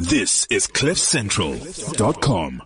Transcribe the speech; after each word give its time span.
This 0.00 0.46
is 0.48 0.66
CliffCentral.com. 0.66 2.62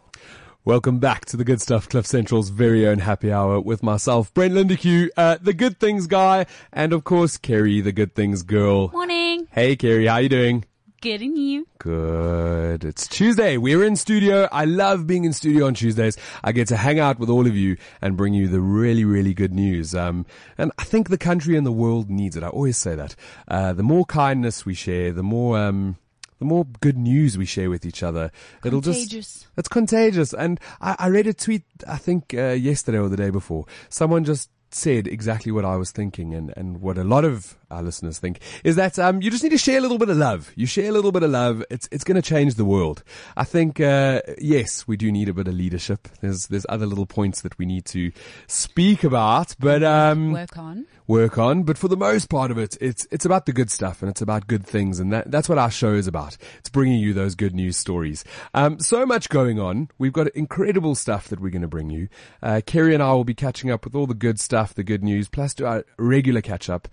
Welcome 0.64 1.00
back 1.00 1.24
to 1.24 1.36
the 1.36 1.42
good 1.42 1.60
stuff, 1.60 1.88
Cliff 1.88 2.06
Central's 2.06 2.48
very 2.50 2.86
own 2.86 3.00
happy 3.00 3.32
hour 3.32 3.60
with 3.60 3.82
myself, 3.82 4.32
Brent 4.32 4.54
Lindeque, 4.54 5.08
uh, 5.16 5.38
the 5.42 5.52
good 5.52 5.80
things 5.80 6.06
guy, 6.06 6.46
and 6.72 6.92
of 6.92 7.02
course, 7.02 7.36
Kerry, 7.36 7.80
the 7.80 7.90
good 7.90 8.14
things 8.14 8.44
girl. 8.44 8.90
Morning. 8.92 9.48
Hey, 9.50 9.74
Kerry, 9.74 10.06
how 10.06 10.18
you 10.18 10.28
doing? 10.28 10.64
Good 11.00 11.22
and 11.22 11.36
you? 11.36 11.66
Good. 11.78 12.84
It's 12.84 13.08
Tuesday. 13.08 13.56
We're 13.56 13.82
in 13.84 13.96
studio. 13.96 14.48
I 14.52 14.64
love 14.64 15.08
being 15.08 15.24
in 15.24 15.32
studio 15.32 15.66
on 15.66 15.74
Tuesdays. 15.74 16.16
I 16.44 16.52
get 16.52 16.68
to 16.68 16.76
hang 16.76 17.00
out 17.00 17.18
with 17.18 17.30
all 17.30 17.48
of 17.48 17.56
you 17.56 17.76
and 18.00 18.16
bring 18.16 18.32
you 18.32 18.46
the 18.46 18.60
really, 18.60 19.04
really 19.04 19.34
good 19.34 19.52
news. 19.52 19.92
Um, 19.92 20.24
and 20.56 20.70
I 20.78 20.84
think 20.84 21.08
the 21.08 21.18
country 21.18 21.56
and 21.56 21.66
the 21.66 21.72
world 21.72 22.08
needs 22.10 22.36
it. 22.36 22.44
I 22.44 22.48
always 22.48 22.78
say 22.78 22.94
that. 22.94 23.16
Uh, 23.48 23.72
the 23.72 23.82
more 23.82 24.04
kindness 24.04 24.64
we 24.64 24.74
share, 24.74 25.12
the 25.12 25.24
more, 25.24 25.58
um, 25.58 25.96
the 26.38 26.44
more 26.44 26.66
good 26.80 26.98
news 26.98 27.38
we 27.38 27.46
share 27.46 27.70
with 27.70 27.86
each 27.86 28.02
other, 28.02 28.30
it'll 28.64 28.82
Contagious. 28.82 29.08
just, 29.08 29.46
it's 29.56 29.68
contagious. 29.68 30.32
And 30.32 30.60
I, 30.80 30.96
I 30.98 31.08
read 31.08 31.26
a 31.26 31.34
tweet, 31.34 31.64
I 31.86 31.96
think, 31.96 32.34
uh, 32.34 32.48
yesterday 32.48 32.98
or 32.98 33.08
the 33.08 33.16
day 33.16 33.30
before. 33.30 33.66
Someone 33.88 34.24
just 34.24 34.50
said 34.70 35.06
exactly 35.06 35.52
what 35.52 35.64
I 35.64 35.76
was 35.76 35.92
thinking 35.92 36.34
and, 36.34 36.52
and 36.56 36.80
what 36.80 36.98
a 36.98 37.04
lot 37.04 37.24
of 37.24 37.56
our 37.70 37.82
listeners 37.82 38.18
think 38.18 38.40
is 38.64 38.76
that, 38.76 38.98
um, 38.98 39.22
you 39.22 39.30
just 39.30 39.42
need 39.42 39.50
to 39.50 39.58
share 39.58 39.78
a 39.78 39.80
little 39.80 39.98
bit 39.98 40.08
of 40.08 40.16
love. 40.16 40.52
You 40.56 40.66
share 40.66 40.88
a 40.88 40.92
little 40.92 41.12
bit 41.12 41.22
of 41.22 41.30
love. 41.30 41.64
It's, 41.70 41.88
it's 41.92 42.04
going 42.04 42.16
to 42.20 42.22
change 42.22 42.54
the 42.54 42.64
world. 42.64 43.02
I 43.36 43.44
think, 43.44 43.80
uh, 43.80 44.20
yes, 44.38 44.86
we 44.88 44.96
do 44.96 45.10
need 45.12 45.28
a 45.28 45.34
bit 45.34 45.48
of 45.48 45.54
leadership. 45.54 46.08
There's, 46.20 46.46
there's 46.48 46.66
other 46.68 46.86
little 46.86 47.06
points 47.06 47.40
that 47.42 47.58
we 47.58 47.66
need 47.66 47.84
to 47.86 48.12
speak 48.46 49.04
about, 49.04 49.54
but, 49.58 49.82
um, 49.82 50.32
Work 50.32 50.56
on. 50.58 50.86
work 51.06 51.38
on. 51.38 51.62
But 51.62 51.78
for 51.78 51.88
the 51.88 51.96
most 51.96 52.28
part 52.28 52.50
of 52.50 52.58
it, 52.58 52.76
it's 52.80 53.06
it's 53.10 53.24
about 53.24 53.46
the 53.46 53.52
good 53.52 53.70
stuff 53.70 54.02
and 54.02 54.10
it's 54.10 54.20
about 54.22 54.46
good 54.46 54.66
things, 54.66 55.00
and 55.00 55.12
that 55.12 55.30
that's 55.30 55.48
what 55.48 55.58
our 55.58 55.70
show 55.70 55.94
is 55.94 56.06
about. 56.06 56.36
It's 56.58 56.68
bringing 56.70 56.98
you 56.98 57.12
those 57.12 57.34
good 57.34 57.54
news 57.54 57.76
stories. 57.76 58.24
Um, 58.54 58.78
so 58.80 59.04
much 59.06 59.28
going 59.28 59.58
on. 59.58 59.88
We've 59.98 60.12
got 60.12 60.28
incredible 60.28 60.94
stuff 60.94 61.28
that 61.28 61.40
we're 61.40 61.50
going 61.50 61.62
to 61.62 61.68
bring 61.68 61.90
you. 61.90 62.08
Uh, 62.42 62.60
Kerry 62.64 62.94
and 62.94 63.02
I 63.02 63.12
will 63.12 63.24
be 63.24 63.34
catching 63.34 63.70
up 63.70 63.84
with 63.84 63.94
all 63.94 64.06
the 64.06 64.14
good 64.14 64.40
stuff, 64.40 64.74
the 64.74 64.84
good 64.84 65.02
news, 65.04 65.28
plus 65.28 65.54
do 65.54 65.66
our 65.66 65.84
regular 65.98 66.40
catch 66.40 66.68
up, 66.70 66.88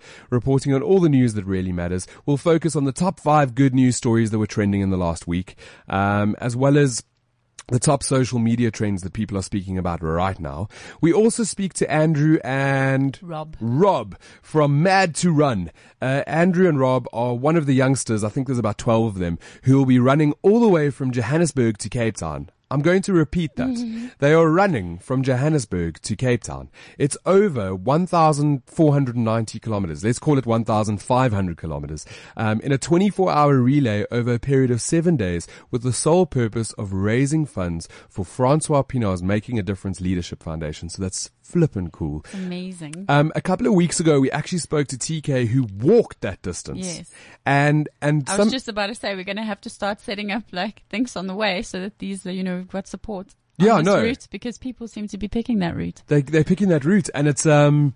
reporting 0.66 0.74
on 0.74 0.82
all 0.82 1.00
the 1.00 1.08
news 1.08 1.34
that 1.34 1.44
really 1.44 1.72
matters. 1.72 2.06
We'll 2.26 2.36
focus 2.36 2.76
on 2.76 2.84
the 2.84 2.92
top 2.92 3.20
five 3.20 3.54
good 3.54 3.74
news 3.74 3.96
stories 3.96 4.30
that 4.30 4.38
were 4.38 4.46
trending 4.46 4.80
in 4.80 4.90
the 4.90 4.96
last 4.96 5.26
week, 5.26 5.56
um, 5.88 6.36
as 6.40 6.56
well 6.56 6.78
as 6.78 7.02
the 7.68 7.78
top 7.78 8.02
social 8.02 8.38
media 8.38 8.70
trends 8.70 9.02
that 9.02 9.12
people 9.12 9.38
are 9.38 9.42
speaking 9.42 9.78
about 9.78 10.02
right 10.02 10.38
now. 10.38 10.68
We 11.00 11.12
also 11.12 11.44
speak 11.44 11.74
to 11.74 11.90
Andrew 11.90 12.38
and 12.44 13.18
Rob. 13.22 13.56
Rob 13.60 14.18
from 14.42 14.82
MAD2Run. 14.84 15.70
Uh, 16.00 16.22
Andrew 16.26 16.68
and 16.68 16.78
Rob 16.78 17.06
are 17.12 17.34
one 17.34 17.56
of 17.56 17.66
the 17.66 17.74
youngsters, 17.74 18.24
I 18.24 18.28
think 18.28 18.46
there's 18.46 18.58
about 18.58 18.78
12 18.78 19.06
of 19.06 19.18
them, 19.18 19.38
who 19.62 19.78
will 19.78 19.86
be 19.86 19.98
running 19.98 20.34
all 20.42 20.60
the 20.60 20.68
way 20.68 20.90
from 20.90 21.12
Johannesburg 21.12 21.78
to 21.78 21.88
Cape 21.88 22.16
Town. 22.16 22.50
I'm 22.72 22.80
going 22.80 23.02
to 23.02 23.12
repeat 23.12 23.56
that. 23.56 24.12
They 24.18 24.32
are 24.34 24.48
running 24.48 24.98
from 24.98 25.22
Johannesburg 25.22 26.00
to 26.02 26.16
Cape 26.16 26.44
Town. 26.44 26.70
It's 26.96 27.16
over 27.26 27.74
1,490 27.74 29.58
kilometers. 29.58 30.04
Let's 30.04 30.18
call 30.18 30.38
it 30.38 30.46
1,500 30.46 31.56
kilometers. 31.56 32.06
Um, 32.36 32.60
in 32.60 32.72
a 32.72 32.78
24 32.78 33.30
hour 33.30 33.56
relay 33.56 34.06
over 34.10 34.34
a 34.34 34.38
period 34.38 34.70
of 34.70 34.80
seven 34.80 35.16
days 35.16 35.48
with 35.70 35.82
the 35.82 35.92
sole 35.92 36.24
purpose 36.24 36.72
of 36.74 36.92
raising 36.92 37.46
funds 37.46 37.88
for 38.08 38.24
Francois 38.24 38.82
Pienaar's 38.82 39.22
Making 39.22 39.58
a 39.58 39.62
Difference 39.62 40.00
Leadership 40.00 40.42
Foundation. 40.42 40.88
So 40.88 41.02
that's 41.02 41.30
flippin' 41.52 41.90
cool. 41.90 42.24
Amazing. 42.32 43.04
Um, 43.08 43.30
a 43.34 43.40
couple 43.40 43.66
of 43.66 43.74
weeks 43.74 44.00
ago, 44.00 44.20
we 44.20 44.30
actually 44.30 44.58
spoke 44.58 44.88
to 44.88 44.96
TK 44.96 45.46
who 45.46 45.64
walked 45.78 46.22
that 46.22 46.40
distance. 46.42 46.86
Yes. 46.86 47.10
And, 47.44 47.88
and 48.00 48.28
I 48.28 48.36
some, 48.36 48.46
was 48.46 48.52
just 48.52 48.68
about 48.68 48.86
to 48.86 48.94
say 48.94 49.14
we're 49.14 49.24
going 49.24 49.36
to 49.36 49.42
have 49.42 49.60
to 49.62 49.70
start 49.70 50.00
setting 50.00 50.32
up 50.32 50.44
like 50.52 50.82
things 50.88 51.14
on 51.16 51.26
the 51.26 51.34
way 51.34 51.62
so 51.62 51.80
that 51.80 51.98
these, 51.98 52.24
you 52.24 52.42
know, 52.42 52.56
we've 52.56 52.68
got 52.68 52.86
support. 52.86 53.34
Yeah, 53.58 53.80
know. 53.82 54.02
Route 54.02 54.28
because 54.30 54.56
people 54.58 54.88
seem 54.88 55.06
to 55.08 55.18
be 55.18 55.28
picking 55.28 55.58
that 55.58 55.76
route. 55.76 56.02
they, 56.06 56.22
they're 56.22 56.42
picking 56.42 56.68
that 56.70 56.84
route 56.84 57.10
and 57.14 57.28
it's, 57.28 57.44
um, 57.44 57.94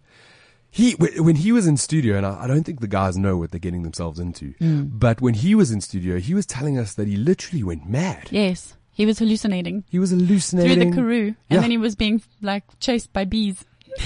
he, 0.70 0.92
when 0.92 1.36
he 1.36 1.52
was 1.52 1.66
in 1.66 1.78
studio, 1.78 2.18
and 2.18 2.26
I, 2.26 2.42
I 2.42 2.46
don't 2.46 2.64
think 2.64 2.80
the 2.80 2.88
guys 2.88 3.16
know 3.16 3.38
what 3.38 3.50
they're 3.50 3.58
getting 3.58 3.82
themselves 3.82 4.18
into, 4.18 4.52
but 4.60 5.22
when 5.22 5.32
he 5.32 5.54
was 5.54 5.70
in 5.70 5.80
studio, 5.80 6.18
he 6.18 6.34
was 6.34 6.44
telling 6.44 6.78
us 6.78 6.92
that 6.94 7.08
he 7.08 7.16
literally 7.16 7.62
went 7.62 7.88
mad. 7.88 8.28
Yes. 8.30 8.76
He 8.96 9.04
was 9.04 9.18
hallucinating 9.18 9.84
He 9.90 9.98
was 9.98 10.10
hallucinating 10.10 10.74
through 10.80 10.90
the 10.90 10.96
Karoo 10.96 11.26
and 11.26 11.36
Yeah. 11.50 11.60
then 11.60 11.70
he 11.70 11.76
was 11.76 11.94
being 11.94 12.22
like 12.40 12.64
chased 12.80 13.12
by 13.12 13.26
bees. 13.26 13.62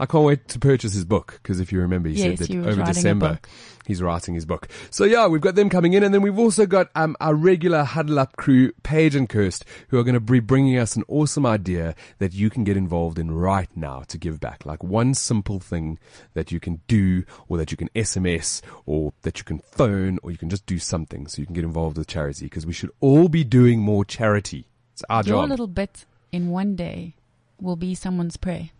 I 0.00 0.06
can't 0.06 0.24
wait 0.24 0.48
to 0.48 0.58
purchase 0.58 0.94
his 0.94 1.04
book 1.04 1.38
because 1.42 1.60
if 1.60 1.70
you 1.72 1.80
remember, 1.80 2.08
he 2.08 2.16
Yes, 2.16 2.38
said 2.38 2.48
that 2.48 2.66
over 2.68 2.82
December. 2.82 3.38
He's 3.88 4.02
writing 4.02 4.34
his 4.34 4.46
book. 4.46 4.68
So 4.90 5.02
yeah, 5.04 5.26
we've 5.26 5.40
got 5.40 5.56
them 5.56 5.68
coming 5.68 5.94
in, 5.94 6.04
and 6.04 6.14
then 6.14 6.22
we've 6.22 6.38
also 6.38 6.66
got 6.66 6.90
um, 6.94 7.16
our 7.20 7.34
regular 7.34 7.82
huddle 7.82 8.20
up 8.20 8.36
crew, 8.36 8.70
Paige 8.84 9.16
and 9.16 9.28
Kirst, 9.28 9.64
who 9.88 9.98
are 9.98 10.04
going 10.04 10.14
to 10.14 10.20
be 10.20 10.38
bringing 10.38 10.78
us 10.78 10.94
an 10.94 11.02
awesome 11.08 11.46
idea 11.46 11.96
that 12.18 12.34
you 12.34 12.50
can 12.50 12.62
get 12.62 12.76
involved 12.76 13.18
in 13.18 13.32
right 13.32 13.74
now 13.74 14.02
to 14.08 14.18
give 14.18 14.38
back. 14.38 14.64
Like 14.64 14.84
one 14.84 15.14
simple 15.14 15.58
thing 15.58 15.98
that 16.34 16.52
you 16.52 16.60
can 16.60 16.82
do, 16.86 17.24
or 17.48 17.56
that 17.56 17.72
you 17.72 17.76
can 17.76 17.88
SMS, 17.96 18.60
or 18.86 19.12
that 19.22 19.38
you 19.38 19.44
can 19.44 19.58
phone, 19.58 20.18
or 20.22 20.30
you 20.30 20.38
can 20.38 20.50
just 20.50 20.66
do 20.66 20.78
something 20.78 21.26
so 21.26 21.40
you 21.40 21.46
can 21.46 21.54
get 21.54 21.64
involved 21.64 21.96
with 21.96 22.06
charity. 22.06 22.44
Because 22.46 22.66
we 22.66 22.72
should 22.72 22.90
all 23.00 23.28
be 23.28 23.42
doing 23.42 23.80
more 23.80 24.04
charity. 24.04 24.68
It's 24.92 25.02
our 25.08 25.22
Your 25.22 25.42
job. 25.42 25.48
little 25.48 25.66
bit 25.66 26.04
in 26.30 26.50
one 26.50 26.76
day 26.76 27.14
will 27.60 27.76
be 27.76 27.94
someone's 27.94 28.36
prayer, 28.36 28.70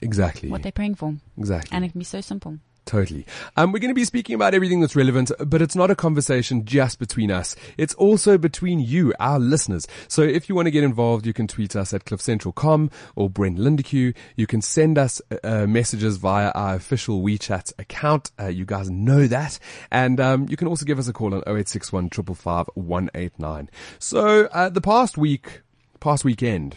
exactly. 0.00 0.48
what 0.48 0.62
they're 0.62 0.72
praying 0.72 0.94
for. 0.94 1.16
Exactly. 1.36 1.76
And 1.76 1.84
it 1.84 1.90
can 1.92 1.98
be 1.98 2.04
so 2.04 2.20
simple. 2.20 2.58
Totally. 2.84 3.24
Um, 3.56 3.72
we're 3.72 3.78
going 3.78 3.90
to 3.90 3.94
be 3.94 4.04
speaking 4.04 4.34
about 4.34 4.52
everything 4.52 4.80
that's 4.80 4.94
relevant, 4.94 5.32
but 5.46 5.62
it's 5.62 5.74
not 5.74 5.90
a 5.90 5.94
conversation 5.94 6.66
just 6.66 6.98
between 6.98 7.30
us. 7.30 7.56
It's 7.78 7.94
also 7.94 8.36
between 8.36 8.78
you, 8.78 9.14
our 9.18 9.38
listeners. 9.38 9.86
So 10.06 10.22
if 10.22 10.48
you 10.48 10.54
want 10.54 10.66
to 10.66 10.70
get 10.70 10.84
involved, 10.84 11.26
you 11.26 11.32
can 11.32 11.46
tweet 11.46 11.74
us 11.76 11.94
at 11.94 12.04
cliffcentral.com 12.04 12.90
or 13.16 13.30
Brent 13.30 13.58
Lindeque. 13.58 14.14
You 14.36 14.46
can 14.46 14.60
send 14.60 14.98
us 14.98 15.22
uh, 15.42 15.66
messages 15.66 16.18
via 16.18 16.50
our 16.50 16.74
official 16.74 17.22
WeChat 17.22 17.72
account. 17.78 18.30
Uh, 18.38 18.48
you 18.48 18.66
guys 18.66 18.90
know 18.90 19.26
that. 19.28 19.58
And 19.90 20.20
um, 20.20 20.46
you 20.50 20.56
can 20.56 20.68
also 20.68 20.84
give 20.84 20.98
us 20.98 21.08
a 21.08 21.14
call 21.14 21.34
on 21.34 21.40
0861 21.46 22.10
555 22.10 22.68
189. 22.74 23.70
So 23.98 24.46
uh, 24.46 24.68
the 24.68 24.82
past 24.82 25.16
week, 25.16 25.62
past 26.00 26.24
weekend 26.24 26.76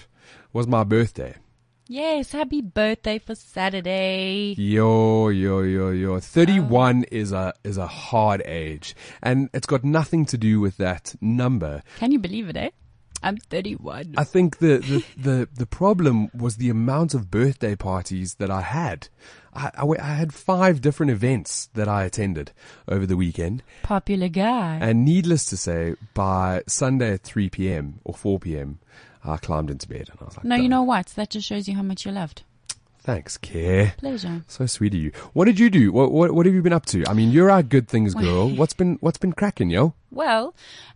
was 0.54 0.68
my 0.68 0.86
birthday. 0.86 1.36
Yes, 1.90 2.34
happy 2.34 2.62
birthday 2.62 3.18
for 3.18 3.34
Saturday. 3.34 4.56
Yo, 4.58 5.30
yo, 5.30 5.62
yo, 5.62 5.92
yo. 5.92 6.20
31 6.20 7.06
is 7.06 7.32
a, 7.32 7.54
is 7.64 7.78
a 7.78 7.88
hard 7.88 8.42
age. 8.46 8.94
And 9.24 9.50
it's 9.54 9.66
got 9.66 9.86
nothing 9.86 10.26
to 10.26 10.38
do 10.38 10.60
with 10.60 10.76
that 10.78 11.16
number. 11.22 11.84
Can 11.98 12.12
you 12.12 12.20
believe 12.20 12.50
it, 12.50 12.58
eh? 12.58 12.70
I'm 13.24 13.38
31. 13.38 14.16
I 14.18 14.26
think 14.26 14.58
the, 14.58 14.78
the, 14.80 15.06
the, 15.18 15.50
the 15.54 15.66
problem 15.66 16.30
was 16.34 16.58
the 16.58 16.70
amount 16.70 17.14
of 17.14 17.32
birthday 17.32 17.76
parties 17.76 18.36
that 18.36 18.52
I 18.52 18.62
had. 18.62 19.08
I, 19.54 19.72
I, 19.78 19.86
I 19.86 20.14
had 20.14 20.34
five 20.34 20.82
different 20.82 21.12
events 21.14 21.70
that 21.74 21.88
I 21.88 22.04
attended 22.04 22.52
over 22.88 23.06
the 23.06 23.18
weekend. 23.18 23.64
Popular 23.84 24.28
guy. 24.28 24.78
And 24.82 25.06
needless 25.06 25.46
to 25.46 25.58
say, 25.58 25.96
by 26.14 26.64
Sunday 26.68 27.14
at 27.14 27.24
3 27.24 27.50
p.m. 27.50 28.02
or 28.04 28.14
4 28.14 28.40
p.m., 28.40 28.80
I 29.28 29.38
climbed 29.38 29.70
into 29.70 29.88
bed 29.88 30.10
and 30.12 30.20
I 30.22 30.26
was 30.26 30.38
like, 30.38 30.46
no, 30.46 30.56
you 30.56 30.70
know 30.70 30.84
what? 30.84 31.08
That 31.16 31.30
just 31.30 31.48
shows 31.48 31.68
you 31.68 31.76
how 31.76 31.84
much 31.84 32.06
you're 32.06 32.14
loved. 32.14 32.44
Thanks, 33.00 33.38
Care. 33.38 33.94
Pleasure. 33.98 34.44
So 34.48 34.66
sweet 34.66 34.94
of 34.94 35.00
you. 35.00 35.12
What 35.34 35.46
did 35.46 35.60
you 35.60 35.70
do? 35.70 35.92
What, 35.94 36.12
what, 36.12 36.32
what 36.34 36.46
have 36.46 36.54
you 36.54 36.62
been 36.62 36.74
up 36.74 36.86
to? 36.88 37.06
I 37.08 37.14
mean, 37.14 37.32
you're 37.32 37.50
our 37.50 37.64
good 37.64 37.88
things 37.88 38.14
girl. 38.14 38.50
What's 38.50 38.74
been, 38.74 38.98
what's 39.00 39.18
been 39.18 39.32
cracking, 39.34 39.70
yo? 39.70 39.94
Well, 40.12 40.54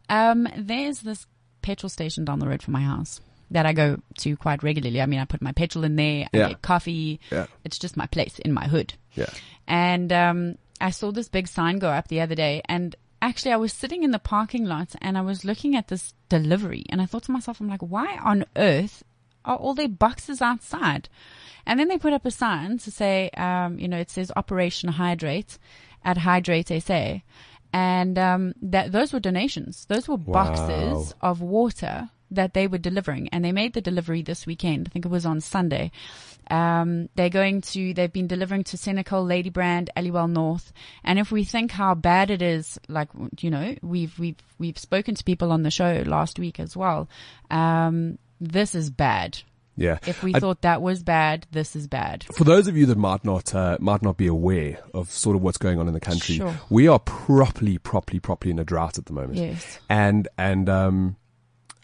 um, 0.10 0.48
there's 0.58 1.00
this 1.02 1.26
petrol 1.62 1.90
station 1.90 2.26
down 2.26 2.40
the 2.40 2.48
road 2.48 2.62
from 2.62 2.74
my 2.74 2.82
house 2.82 3.22
that 3.52 3.66
I 3.66 3.72
go 3.74 4.00
to 4.20 4.36
quite 4.38 4.62
regularly. 4.62 5.02
I 5.02 5.06
mean, 5.06 5.20
I 5.22 5.26
put 5.26 5.42
my 5.42 5.52
petrol 5.54 5.84
in 5.86 5.96
there. 5.96 6.28
I 6.34 6.38
Yeah. 6.38 6.48
get 6.50 6.62
coffee. 6.62 7.20
Yeah. 7.32 7.48
It's 7.64 7.80
just 7.80 7.96
my 7.96 8.08
place 8.08 8.40
in 8.40 8.52
my 8.52 8.68
hood. 8.68 8.94
Yeah. 9.14 9.30
And 9.68 10.12
um, 10.12 10.56
I 10.82 10.90
saw 10.90 11.12
this 11.12 11.30
big 11.30 11.48
sign 11.48 11.80
go 11.80 11.90
up 11.90 12.08
the 12.10 12.20
other 12.22 12.36
day, 12.36 12.62
and 12.66 12.94
actually, 13.22 13.52
I 13.52 13.58
was 13.58 13.74
sitting 13.74 14.04
in 14.04 14.12
the 14.12 14.20
parking 14.20 14.66
lot 14.66 14.96
and 15.02 15.18
I 15.18 15.22
was 15.22 15.46
looking 15.46 15.76
at 15.76 15.88
this 15.88 16.14
delivery, 16.30 16.86
and 16.90 17.02
I 17.02 17.06
thought 17.06 17.24
to 17.24 17.32
myself, 17.32 17.60
I'm 17.60 17.70
like, 17.70 17.82
why 17.82 18.18
on 18.24 18.46
earth 18.56 19.04
are 19.46 19.58
all 19.58 19.74
their 19.74 19.88
boxes 19.88 20.42
outside? 20.42 21.10
And 21.66 21.80
then 21.80 21.88
they 21.88 21.98
put 21.98 22.14
up 22.14 22.26
a 22.26 22.32
sign 22.32 22.80
to 22.80 22.92
say, 22.92 23.30
um, 23.32 23.80
you 23.80 23.88
know, 23.88 23.98
it 23.98 24.10
says 24.10 24.32
Operation 24.36 24.90
Hydrate 24.90 25.58
at 26.04 26.18
Hydrate 26.18 26.84
SA. 26.84 27.20
And 27.74 28.18
um, 28.18 28.54
that 28.62 28.92
those 28.92 29.14
were 29.14 29.20
donations. 29.20 29.86
Those 29.86 30.08
were 30.08 30.18
boxes 30.18 31.14
of 31.22 31.42
water 31.42 32.10
that 32.30 32.54
they 32.54 32.68
were 32.68 32.78
delivering, 32.78 33.30
and 33.30 33.44
they 33.44 33.52
made 33.52 33.74
the 33.74 33.82
delivery 33.82 34.22
this 34.22 34.46
weekend. 34.46 34.88
I 34.88 34.90
think 34.92 35.06
it 35.06 35.12
was 35.12 35.26
on 35.26 35.42
Sunday. 35.42 35.92
Um, 36.52 37.10
they're 37.16 37.30
going 37.30 37.62
to, 37.62 37.94
they've 37.94 38.12
been 38.12 38.28
delivering 38.28 38.64
to 38.66 38.78
Senekal, 38.78 39.26
Ladybrand, 39.26 39.88
Aliwal 39.96 40.30
North. 40.30 40.74
And 41.04 41.18
if 41.18 41.32
we 41.32 41.44
think 41.44 41.72
how 41.72 41.96
bad 41.96 42.30
it 42.30 42.42
is, 42.42 42.78
like, 42.88 43.10
you 43.40 43.50
know, 43.50 43.76
we've, 43.82 44.18
we've, 44.20 44.36
we've 44.60 44.78
spoken 44.78 45.16
to 45.16 45.24
people 45.24 45.52
on 45.52 45.64
the 45.64 45.72
show 45.72 46.04
last 46.06 46.38
week 46.40 46.60
as 46.60 46.76
well. 46.76 47.08
Um, 47.50 48.18
this 48.40 48.76
is 48.76 48.90
bad. 48.90 49.40
Yeah. 49.78 50.00
If 50.06 50.22
we 50.22 50.36
I- 50.36 50.40
thought 50.40 50.62
that 50.64 50.82
was 50.82 51.02
bad, 51.02 51.48
this 51.52 51.76
is 51.76 51.88
bad. 51.88 52.26
for 52.36 52.44
those 52.44 52.68
of 52.68 52.76
you 52.76 52.86
that 52.88 52.98
might 52.98 53.24
not 53.24 53.56
uh, 53.56 53.78
might 53.80 54.02
not 54.02 54.18
be 54.18 54.28
aware 54.28 54.78
of 54.94 55.10
sort 55.10 55.36
of 55.38 55.42
what's 55.42 55.58
going 55.58 55.80
on 55.80 55.88
in 55.88 55.94
the 55.94 56.00
country, 56.02 56.36
Sure. 56.36 56.54
we 56.70 56.88
are 56.90 57.00
properly, 57.00 57.78
properly, 57.78 58.20
properly 58.20 58.52
in 58.52 58.60
a 58.60 58.66
drought 58.66 58.98
at 58.98 59.06
the 59.06 59.14
moment. 59.14 59.36
Yes. 59.36 59.80
And 59.90 60.28
and 60.38 60.68
um, 60.70 61.16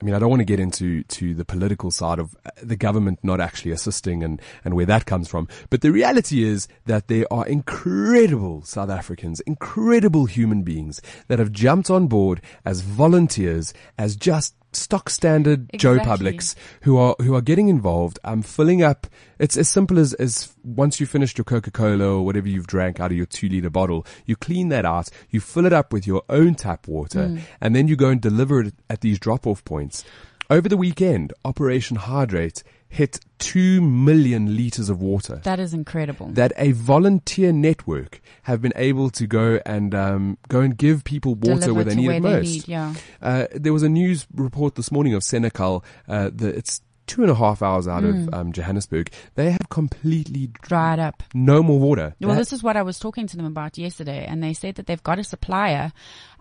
I 0.02 0.06
mean, 0.06 0.14
I 0.14 0.20
don't 0.20 0.30
want 0.30 0.42
to 0.42 0.46
get 0.46 0.60
into 0.60 1.04
to 1.04 1.34
the 1.34 1.46
political 1.46 1.90
side 1.90 2.20
of 2.20 2.36
uh, 2.46 2.52
the 2.62 2.76
government 2.76 3.20
not 3.24 3.42
actually 3.42 3.72
assisting 3.72 4.24
and 4.24 4.42
and 4.64 4.76
where 4.76 4.86
that 4.86 5.06
comes 5.06 5.28
from, 5.28 5.48
but 5.70 5.82
the 5.82 5.92
reality 5.92 6.44
is 6.44 6.68
that 6.86 7.08
there 7.08 7.26
are 7.32 7.48
incredible 7.48 8.62
South 8.64 8.90
Africans, 8.90 9.40
incredible 9.42 10.26
human 10.26 10.62
beings 10.62 11.02
that 11.28 11.40
have 11.40 11.52
jumped 11.52 11.90
on 11.90 12.08
board 12.08 12.42
as 12.64 12.82
volunteers, 12.82 13.74
as 13.98 14.16
just 14.16 14.54
stock 14.78 15.10
standard 15.10 15.70
Joe 15.76 15.94
Exactly. 15.94 16.10
Publics 16.10 16.56
who 16.82 16.98
are 16.98 17.16
who 17.20 17.36
are 17.36 17.42
getting 17.42 17.68
involved. 17.68 18.20
Um, 18.24 18.42
filling 18.42 18.84
up. 18.84 19.08
It's 19.40 19.58
as 19.58 19.68
simple 19.70 20.00
as 20.00 20.14
as 20.16 20.54
once 20.64 21.00
you 21.00 21.06
finished 21.06 21.38
your 21.38 21.46
Coca 21.46 21.72
Cola 21.72 22.06
or 22.18 22.26
whatever 22.26 22.48
you've 22.48 22.68
drank 22.68 23.00
out 23.00 23.12
of 23.12 23.18
your 23.18 23.26
two 23.26 23.50
liter 23.50 23.70
bottle, 23.70 24.06
you 24.26 24.36
clean 24.36 24.70
that 24.70 24.86
out, 24.86 25.10
you 25.30 25.40
fill 25.40 25.66
it 25.66 25.74
up 25.74 25.92
with 25.94 26.08
your 26.08 26.24
own 26.30 26.56
tap 26.56 26.88
water, 26.88 27.28
Mm. 27.28 27.42
and 27.62 27.76
then 27.76 27.88
you 27.88 27.96
go 27.96 28.10
and 28.10 28.22
deliver 28.22 28.62
it 28.62 28.74
at 28.90 29.02
these 29.02 29.20
drop 29.20 29.46
off 29.48 29.64
points. 29.66 30.04
Over 30.50 30.70
the 30.70 30.78
weekend, 30.78 31.34
Operation 31.44 31.98
Hydrate 31.98 32.64
hit 32.89 33.19
two 33.38 33.81
million 33.81 34.56
liters 34.56 34.89
of 34.89 35.01
water 35.01 35.42
That 35.44 35.60
is 35.60 35.74
incredible. 35.74 36.28
that 36.31 36.54
a 36.57 36.72
volunteer 36.72 37.51
network 37.51 38.22
have 38.44 38.62
been 38.62 38.74
able 38.75 39.10
to 39.12 39.28
go 39.28 39.60
and 39.66 39.94
um, 39.94 40.38
go 40.48 40.62
and 40.62 40.75
give 40.78 41.04
people 41.04 41.36
water 41.36 41.68
Deliver 41.68 41.74
where 41.74 41.84
they 41.84 41.95
need 41.95 42.07
where 42.07 42.16
it 42.16 42.22
most. 42.24 42.45
need, 42.48 42.68
yeah. 42.68 42.94
Uh, 43.22 43.45
there 43.54 43.74
was 43.74 43.84
a 43.84 43.89
news 43.89 44.25
report 44.34 44.75
this 44.75 44.92
morning 44.92 45.13
of 45.13 45.22
Senekal. 45.22 45.84
Uh, 46.07 46.30
the, 46.34 46.48
it's 46.50 46.81
two 47.07 47.22
and 47.22 47.31
a 47.31 47.36
half 47.36 47.62
hours 47.62 47.88
out 47.88 48.04
Mm. 48.04 48.28
of 48.28 48.34
um, 48.34 48.51
Johannesburg. 48.51 49.12
They 49.36 49.51
have 49.51 49.69
completely 49.69 50.48
Dried 50.62 51.00
up. 51.00 51.24
no 51.33 51.63
more 51.63 51.80
water. 51.80 52.16
Well, 52.19 52.31
That- 52.31 52.38
this 52.40 52.51
is 52.51 52.62
what 52.63 52.75
I 52.75 52.81
was 52.81 53.00
talking 53.00 53.28
to 53.28 53.38
them 53.38 53.45
about 53.45 53.78
yesterday, 53.78 54.25
and 54.28 54.44
they 54.44 54.54
said 54.54 54.75
that 54.75 54.88
they've 54.88 55.01
got 55.04 55.18
a 55.19 55.24
supplier. 55.24 55.94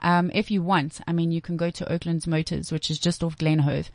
Um, 0.03 0.31
if 0.35 0.51
you 0.51 0.63
want, 0.63 1.01
I 1.07 1.13
mean, 1.13 1.31
you 1.31 1.41
can 1.41 1.57
go 1.57 1.71
to 1.71 1.91
Oakland's 1.93 2.27
Motors, 2.27 2.73
which 2.73 2.91
is 2.91 2.99
just 2.99 3.23
off 3.23 3.39
Glenhove. 3.39 3.91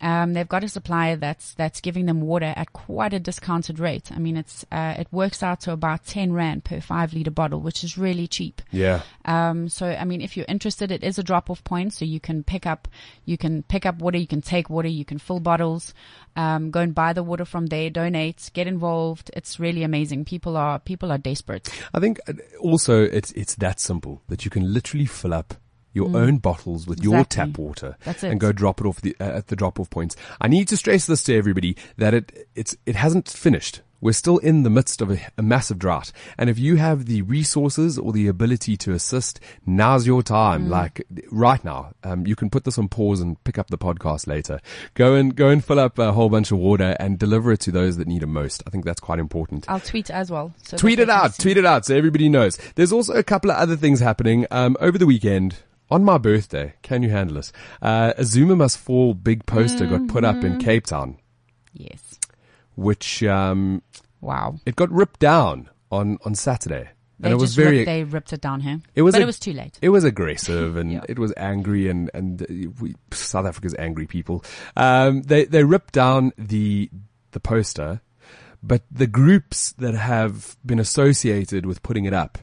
Um, 0.00 0.32
they've 0.32 0.48
got 0.48 0.64
a 0.64 0.68
supplier 0.68 1.16
that's 1.16 1.54
that's 1.54 1.80
giving 1.80 2.06
them 2.06 2.20
water 2.20 2.52
at 2.56 2.72
quite 2.72 3.12
a 3.12 3.20
discounted 3.20 3.78
rate. 3.78 4.10
I 4.12 4.18
mean, 4.18 4.36
it's 4.36 4.64
uh, 4.70 4.94
it 4.98 5.08
works 5.10 5.42
out 5.42 5.60
to 5.62 5.72
about 5.72 6.06
ten 6.06 6.32
rand 6.32 6.64
per 6.64 6.80
five 6.80 7.12
liter 7.12 7.30
bottle, 7.30 7.60
which 7.60 7.82
is 7.82 7.98
really 7.98 8.26
cheap. 8.26 8.62
yeah. 8.70 9.02
Um, 9.24 9.68
so 9.68 9.86
I 9.86 10.04
mean, 10.04 10.20
if 10.20 10.36
you're 10.36 10.46
interested, 10.48 10.90
it 10.90 11.02
is 11.02 11.18
a 11.18 11.22
drop 11.22 11.50
off 11.50 11.64
point, 11.64 11.92
so 11.94 12.04
you 12.04 12.20
can 12.20 12.42
pick 12.42 12.66
up, 12.66 12.88
you 13.24 13.36
can 13.36 13.62
pick 13.64 13.86
up 13.86 13.98
water, 13.98 14.18
you 14.18 14.26
can 14.26 14.40
take 14.40 14.70
water, 14.70 14.88
you 14.88 15.04
can 15.04 15.18
fill 15.18 15.40
bottles, 15.40 15.94
um, 16.36 16.70
go 16.70 16.80
and 16.80 16.94
buy 16.94 17.12
the 17.12 17.22
water 17.22 17.44
from 17.44 17.66
there, 17.66 17.90
donate, 17.90 18.50
get 18.54 18.66
involved. 18.66 19.30
It's 19.34 19.58
really 19.58 19.82
amazing. 19.82 20.24
People 20.24 20.56
are 20.56 20.78
people 20.78 21.10
are 21.10 21.18
desperate. 21.18 21.68
I 21.92 22.00
think 22.00 22.20
uh, 22.28 22.34
also 22.60 23.02
it's 23.02 23.32
it's 23.32 23.54
that 23.56 23.80
simple 23.80 24.22
that 24.28 24.44
you 24.44 24.50
can 24.50 24.72
literally 24.72 25.06
fill 25.06 25.34
up 25.34 25.54
your 25.98 26.16
own 26.16 26.38
bottles 26.38 26.86
with 26.86 27.02
your 27.02 27.18
Mm. 27.24 27.28
Tap 27.28 27.58
water 27.58 27.96
That's 28.04 28.22
and 28.22 28.38
go 28.40 28.52
drop 28.52 28.80
it 28.80 28.86
off 28.86 29.00
the, 29.00 29.14
uh, 29.20 29.38
at 29.38 29.48
the 29.48 29.56
drop 29.56 29.78
off 29.80 29.90
points. 29.90 30.14
I 30.40 30.46
need 30.48 30.68
to 30.68 30.76
stress 30.76 31.06
this 31.06 31.22
to 31.24 31.36
everybody 31.36 31.76
that 31.96 32.14
it 32.14 32.48
it's 32.54 32.76
it 32.86 32.96
hasn't 32.96 33.28
finished. 33.28 33.82
We're 34.00 34.12
still 34.12 34.38
in 34.38 34.62
the 34.62 34.70
midst 34.70 35.02
of 35.02 35.10
a, 35.10 35.18
a 35.36 35.42
massive 35.42 35.76
drought. 35.80 36.12
And 36.38 36.48
if 36.48 36.56
you 36.56 36.76
have 36.76 37.06
the 37.06 37.22
resources 37.22 37.98
or 37.98 38.12
the 38.12 38.28
ability 38.28 38.76
to 38.76 38.92
assist, 38.92 39.40
now's 39.66 40.06
your 40.06 40.22
time. 40.22 40.66
Mm. 40.66 40.70
Like 40.70 41.04
right 41.32 41.64
now, 41.64 41.80
um, 42.04 42.24
you 42.24 42.36
can 42.36 42.48
put 42.48 42.62
this 42.62 42.78
on 42.78 42.86
pause 42.86 43.20
and 43.20 43.42
pick 43.42 43.58
up 43.58 43.70
the 43.70 43.78
podcast 43.78 44.28
later. 44.28 44.60
Go 44.94 45.16
and, 45.16 45.34
go 45.34 45.48
and 45.48 45.64
fill 45.64 45.80
up 45.80 45.98
a 45.98 46.12
whole 46.12 46.28
bunch 46.28 46.52
of 46.52 46.58
water 46.58 46.96
and 47.00 47.18
deliver 47.18 47.50
it 47.50 47.58
to 47.66 47.72
those 47.72 47.96
that 47.96 48.06
need 48.06 48.22
it 48.22 48.26
most. 48.28 48.62
I 48.68 48.70
think 48.70 48.84
that's 48.84 49.00
quite 49.00 49.18
important. 49.18 49.64
I'll 49.68 49.80
tweet 49.80 50.10
as 50.10 50.30
well. 50.30 50.54
So 50.62 50.76
Tweet 50.76 51.00
it 51.00 51.10
out. 51.10 51.36
Tweet 51.36 51.56
it 51.56 51.66
out 51.66 51.84
so 51.84 51.96
everybody 51.96 52.28
knows. 52.28 52.56
There's 52.76 52.92
also 52.92 53.14
a 53.14 53.24
couple 53.24 53.50
of 53.50 53.56
other 53.56 53.74
things 53.74 53.98
happening 53.98 54.46
um, 54.52 54.76
over 54.78 54.96
the 54.96 55.06
weekend. 55.06 55.56
On 55.90 56.04
my 56.04 56.18
birthday, 56.18 56.74
can 56.82 57.02
you 57.02 57.08
handle 57.10 57.36
this? 57.36 57.52
Uh, 57.80 58.12
a 58.16 58.24
Zuma 58.24 58.56
Must 58.56 58.76
Fall 58.78 59.14
big 59.14 59.46
poster 59.46 59.86
got 59.86 60.06
put 60.08 60.24
up 60.24 60.36
Mm-hmm. 60.36 60.46
in 60.46 60.58
Cape 60.58 60.86
Town, 60.86 61.16
Yes. 61.72 62.18
which 62.74 63.22
um, 63.22 63.82
Wow. 64.20 64.56
it 64.66 64.76
got 64.76 64.90
ripped 64.90 65.20
down 65.20 65.70
on 65.90 66.18
on 66.24 66.34
Saturday, 66.34 66.90
They 67.18 67.28
and 67.28 67.32
it 67.32 67.40
was 67.40 67.54
very 67.54 67.78
ripped, 67.78 67.86
they 67.86 68.04
ripped 68.04 68.32
it 68.34 68.40
down 68.42 68.60
here. 68.60 68.80
It 68.94 69.02
was 69.02 69.14
but 69.14 69.22
it 69.22 69.26
was 69.26 69.38
too 69.38 69.52
late. 69.54 69.78
it 69.80 69.88
was 69.88 70.04
aggressive 70.04 70.76
and 70.76 70.92
Yeah. 70.96 71.04
it 71.08 71.18
was 71.18 71.32
angry 71.36 71.88
and 71.88 72.10
and 72.12 72.42
uh, 72.42 72.70
we, 72.80 72.94
South 73.12 73.46
Africa's 73.46 73.74
angry 73.78 74.06
people. 74.06 74.44
Um, 74.76 75.22
they 75.22 75.46
they 75.46 75.64
ripped 75.64 75.94
down 75.94 76.32
the 76.36 76.90
the 77.30 77.40
poster, 77.40 78.02
but 78.62 78.82
the 78.90 79.06
groups 79.06 79.72
that 79.78 79.94
have 79.94 80.56
been 80.66 80.78
associated 80.78 81.64
with 81.64 81.82
putting 81.82 82.04
it 82.04 82.12
up 82.12 82.36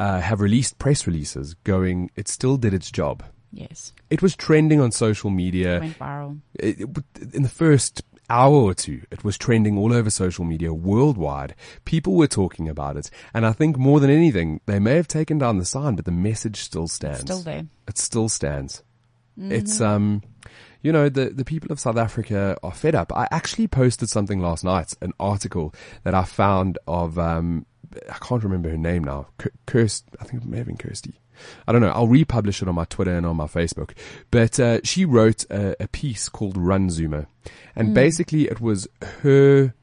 uh, 0.00 0.20
have 0.20 0.40
released 0.40 0.78
press 0.78 1.06
releases 1.06 1.54
going. 1.72 2.10
It 2.16 2.26
still 2.28 2.56
did 2.56 2.72
its 2.74 2.90
job. 2.90 3.22
Yes. 3.52 3.92
It 4.10 4.22
was 4.22 4.34
trending 4.36 4.80
on 4.80 4.90
social 4.92 5.30
media 5.30 5.80
Went 5.80 5.98
viral. 5.98 6.40
it, 6.54 6.80
it- 6.80 7.34
in 7.34 7.42
the 7.42 7.48
first 7.48 8.02
hour 8.28 8.54
or 8.68 8.74
two, 8.74 9.02
it 9.10 9.24
was 9.24 9.36
trending 9.36 9.76
all 9.76 9.92
over 9.92 10.08
social 10.08 10.44
media 10.44 10.72
worldwide. 10.72 11.52
People 11.84 12.14
were 12.14 12.28
talking 12.28 12.68
about 12.68 12.96
it. 12.96 13.10
And 13.34 13.44
I 13.44 13.52
think 13.52 13.76
more 13.76 13.98
than 13.98 14.08
anything, 14.10 14.60
they 14.66 14.78
may 14.78 14.94
have 14.94 15.08
taken 15.08 15.36
down 15.38 15.58
the 15.58 15.64
sign, 15.64 15.96
but 15.96 16.04
the 16.04 16.12
message 16.12 16.58
still 16.60 16.86
stands. 16.86 17.22
Still 17.22 17.40
there. 17.42 17.66
It 17.88 17.98
still 17.98 18.28
stands. 18.28 18.84
It's, 19.42 19.80
um, 19.80 20.22
you 20.82 20.92
know, 20.92 21.08
the, 21.08 21.30
the 21.30 21.44
people 21.46 21.72
of 21.72 21.80
South 21.80 21.96
Africa 21.96 22.56
are 22.62 22.72
fed 22.72 22.94
up. 22.94 23.10
I 23.12 23.26
actually 23.32 23.66
posted 23.68 24.08
something 24.10 24.38
last 24.38 24.62
night, 24.64 24.92
an 25.00 25.12
article 25.18 25.74
that 26.04 26.14
I 26.14 26.24
found 26.24 26.78
of, 26.86 27.18
um, 27.18 27.66
I 28.10 28.18
can't 28.18 28.42
remember 28.44 28.68
her 28.70 28.76
name 28.76 29.04
now. 29.04 29.26
Kir- 29.38 29.52
Kirst, 29.66 30.04
I 30.20 30.24
think 30.24 30.42
it 30.42 30.48
may 30.48 30.58
have 30.58 30.66
been 30.66 30.76
Kirsty. 30.76 31.14
I 31.66 31.72
don't 31.72 31.80
know. 31.80 31.88
I'll 31.90 32.06
republish 32.08 32.60
it 32.60 32.68
on 32.68 32.74
my 32.74 32.84
Twitter 32.84 33.16
and 33.16 33.24
on 33.24 33.36
my 33.36 33.46
Facebook. 33.46 33.92
But 34.30 34.60
uh, 34.60 34.80
she 34.84 35.04
wrote 35.06 35.44
a, 35.50 35.74
a 35.82 35.88
piece 35.88 36.28
called 36.28 36.56
Run 36.56 36.90
Zuma, 36.90 37.26
and 37.74 37.94
basically 37.94 38.44
it 38.48 38.60
was 38.60 38.86
her 39.22 39.74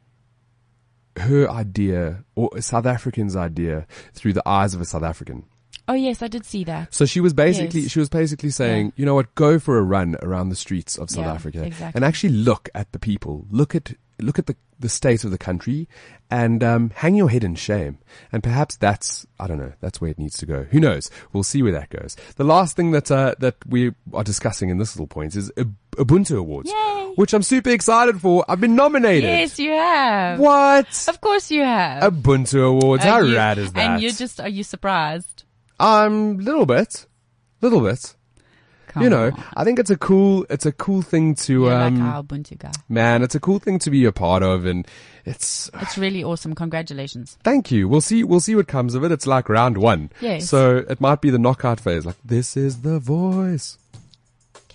her 1.18 1.50
idea 1.50 2.24
or 2.36 2.62
South 2.62 2.86
African's 2.86 3.36
idea 3.36 3.88
through 4.13 4.33
the 4.33 4.48
eyes 4.48 4.75
of 4.75 4.81
a 4.81 4.86
South 4.86 5.01
African. 5.04 5.45
Oh 5.88 5.94
yes, 5.94 6.21
I 6.21 6.27
did 6.27 6.45
see 6.45 6.63
that. 6.65 6.94
So 6.94 7.06
she 7.06 7.19
was 7.21 7.33
basically 7.33 7.81
Yes. 7.81 7.92
she 7.92 8.00
was 8.00 8.09
basically 8.09 8.50
saying, 8.51 8.88
Yeah. 8.88 8.92
you 8.98 9.06
know 9.06 9.15
what, 9.15 9.33
go 9.36 9.57
for 9.57 9.80
a 9.80 9.81
run 9.83 10.15
around 10.21 10.50
the 10.50 10.56
streets 10.56 10.98
of 10.98 11.09
South 11.09 11.25
Yeah, 11.25 11.33
Africa 11.33 11.63
exactly. 11.63 11.98
and 11.98 12.06
actually 12.06 12.33
look 12.33 12.69
at 12.75 12.92
the 12.92 13.00
people, 13.00 13.48
look 13.50 13.74
at 13.74 13.94
look 14.19 14.39
at 14.39 14.45
the 14.47 14.55
the 14.79 14.89
state 14.89 15.23
of 15.23 15.31
the 15.31 15.37
country, 15.37 15.87
and 16.29 16.63
um, 16.63 16.91
hang 16.95 17.15
your 17.15 17.29
head 17.29 17.43
in 17.43 17.55
shame. 17.55 17.97
And 18.31 18.43
perhaps 18.43 18.75
that's 18.75 19.25
I 19.39 19.47
don't 19.47 19.57
know, 19.57 19.73
that's 19.81 19.99
where 20.01 20.11
it 20.11 20.19
needs 20.19 20.37
to 20.37 20.45
go. 20.45 20.63
Who 20.63 20.79
knows? 20.79 21.09
We'll 21.33 21.43
see 21.43 21.63
where 21.63 21.71
that 21.71 21.89
goes. 21.89 22.15
The 22.35 22.43
last 22.43 22.75
thing 22.75 22.91
that 22.91 23.09
uh, 23.11 23.35
that 23.39 23.55
we 23.67 23.93
are 24.13 24.23
discussing 24.23 24.69
in 24.69 24.77
this 24.77 24.95
little 24.95 25.07
point 25.07 25.35
is 25.35 25.51
Ubuntu 25.97 26.37
Awards, 26.37 26.69
Yay. 26.71 27.13
which 27.15 27.33
I'm 27.33 27.42
super 27.44 27.69
excited 27.71 28.19
for. 28.21 28.45
I've 28.47 28.61
been 28.61 28.75
nominated. 28.75 29.23
Yes, 29.30 29.57
you 29.57 29.71
have. 29.71 30.39
What? 30.39 31.06
Of 31.07 31.21
course 31.21 31.49
you 31.49 31.63
have. 31.63 32.13
Ubuntu 32.13 32.68
Awards. 32.68 33.03
How 33.03 33.19
you- 33.21 33.35
rad 33.35 33.57
is 33.57 33.71
that? 33.73 33.80
And 33.94 34.01
you 34.03 34.11
just 34.11 34.39
are 34.39 34.49
you 34.49 34.63
surprised? 34.63 35.44
um, 35.80 36.37
little 36.39 36.65
bit, 36.65 37.06
little 37.61 37.81
bit. 37.81 38.15
Come 38.97 39.04
you 39.04 39.09
know, 39.11 39.27
on. 39.27 39.44
I 39.56 39.63
think 39.63 39.77
it's 39.77 39.92
a 39.92 39.97
cool, 39.97 40.45
it's 40.49 40.66
a 40.66 40.71
cool 40.71 41.04
thing 41.04 41.35
to, 41.35 41.54
You're 41.66 41.73
um, 41.73 41.99
like 41.99 42.04
our 42.16 42.23
Ubuntu 42.23 42.57
guy. 42.57 42.71
man, 42.89 43.21
it's 43.21 43.35
a 43.35 43.39
cool 43.39 43.59
thing 43.59 43.77
to 43.80 43.92
be 43.92 44.06
a 44.06 44.11
part 44.11 44.42
of, 44.42 44.66
and 44.66 44.87
it's. 45.23 45.69
It's 45.81 45.97
really 45.99 46.23
awesome. 46.23 46.56
Congratulations. 46.56 47.37
Thank 47.44 47.71
you. 47.71 47.87
We'll 47.87 48.01
see. 48.01 48.23
We'll 48.23 48.39
see 48.39 48.56
what 48.56 48.68
comes 48.68 48.95
of 48.95 49.04
it. 49.04 49.11
It's 49.11 49.27
like 49.27 49.49
round 49.49 49.77
one. 49.77 50.09
Yes. 50.19 50.49
So 50.49 50.77
it 50.89 50.99
might 50.99 51.21
be 51.21 51.30
the 51.30 51.37
knockout 51.37 51.80
phase. 51.80 52.06
Like 52.06 52.16
this 52.25 52.57
is 52.57 52.81
the 52.81 52.97
voice. 52.99 53.77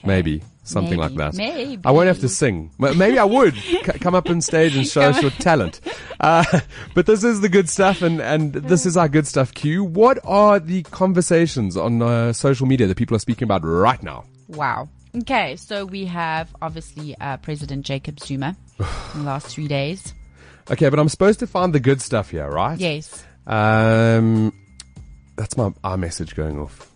Maybe 0.05 0.43
something 0.63 0.99
like 0.99 1.15
that. 1.15 1.35
Maybe. 1.35 1.83
I 1.85 1.91
won't 1.91 2.07
have 2.07 2.21
to 2.21 2.29
sing. 2.29 2.71
Maybe 2.79 3.19
I 3.19 3.25
would 3.25 3.55
C- 3.57 3.83
come 3.83 4.15
up 4.15 4.29
on 4.31 4.41
stage 4.41 4.77
and 4.77 4.87
show 4.87 5.03
us 5.03 5.21
your 5.21 5.31
talent. 5.31 5.81
Uh, 6.21 6.45
but 6.95 7.07
this 7.07 7.25
is 7.25 7.41
the 7.41 7.49
good 7.49 7.69
stuff, 7.69 8.03
and 8.03 8.21
and 8.21 8.53
this 8.53 8.87
is 8.87 8.97
our 8.97 9.09
good 9.09 9.27
stuff. 9.27 9.53
Q. 9.55 9.85
What 9.85 10.19
are 10.25 10.59
the 10.61 10.83
conversations 10.85 11.77
on 11.77 12.03
uh, 12.03 12.33
social 12.33 12.67
media 12.67 12.87
that 12.87 12.97
people 12.97 13.17
are 13.17 13.21
speaking 13.21 13.45
about 13.45 13.63
right 13.65 14.03
now? 14.03 14.25
Wow. 14.49 14.89
Okay, 15.15 15.57
so 15.57 15.85
we 15.85 16.07
have 16.07 16.55
obviously 16.63 17.15
uh, 17.21 17.37
President 17.37 17.85
Jacob 17.85 18.19
Zuma 18.19 18.57
in 18.79 19.21
the 19.21 19.27
last 19.27 19.47
three 19.49 19.69
days. 19.69 20.15
Okay, 20.71 20.89
but 20.89 20.99
I'm 20.99 21.09
supposed 21.09 21.41
to 21.41 21.47
find 21.47 21.75
the 21.75 21.81
good 21.81 22.01
stuff 22.01 22.31
here, 22.31 22.49
right? 22.49 22.79
Yes. 22.79 23.23
Um, 23.47 24.55
that's 25.37 25.57
my 25.57 25.73
our 25.85 25.97
message 25.97 26.35
going 26.35 26.59
off. 26.59 26.92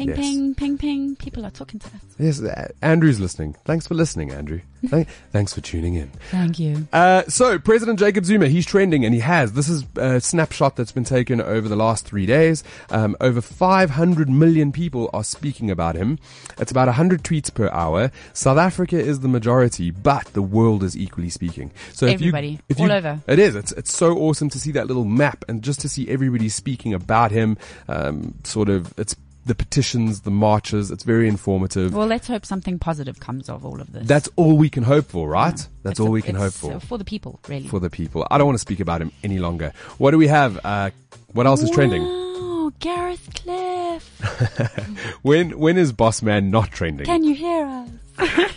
Ping, 0.00 0.08
Yes. 0.08 0.16
ping, 0.18 0.54
ping, 0.54 0.78
ping. 0.78 1.16
People 1.16 1.44
are 1.44 1.50
talking 1.50 1.78
to 1.78 1.86
us. 1.88 1.92
Yes, 2.18 2.40
uh, 2.42 2.68
Andrew's 2.80 3.20
listening. 3.20 3.54
Thanks 3.66 3.86
for 3.86 3.92
listening, 3.94 4.30
Andrew. 4.32 4.60
Thank- 4.86 5.08
Thanks 5.30 5.52
for 5.52 5.60
tuning 5.60 5.94
in. 5.94 6.10
Thank 6.30 6.58
you. 6.58 6.88
Uh, 6.90 7.24
so 7.28 7.58
President 7.58 7.98
Jacob 7.98 8.24
Zuma, 8.24 8.48
he's 8.48 8.64
trending, 8.64 9.04
and 9.04 9.12
he 9.12 9.20
has. 9.20 9.52
This 9.52 9.68
is 9.68 9.84
a 9.96 10.18
snapshot 10.18 10.76
that's 10.76 10.90
been 10.92 11.04
taken 11.04 11.38
over 11.42 11.68
the 11.68 11.76
last 11.76 12.06
three 12.06 12.24
days. 12.24 12.64
Um, 12.88 13.14
over 13.20 13.42
500 13.42 14.30
million 14.30 14.72
people 14.72 15.10
are 15.12 15.22
speaking 15.22 15.70
about 15.70 15.96
him. 15.96 16.18
It's 16.58 16.70
about 16.70 16.88
100 16.88 17.22
tweets 17.22 17.52
per 17.52 17.68
hour. 17.68 18.10
South 18.32 18.56
Africa 18.56 18.98
is 18.98 19.20
the 19.20 19.28
majority, 19.28 19.90
but 19.90 20.24
the 20.32 20.40
world 20.42 20.82
is 20.82 20.96
equally 20.96 21.28
speaking. 21.28 21.72
So 21.92 22.06
if 22.06 22.14
Everybody, 22.14 22.48
you, 22.48 22.58
if 22.70 22.80
all 22.80 22.86
you, 22.86 22.92
over. 22.94 23.20
it 23.26 23.38
is. 23.38 23.54
It's 23.54 23.72
it's 23.72 23.92
so 23.94 24.16
awesome 24.16 24.48
to 24.48 24.58
see 24.58 24.72
that 24.72 24.86
little 24.86 25.04
map 25.04 25.44
and 25.46 25.60
just 25.62 25.80
to 25.80 25.90
see 25.90 26.08
everybody 26.08 26.48
speaking 26.48 26.94
about 26.94 27.30
him. 27.32 27.58
Um, 27.86 28.34
sort 28.44 28.70
of, 28.70 28.94
it's 28.98 29.14
the 29.46 29.54
petitions, 29.54 30.20
the 30.22 30.30
marches. 30.30 30.90
It's 30.90 31.02
very 31.04 31.26
informative. 31.28 31.94
Well, 31.94 32.06
let's 32.06 32.28
hope 32.28 32.44
something 32.44 32.78
positive 32.78 33.20
comes 33.20 33.48
of 33.48 33.64
all 33.64 33.80
of 33.80 33.92
this. 33.92 34.06
That's 34.06 34.28
all 34.36 34.56
we 34.56 34.68
can 34.70 34.82
hope 34.82 35.06
for, 35.06 35.28
right? 35.28 35.56
That's 35.82 35.92
It's 35.92 36.00
all 36.00 36.08
a- 36.08 36.10
we 36.10 36.22
can 36.22 36.34
hope 36.36 36.52
for 36.52 36.74
uh, 36.74 36.78
For 36.78 36.98
the 36.98 37.04
people, 37.04 37.40
really. 37.48 37.66
for 37.68 37.80
the 37.80 37.90
people. 37.90 38.26
I 38.30 38.38
don't 38.38 38.46
want 38.46 38.56
to 38.56 38.60
speak 38.60 38.80
about 38.80 39.00
him 39.00 39.12
any 39.24 39.38
longer. 39.38 39.72
What 39.98 40.10
do 40.12 40.18
we 40.18 40.28
have? 40.28 40.60
Uh, 40.64 40.90
what 41.32 41.46
else 41.46 41.62
is 41.62 41.70
trending? 41.70 42.02
Wow, 42.02 42.72
Gareth 42.80 43.28
Cliff. 43.34 44.06
When 45.22 45.58
when 45.58 45.76
is 45.78 45.92
Boss 45.92 46.22
Man 46.22 46.50
not 46.50 46.70
trending? 46.70 47.06
Can 47.06 47.24
you 47.24 47.34
hear 47.34 47.66
us? 47.66 47.88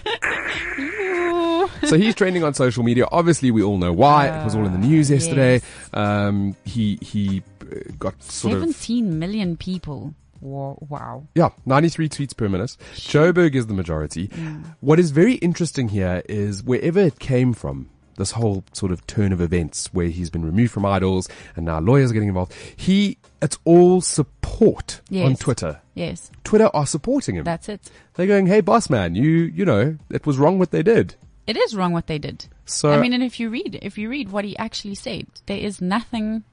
So 1.87 1.97
he's 1.97 2.15
trending 2.15 2.43
on 2.43 2.53
social 2.53 2.83
media. 2.83 3.05
Obviously, 3.11 3.51
we 3.51 3.61
all 3.61 3.77
know 3.77 3.91
why. 3.93 4.27
it 4.27 4.43
was 4.43 4.55
all 4.55 4.65
in 4.65 4.71
the 4.71 4.77
news 4.77 5.09
Ah, 5.11 5.13
yesterday. 5.15 5.53
yes. 5.55 5.63
Um, 5.93 6.55
he 6.65 6.97
he 7.01 7.43
uh, 7.61 7.75
got 7.99 8.21
sort 8.23 8.53
of 8.55 8.59
17 8.61 9.19
million 9.19 9.57
people. 9.57 10.13
Wow. 10.43 10.77
wow. 10.89 11.27
yeah, 11.35 11.49
93 11.65 12.09
tweets 12.09 12.35
per 12.35 12.49
minute. 12.49 12.75
Joburg 12.95 13.55
is 13.55 13.67
the 13.67 13.73
majority. 13.73 14.27
Mm. 14.27 14.75
What 14.81 14.99
is 14.99 15.11
very 15.11 15.35
interesting 15.35 15.89
here 15.89 16.21
is 16.27 16.61
wherever 16.63 16.99
it 16.99 17.19
came 17.19 17.53
from. 17.53 17.89
This 18.15 18.31
whole 18.31 18.63
sort 18.73 18.91
of 18.91 19.07
turn 19.07 19.33
of 19.33 19.41
events 19.41 19.91
where 19.91 20.05
he's 20.05 20.29
been 20.29 20.45
removed 20.45 20.71
from 20.71 20.85
idols 20.85 21.27
and 21.55 21.65
now 21.65 21.79
lawyers 21.79 22.11
are 22.11 22.13
getting 22.13 22.29
involved. 22.29 22.53
He, 22.75 23.17
it's 23.41 23.57
all 23.65 24.01
support 24.01 25.01
on 25.11 25.35
Twitter. 25.35 25.81
Yes, 25.95 26.29
Twitter 26.43 26.69
are 26.75 26.85
supporting 26.85 27.35
him. 27.35 27.43
that's 27.43 27.69
it. 27.69 27.89
They're 28.13 28.27
going, 28.27 28.45
"Hey, 28.45 28.61
boss 28.61 28.87
man, 28.87 29.15
you 29.15 29.29
you 29.31 29.65
know 29.65 29.97
it 30.11 30.27
was 30.27 30.37
wrong 30.37 30.59
what 30.59 30.69
they 30.69 30.83
did." 30.83 31.15
It 31.47 31.57
is 31.57 31.75
wrong 31.75 31.91
what 31.91 32.05
they 32.05 32.19
did. 32.19 32.45
So 32.65 32.91
I 32.91 32.99
mean, 32.99 33.13
and 33.13 33.23
if 33.23 33.39
you 33.39 33.49
read, 33.49 33.79
if 33.81 33.97
you 33.97 34.09
read 34.09 34.31
what 34.31 34.45
he 34.45 34.55
actually 34.57 34.95
said, 34.95 35.25
there 35.47 35.57
is 35.57 35.81
nothing. 35.81 36.43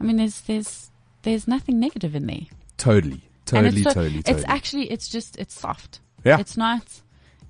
I 0.00 0.04
mean, 0.04 0.16
there's 0.16 0.40
there's 0.42 0.90
there's 1.22 1.46
nothing 1.46 1.78
negative 1.78 2.14
in 2.14 2.26
there. 2.26 2.46
Totally, 2.82 3.12
and 3.12 3.22
totally, 3.46 3.68
it's 3.68 3.82
so, 3.84 3.90
totally, 3.94 4.22
totally. 4.22 4.38
It's 4.40 4.44
actually 4.48 4.90
it's 4.90 5.08
just 5.08 5.38
it's 5.38 5.58
soft. 5.58 6.00
Yeah. 6.24 6.38
It's 6.40 6.56
not. 6.56 6.82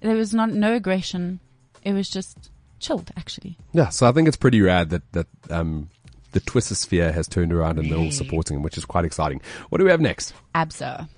There 0.00 0.14
was 0.16 0.34
not 0.34 0.50
no 0.50 0.74
aggression. 0.74 1.40
It 1.82 1.92
was 1.94 2.10
just 2.10 2.50
chilled, 2.80 3.10
actually. 3.16 3.56
yeah, 3.72 3.88
so 3.88 4.06
I 4.08 4.12
think 4.12 4.28
it's 4.28 4.36
pretty 4.36 4.60
rad 4.60 4.90
that 4.90 5.02
that 5.12 5.26
um 5.50 5.88
the 6.32 6.40
Twittersphere 6.40 7.12
has 7.14 7.28
turned 7.28 7.52
around 7.52 7.78
and 7.78 7.90
they're 7.90 7.98
all 7.98 8.10
supporting 8.10 8.56
him, 8.56 8.62
which 8.62 8.76
is 8.78 8.84
quite 8.84 9.04
exciting. 9.04 9.40
What 9.68 9.78
do 9.78 9.84
we 9.84 9.90
have 9.90 10.00
next? 10.00 10.34
Absa. 10.54 11.08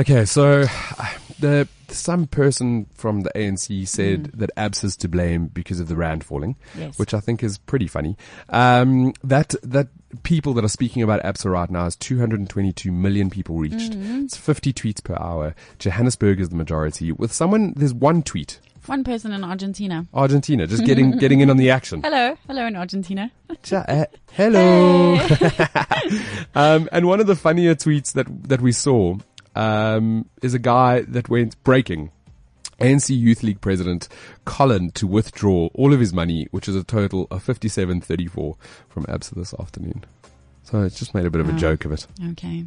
Okay, 0.00 0.24
so 0.24 0.64
the 1.40 1.68
some 1.88 2.26
person 2.26 2.86
from 2.94 3.22
the 3.22 3.30
ANC 3.34 3.86
said 3.88 4.26
that 4.34 4.50
ABS 4.56 4.84
is 4.84 4.96
to 4.98 5.08
blame 5.08 5.46
because 5.48 5.80
of 5.80 5.88
the 5.88 5.96
rand 5.96 6.22
falling, 6.24 6.56
Yes. 6.78 6.98
which 6.98 7.14
I 7.14 7.20
think 7.20 7.42
is 7.42 7.58
pretty 7.58 7.86
funny. 7.88 8.16
Um, 8.48 9.12
that 9.24 9.54
that 9.62 9.88
people 10.22 10.54
that 10.54 10.64
are 10.64 10.68
speaking 10.68 11.02
about 11.02 11.22
ABSA 11.22 11.50
right 11.50 11.70
now 11.70 11.86
is 11.86 11.96
222 11.96 12.90
million 12.90 13.30
people 13.30 13.56
reached. 13.56 13.94
It's 13.94 14.36
50 14.36 14.72
tweets 14.72 15.02
per 15.02 15.14
hour. 15.18 15.54
Johannesburg 15.78 16.40
is 16.40 16.48
the 16.48 16.56
majority. 16.56 17.12
With 17.12 17.32
someone, 17.32 17.74
there's 17.76 17.94
one 17.94 18.22
tweet. 18.22 18.60
One 18.86 19.04
person 19.04 19.32
in 19.32 19.44
Argentina. 19.44 20.06
Argentina, 20.14 20.66
just 20.66 20.84
getting 20.86 21.18
getting 21.18 21.40
in 21.40 21.50
on 21.50 21.58
the 21.58 21.70
action. 21.70 22.00
Hello, 22.02 22.36
hello 22.46 22.66
in 22.66 22.74
Argentina. 22.74 23.30
Ja- 23.66 23.84
uh, 23.86 24.06
hello. 24.32 25.14
um, 26.54 26.88
and 26.90 27.06
one 27.06 27.20
of 27.20 27.26
the 27.26 27.36
funnier 27.36 27.74
tweets 27.74 28.12
that 28.14 28.26
that 28.48 28.62
we 28.62 28.72
saw 28.72 29.18
um, 29.54 30.24
is 30.40 30.54
a 30.54 30.58
guy 30.58 31.02
that 31.02 31.28
went 31.28 31.62
breaking. 31.64 32.10
ANC 32.80 33.16
Youth 33.16 33.42
League 33.42 33.60
president 33.60 34.08
Colin 34.44 34.90
to 34.92 35.06
withdraw 35.06 35.68
all 35.74 35.92
of 35.92 36.00
his 36.00 36.12
money, 36.12 36.46
which 36.50 36.68
is 36.68 36.76
a 36.76 36.84
total 36.84 37.26
of 37.30 37.42
fifty-seven 37.42 38.00
thirty-four 38.00 38.56
from 38.88 39.04
ABSA 39.04 39.34
this 39.34 39.54
afternoon. 39.58 40.04
So 40.64 40.82
it's 40.82 40.98
just 40.98 41.14
made 41.14 41.24
a 41.26 41.30
bit 41.30 41.40
of 41.40 41.48
a 41.48 41.52
Wow. 41.52 41.58
joke 41.58 41.84
of 41.86 41.92
it. 41.92 42.06
Okay, 42.32 42.64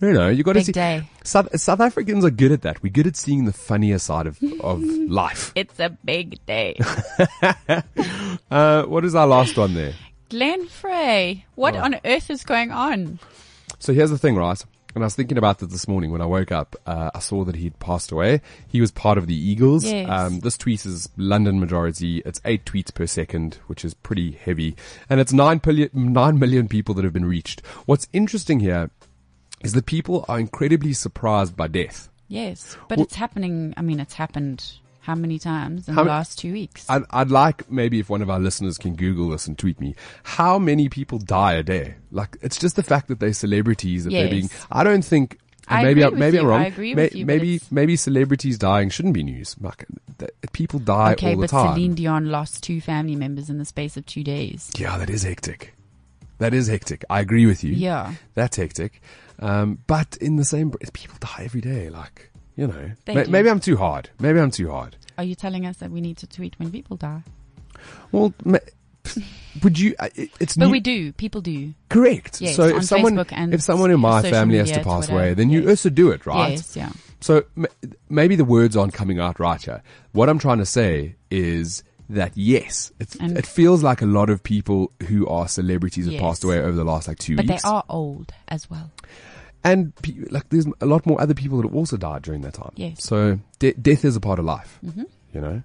You 0.00 0.12
know, 0.12 0.28
you 0.28 0.42
got 0.42 0.54
to 0.54 0.58
big 0.58 0.66
see. 0.66 0.72
day. 0.72 1.08
South, 1.22 1.58
South 1.60 1.80
Africans 1.80 2.24
are 2.24 2.30
good 2.30 2.50
at 2.52 2.62
that. 2.62 2.82
We're 2.82 2.92
good 2.92 3.06
at 3.06 3.16
seeing 3.16 3.44
the 3.44 3.52
funnier 3.52 3.98
side 3.98 4.26
of, 4.26 4.38
of 4.60 4.82
life. 5.08 5.52
It's 5.54 5.78
a 5.80 5.90
big 6.04 6.44
day. 6.46 6.78
Uh, 8.50 8.84
what 8.84 9.04
is 9.04 9.14
our 9.14 9.26
last 9.26 9.56
one 9.56 9.74
there? 9.74 9.94
Glenn 10.28 10.66
Frey, 10.66 11.44
what 11.54 11.74
Oh. 11.76 11.80
on 11.80 11.96
earth 12.04 12.30
is 12.30 12.44
going 12.44 12.70
on? 12.70 13.18
So 13.78 13.92
here's 13.92 14.10
the 14.10 14.18
thing, 14.18 14.36
right? 14.36 14.62
And 14.94 15.02
I 15.02 15.06
was 15.06 15.14
thinking 15.16 15.38
about 15.38 15.58
this 15.58 15.70
this 15.70 15.88
morning 15.88 16.12
when 16.12 16.20
I 16.20 16.26
woke 16.26 16.52
up. 16.52 16.76
Uh, 16.86 17.10
I 17.14 17.18
saw 17.18 17.44
that 17.44 17.56
he'd 17.56 17.78
passed 17.80 18.12
away. 18.12 18.40
He 18.68 18.80
was 18.80 18.92
part 18.92 19.18
of 19.18 19.26
the 19.26 19.34
Eagles. 19.34 19.84
Yes. 19.84 20.08
Um, 20.08 20.38
this 20.40 20.56
tweet 20.56 20.86
is 20.86 21.08
London 21.16 21.58
majority. 21.58 22.22
It's 22.24 22.40
eight 22.44 22.64
tweets 22.64 22.94
per 22.94 23.06
second, 23.06 23.58
which 23.66 23.84
is 23.84 23.92
pretty 23.92 24.32
heavy. 24.32 24.76
And 25.10 25.18
it's 25.20 25.32
nine 25.32 25.60
million 25.64 26.68
people 26.68 26.94
that 26.94 27.04
have 27.04 27.12
been 27.12 27.24
reached. 27.24 27.64
What's 27.86 28.06
interesting 28.12 28.60
here 28.60 28.90
is 29.62 29.72
that 29.72 29.86
people 29.86 30.24
are 30.28 30.38
incredibly 30.38 30.92
surprised 30.92 31.56
by 31.56 31.66
death. 31.66 32.08
Yes, 32.28 32.76
but 32.88 32.98
Well- 32.98 33.04
it's 33.04 33.16
happening. 33.16 33.74
I 33.76 33.82
mean, 33.82 33.98
it's 33.98 34.14
happened 34.14 34.64
how 35.04 35.14
many 35.14 35.38
times 35.38 35.86
in 35.86 35.94
How 35.94 36.04
the 36.04 36.08
last 36.08 36.38
two 36.38 36.52
weeks? 36.54 36.88
I'd, 36.88 37.02
I'd 37.10 37.30
like 37.30 37.70
maybe 37.70 38.00
if 38.00 38.08
one 38.08 38.22
of 38.22 38.30
our 38.30 38.40
listeners 38.40 38.78
can 38.78 38.96
Google 38.96 39.28
this 39.28 39.46
and 39.46 39.58
tweet 39.58 39.78
me, 39.78 39.94
how 40.22 40.58
many 40.58 40.88
people 40.88 41.18
die 41.18 41.52
a 41.54 41.62
day? 41.62 41.96
Like, 42.10 42.38
it's 42.40 42.58
just 42.58 42.76
the 42.76 42.82
fact 42.82 43.08
that 43.08 43.20
they're 43.20 43.34
celebrities 43.34 44.04
that 44.04 44.10
they're 44.10 44.30
being, 44.30 44.48
I 44.72 44.82
don't 44.82 45.04
think, 45.04 45.38
I 45.68 45.82
maybe, 45.82 46.04
I, 46.04 46.08
maybe 46.08 46.38
I'm 46.38 46.44
you. 46.44 46.50
wrong. 46.50 46.62
I 46.62 46.66
agree 46.66 46.94
with 46.94 47.14
you, 47.14 47.26
maybe, 47.26 47.60
maybe 47.70 47.96
celebrities 47.96 48.58
dying 48.58 48.88
shouldn't 48.88 49.12
be 49.12 49.22
news. 49.22 49.56
Like, 49.60 49.84
th- 50.18 50.30
people 50.52 50.78
die 50.78 51.12
okay, 51.12 51.34
all 51.34 51.40
the 51.40 51.48
time. 51.48 51.60
Okay, 51.60 51.68
but. 51.68 51.74
Celine 51.74 51.94
Dion 51.94 52.30
lost 52.30 52.62
two 52.62 52.80
family 52.80 53.16
members 53.16 53.50
in 53.50 53.58
the 53.58 53.64
space 53.66 53.98
of 53.98 54.06
two 54.06 54.24
days. 54.24 54.70
yeah, 54.78 54.96
that 54.96 55.10
is 55.10 55.22
hectic. 55.22 55.74
That 56.38 56.54
is 56.54 56.68
hectic. 56.68 57.04
I 57.10 57.20
agree 57.20 57.46
with 57.46 57.62
you. 57.62 57.72
Yeah. 57.72 58.14
That's 58.34 58.56
hectic. 58.56 59.00
Um, 59.38 59.78
but 59.86 60.16
in 60.16 60.36
the 60.36 60.44
same, 60.44 60.72
people 60.92 61.16
die 61.20 61.42
every 61.44 61.60
day. 61.60 61.90
Like, 61.90 62.30
you 62.56 62.66
know, 62.66 62.90
May- 63.06 63.24
maybe 63.24 63.48
I'm 63.50 63.60
too 63.60 63.76
hard. 63.76 64.10
Maybe 64.20 64.38
I'm 64.40 64.50
too 64.50 64.70
hard. 64.70 64.96
Are 65.18 65.24
you 65.24 65.34
telling 65.34 65.64
us 65.66 65.76
that 65.78 65.90
we 65.90 66.00
need 66.00 66.16
to 66.18 66.26
tweet 66.26 66.58
when 66.58 66.70
people 66.70 66.96
die? 66.96 67.22
Well, 68.12 68.32
ma- 68.44 68.58
would 69.62 69.78
you, 69.78 69.94
uh, 69.98 70.08
it- 70.14 70.30
it's 70.40 70.56
But 70.56 70.66
new- 70.66 70.72
we 70.72 70.80
do. 70.80 71.12
People 71.12 71.40
do. 71.40 71.74
Correct. 71.88 72.40
Yes, 72.40 72.56
so 72.56 72.64
on 72.64 72.76
if 72.78 72.84
someone 72.84 73.14
Facebook 73.16 73.32
and 73.32 73.54
if 73.54 73.60
someone 73.62 73.90
in 73.90 74.00
my 74.00 74.22
family 74.22 74.58
has 74.58 74.70
to 74.72 74.80
pass 74.82 75.06
Twitter, 75.06 75.12
away, 75.20 75.34
then 75.34 75.50
you 75.50 75.68
also 75.68 75.90
do 75.90 76.10
it, 76.10 76.26
right? 76.26 76.50
Yes, 76.52 76.76
yeah. 76.76 76.90
So 77.20 77.44
m- 77.56 77.66
maybe 78.08 78.36
the 78.36 78.44
words 78.44 78.76
aren't 78.76 78.92
coming 78.94 79.18
out 79.20 79.38
right 79.38 79.60
here. 79.62 79.82
What 80.12 80.28
I'm 80.28 80.38
trying 80.38 80.58
to 80.58 80.66
say 80.66 81.14
is 81.30 81.82
that 82.10 82.32
yes, 82.34 82.92
it's, 83.00 83.16
it 83.16 83.46
feels 83.46 83.82
like 83.82 84.02
a 84.02 84.06
lot 84.06 84.28
of 84.30 84.42
people 84.42 84.92
who 85.08 85.26
are 85.26 85.48
celebrities 85.48 86.06
have 86.06 86.18
passed 86.20 86.44
away 86.44 86.58
over 86.58 86.72
the 86.76 86.84
last 86.84 87.08
like 87.08 87.18
two 87.18 87.36
But 87.36 87.46
they 87.46 87.58
are 87.64 87.84
old 87.88 88.32
as 88.48 88.68
well. 88.68 88.90
And 89.64 89.94
pe- 89.96 90.26
like 90.30 90.48
there's 90.50 90.66
a 90.80 90.86
lot 90.86 91.06
more 91.06 91.20
other 91.20 91.34
people 91.34 91.58
that 91.58 91.68
have 91.68 91.74
also 91.74 91.96
died 91.96 92.22
during 92.22 92.42
that 92.42 92.54
time. 92.54 92.72
Yes. 92.76 93.02
So 93.02 93.40
de- 93.58 93.72
death 93.72 94.04
is 94.04 94.14
a 94.14 94.20
part 94.20 94.38
of 94.38 94.44
life, 94.44 94.78
mm-hmm. 94.84 95.04
you 95.32 95.40
know. 95.40 95.62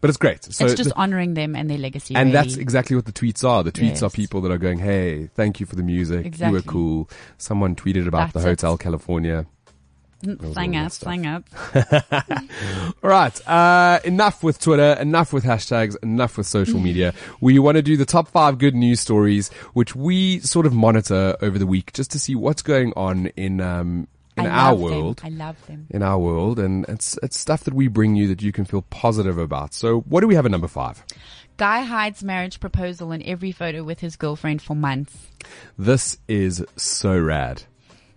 But 0.00 0.10
it's 0.10 0.16
great. 0.16 0.44
So 0.44 0.64
it's 0.64 0.74
just 0.74 0.90
the- 0.90 0.96
honoring 0.96 1.34
them 1.34 1.56
and 1.56 1.68
their 1.68 1.78
legacy. 1.78 2.14
and 2.14 2.32
really. 2.32 2.32
that's 2.32 2.56
exactly 2.56 2.94
what 2.94 3.06
the 3.06 3.12
tweets 3.12 3.48
are. 3.48 3.64
The 3.64 3.72
tweets 3.72 4.02
are 4.02 4.10
people 4.10 4.40
that 4.42 4.52
are 4.52 4.58
going, 4.58 4.78
"Hey, 4.78 5.28
thank 5.34 5.58
you 5.60 5.66
for 5.66 5.74
the 5.74 5.82
music. 5.82 6.38
You 6.38 6.52
were 6.52 6.62
cool." 6.62 7.10
Someone 7.36 7.74
tweeted 7.74 8.06
about 8.06 8.32
the 8.32 8.38
That's 8.40 8.46
it. 8.46 8.48
Hotel 8.50 8.76
California. 8.78 9.46
Slang 10.52 10.76
up. 10.76 10.84
out, 10.84 10.92
stuff. 10.92 11.04
slang 11.04 11.26
out. 11.26 11.44
All 13.02 13.10
right, 13.10 13.48
uh, 13.48 14.00
enough 14.04 14.42
with 14.42 14.60
Twitter, 14.60 14.92
enough 15.00 15.32
with 15.32 15.44
hashtags, 15.44 15.96
enough 16.02 16.36
with 16.36 16.46
social 16.46 16.80
media. 16.80 17.14
We 17.40 17.58
want 17.58 17.76
to 17.76 17.82
do 17.82 17.96
the 17.96 18.04
top 18.04 18.28
five 18.28 18.58
good 18.58 18.74
news 18.74 19.00
stories, 19.00 19.48
which 19.74 19.94
we 19.94 20.40
sort 20.40 20.66
of 20.66 20.72
monitor 20.72 21.36
over 21.40 21.58
the 21.58 21.66
week 21.66 21.92
just 21.92 22.10
to 22.12 22.18
see 22.18 22.34
what's 22.34 22.62
going 22.62 22.92
on 22.96 23.26
in 23.36 23.60
um, 23.60 24.08
in 24.36 24.46
I 24.46 24.48
our 24.50 24.72
love 24.74 24.90
them. 24.90 24.98
world. 25.00 25.20
I 25.24 25.28
love 25.28 25.66
them. 25.66 25.86
In 25.90 26.02
our 26.02 26.18
world, 26.18 26.58
and 26.58 26.84
it's 26.88 27.18
it's 27.22 27.38
stuff 27.38 27.64
that 27.64 27.74
we 27.74 27.86
bring 27.88 28.16
you 28.16 28.26
that 28.28 28.42
you 28.42 28.50
can 28.52 28.64
feel 28.64 28.82
positive 28.82 29.38
about. 29.38 29.72
So, 29.74 30.00
what 30.00 30.20
do 30.20 30.26
we 30.26 30.34
have 30.34 30.44
at 30.46 30.50
number 30.50 30.68
five? 30.68 31.04
Guy 31.58 31.82
hides 31.82 32.22
marriage 32.22 32.60
proposal 32.60 33.10
in 33.12 33.22
every 33.24 33.50
photo 33.52 33.82
with 33.82 34.00
his 34.00 34.16
girlfriend 34.16 34.62
for 34.62 34.74
months. 34.76 35.28
This 35.76 36.18
is 36.28 36.64
so 36.76 37.18
rad. 37.18 37.64